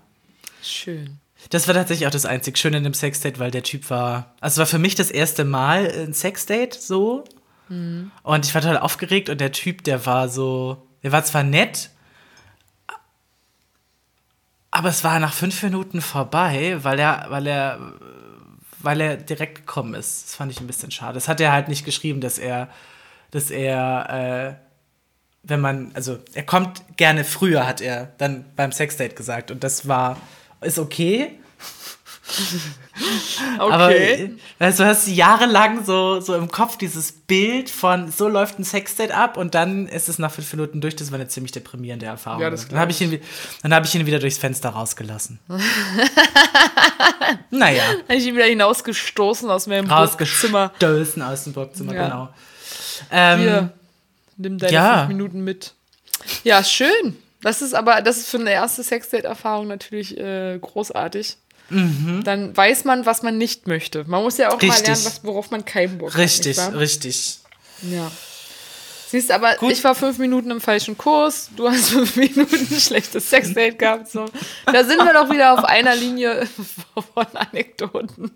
[0.62, 1.18] Schön.
[1.50, 4.34] Das war tatsächlich auch das einzig Schöne in dem Sexdate, weil der Typ war.
[4.40, 7.24] Also es war für mich das erste Mal ein Sexdate so.
[7.68, 8.10] Mhm.
[8.22, 10.86] Und ich war total aufgeregt und der Typ, der war so.
[11.02, 11.90] Der war zwar nett,
[14.74, 17.78] aber es war nach fünf Minuten vorbei, weil er, weil er,
[18.80, 20.24] weil er direkt gekommen ist.
[20.24, 21.14] Das fand ich ein bisschen schade.
[21.14, 22.68] Das hat er halt nicht geschrieben, dass er,
[23.30, 24.63] dass er äh,
[25.44, 29.50] wenn man, also er kommt gerne früher, hat er dann beim Sexdate gesagt.
[29.50, 30.16] Und das war,
[30.60, 31.38] ist okay.
[33.58, 33.72] okay.
[33.72, 33.92] Aber
[34.58, 39.12] also, du hast jahrelang so, so im Kopf dieses Bild von so läuft ein Sexdate
[39.12, 40.96] ab und dann ist es nach fünf Minuten durch.
[40.96, 42.40] Das war eine ziemlich deprimierende Erfahrung.
[42.40, 43.20] Ja, das dann habe ich, ihn,
[43.62, 45.38] hab ich ihn wieder durchs Fenster rausgelassen.
[47.50, 47.82] naja.
[48.08, 50.72] Habe ich ihn wieder hinausgestoßen aus meinem Burgzimmer.
[50.80, 52.04] Rausgestoßen aus dem Burgzimmer, ja.
[52.04, 52.28] genau.
[53.10, 53.72] Ähm, Hier,
[54.36, 54.98] nimm deine ja.
[54.98, 55.74] fünf Minuten mit.
[56.42, 57.16] Ja, schön.
[57.42, 61.36] Das ist aber, das ist für eine erste Sexdate-Erfahrung natürlich äh, großartig.
[61.70, 62.22] Mhm.
[62.24, 64.04] Dann weiß man, was man nicht möchte.
[64.04, 64.68] Man muss ja auch richtig.
[64.70, 66.74] mal lernen, was, worauf man keinen Bock richtig, hat.
[66.74, 67.40] Richtig,
[67.82, 67.92] richtig.
[67.92, 68.10] Ja.
[69.08, 69.72] Siehst aber, Gut.
[69.72, 74.08] ich war fünf Minuten im falschen Kurs, du hast fünf Minuten ein schlechtes Sexdate gehabt.
[74.08, 74.26] So.
[74.66, 76.48] Da sind wir doch wieder auf einer Linie
[76.94, 78.30] von Anekdoten.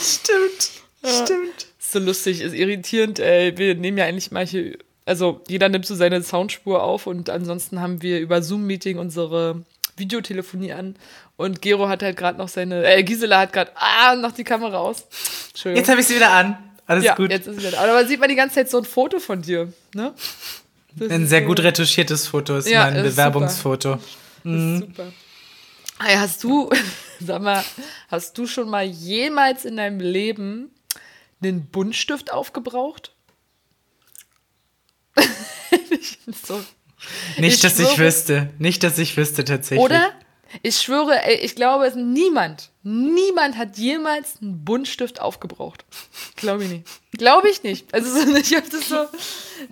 [0.00, 0.70] Stimmt.
[1.02, 1.24] Ja.
[1.24, 1.66] Stimmt.
[1.78, 3.18] so lustig, ist irritierend.
[3.18, 3.58] Ey.
[3.58, 8.02] Wir nehmen ja eigentlich hier also jeder nimmt so seine Soundspur auf und ansonsten haben
[8.02, 9.64] wir über Zoom-Meeting unsere
[9.96, 10.96] Videotelefonie an
[11.36, 14.78] und Gero hat halt gerade noch seine, äh, Gisela hat gerade, ah, noch die Kamera
[14.78, 15.06] aus.
[15.48, 15.80] Entschuldigung.
[15.80, 16.58] Jetzt habe ich sie wieder an.
[16.86, 17.30] Alles ja, gut.
[17.30, 17.84] Jetzt ist sie wieder an.
[17.84, 20.12] Aber man sieht man die ganze Zeit so ein Foto von dir, ne?
[20.96, 23.92] Das ein sehr so gut retuschiertes Foto ist ja, mein Bewerbungsfoto.
[23.92, 24.00] Super.
[24.44, 24.74] Mhm.
[24.74, 25.12] Ist super.
[26.00, 26.70] Hey, hast du,
[27.20, 27.64] sag mal,
[28.08, 30.70] hast du schon mal jemals in deinem Leben
[31.42, 33.12] einen Buntstift aufgebraucht?
[36.46, 36.62] so.
[37.38, 38.50] Nicht, ich dass schwöre, ich wüsste.
[38.58, 39.84] Nicht, dass ich wüsste tatsächlich.
[39.84, 40.12] Oder?
[40.62, 45.84] Ich schwöre, ich glaube, niemand, niemand hat jemals einen Buntstift aufgebraucht.
[46.36, 46.86] Glaube ich nicht.
[47.12, 47.92] Glaube ich nicht.
[47.92, 49.06] Also ich habe das so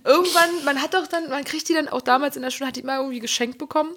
[0.04, 2.76] irgendwann, man hat doch dann, man kriegt die dann auch damals in der Schule, hat
[2.76, 3.94] die immer irgendwie geschenkt bekommen.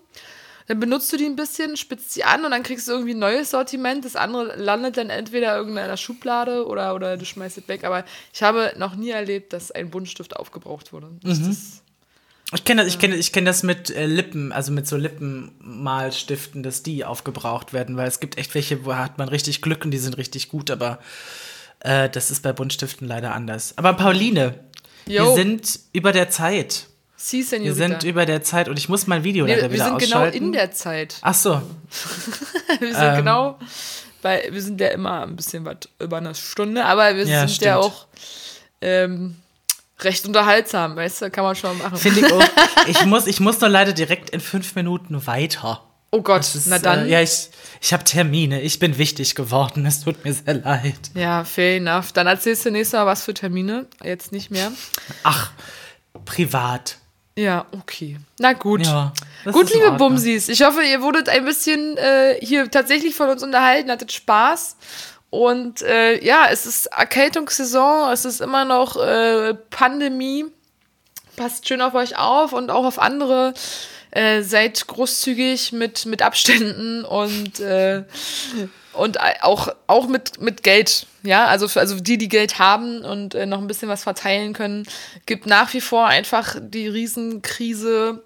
[0.68, 3.20] Dann benutzt du die ein bisschen, spitzt sie an und dann kriegst du irgendwie ein
[3.20, 4.04] neues Sortiment.
[4.04, 7.86] Das andere landet dann entweder in irgendeiner Schublade oder, oder du schmeißt es weg.
[7.86, 8.04] Aber
[8.34, 11.08] ich habe noch nie erlebt, dass ein Buntstift aufgebraucht wurde.
[11.24, 11.58] Mhm.
[12.54, 16.64] Ich kenne das, ich kenne, ich kenne das mit äh, Lippen, also mit so Lippenmalstiften,
[16.64, 19.92] dass die aufgebraucht werden, weil es gibt echt welche, wo hat man richtig Glück und
[19.92, 21.00] die sind richtig gut, aber
[21.82, 23.74] äh, das ist bei Buntstiften leider anders.
[23.78, 24.60] Aber Pauline,
[25.08, 25.26] jo.
[25.26, 26.88] wir sind über der Zeit.
[27.20, 30.00] Sie, Wir sind über der Zeit und ich muss mein Video nee, leider wieder ausschalten.
[30.00, 31.16] Wir sind genau in der Zeit.
[31.22, 31.62] Ach so.
[32.80, 33.16] wir sind ähm.
[33.18, 33.60] genau,
[34.22, 37.50] weil wir sind ja immer ein bisschen was über eine Stunde, aber wir ja, sind
[37.50, 37.66] stimmt.
[37.66, 38.06] ja auch
[38.82, 39.36] ähm,
[40.02, 41.98] recht unterhaltsam, weißt du, kann man schon machen.
[41.98, 42.44] Finde ich auch.
[42.88, 45.84] ich muss, ich muss nur leider direkt in fünf Minuten weiter.
[46.12, 47.06] Oh Gott, ist, na dann.
[47.06, 47.50] Äh, ja, ich,
[47.82, 48.62] ich habe Termine.
[48.62, 49.86] Ich bin wichtig geworden.
[49.86, 51.12] Es tut mir sehr leid.
[51.16, 52.12] Ja, fair enough.
[52.14, 53.88] Dann erzählst du nächstes Mal was für Termine.
[54.04, 54.72] Jetzt nicht mehr.
[55.24, 55.52] Ach,
[56.26, 56.98] privat.
[57.36, 58.18] Ja, okay.
[58.40, 58.86] Na gut.
[58.86, 59.14] Ja,
[59.52, 60.50] gut, liebe Bumsis.
[60.50, 64.76] Ich hoffe, ihr wurdet ein bisschen äh, hier tatsächlich von uns unterhalten, hattet Spaß.
[65.30, 70.46] Und äh, ja, es ist Erkältungssaison, es ist immer noch äh, Pandemie.
[71.36, 73.54] Passt schön auf euch auf und auch auf andere.
[74.12, 78.04] Äh, seid großzügig mit, mit Abständen und äh,
[78.98, 83.36] und auch, auch mit, mit Geld, ja, also, für, also die, die Geld haben und
[83.36, 84.88] äh, noch ein bisschen was verteilen können,
[85.26, 88.24] gibt nach wie vor einfach die Riesenkrise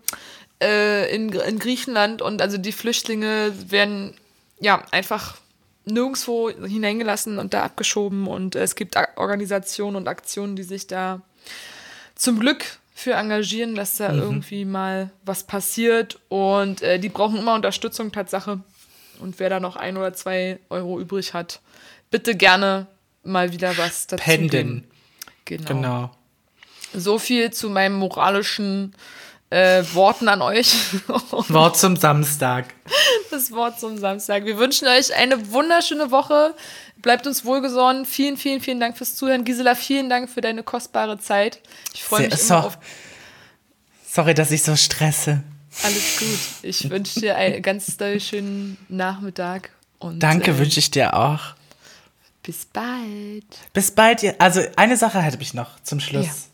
[0.63, 4.15] äh, in, in Griechenland und also die Flüchtlinge werden
[4.59, 5.40] ja einfach
[5.85, 11.21] nirgendwo hineingelassen und da abgeschoben und es gibt Organisationen und Aktionen, die sich da
[12.15, 14.19] zum Glück für engagieren, dass da mhm.
[14.19, 18.59] irgendwie mal was passiert und äh, die brauchen immer Unterstützung, Tatsache.
[19.19, 21.61] Und wer da noch ein oder zwei Euro übrig hat,
[22.09, 22.87] bitte gerne
[23.23, 24.49] mal wieder was dazu Penden.
[24.49, 24.87] Geben.
[25.45, 25.67] Genau.
[25.67, 26.11] genau.
[26.93, 28.93] So viel zu meinen moralischen
[29.51, 30.73] äh, Worten an euch.
[31.49, 32.73] Wort zum Samstag.
[33.29, 34.45] Das Wort zum Samstag.
[34.45, 36.55] Wir wünschen euch eine wunderschöne Woche.
[37.01, 38.05] Bleibt uns wohlgesonnen.
[38.05, 39.43] Vielen, vielen, vielen Dank fürs Zuhören.
[39.43, 41.61] Gisela, vielen Dank für deine kostbare Zeit.
[41.93, 42.77] Ich freue mich so, immer auf.
[44.07, 45.43] Sorry, dass ich so stresse.
[45.83, 46.39] Alles gut.
[46.63, 49.71] Ich wünsche dir einen ganz schönen Nachmittag.
[49.99, 51.55] Und, Danke, äh, wünsche ich dir auch.
[52.43, 53.45] Bis bald.
[53.73, 54.39] Bis bald.
[54.39, 56.25] Also eine Sache hätte ich noch zum Schluss.
[56.25, 56.50] Ja.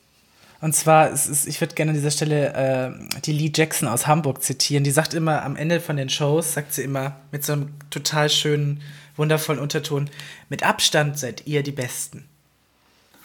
[0.59, 4.43] Und zwar, ist, ich würde gerne an dieser Stelle äh, die Lee Jackson aus Hamburg
[4.43, 4.83] zitieren.
[4.83, 8.29] Die sagt immer am Ende von den Shows, sagt sie immer mit so einem total
[8.29, 8.81] schönen,
[9.15, 10.09] wundervollen Unterton,
[10.49, 12.25] mit Abstand seid ihr die Besten.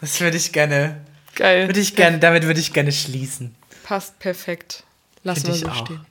[0.01, 1.01] Das würde ich gerne.
[1.35, 1.69] Geil.
[1.69, 3.55] Würde ich gerne, damit würde ich gerne schließen.
[3.83, 4.85] Passt perfekt.
[5.25, 5.87] Lassen wir so auch.
[5.87, 6.07] stehen.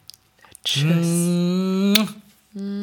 [0.64, 1.08] Tschüss.
[2.54, 2.82] Mm.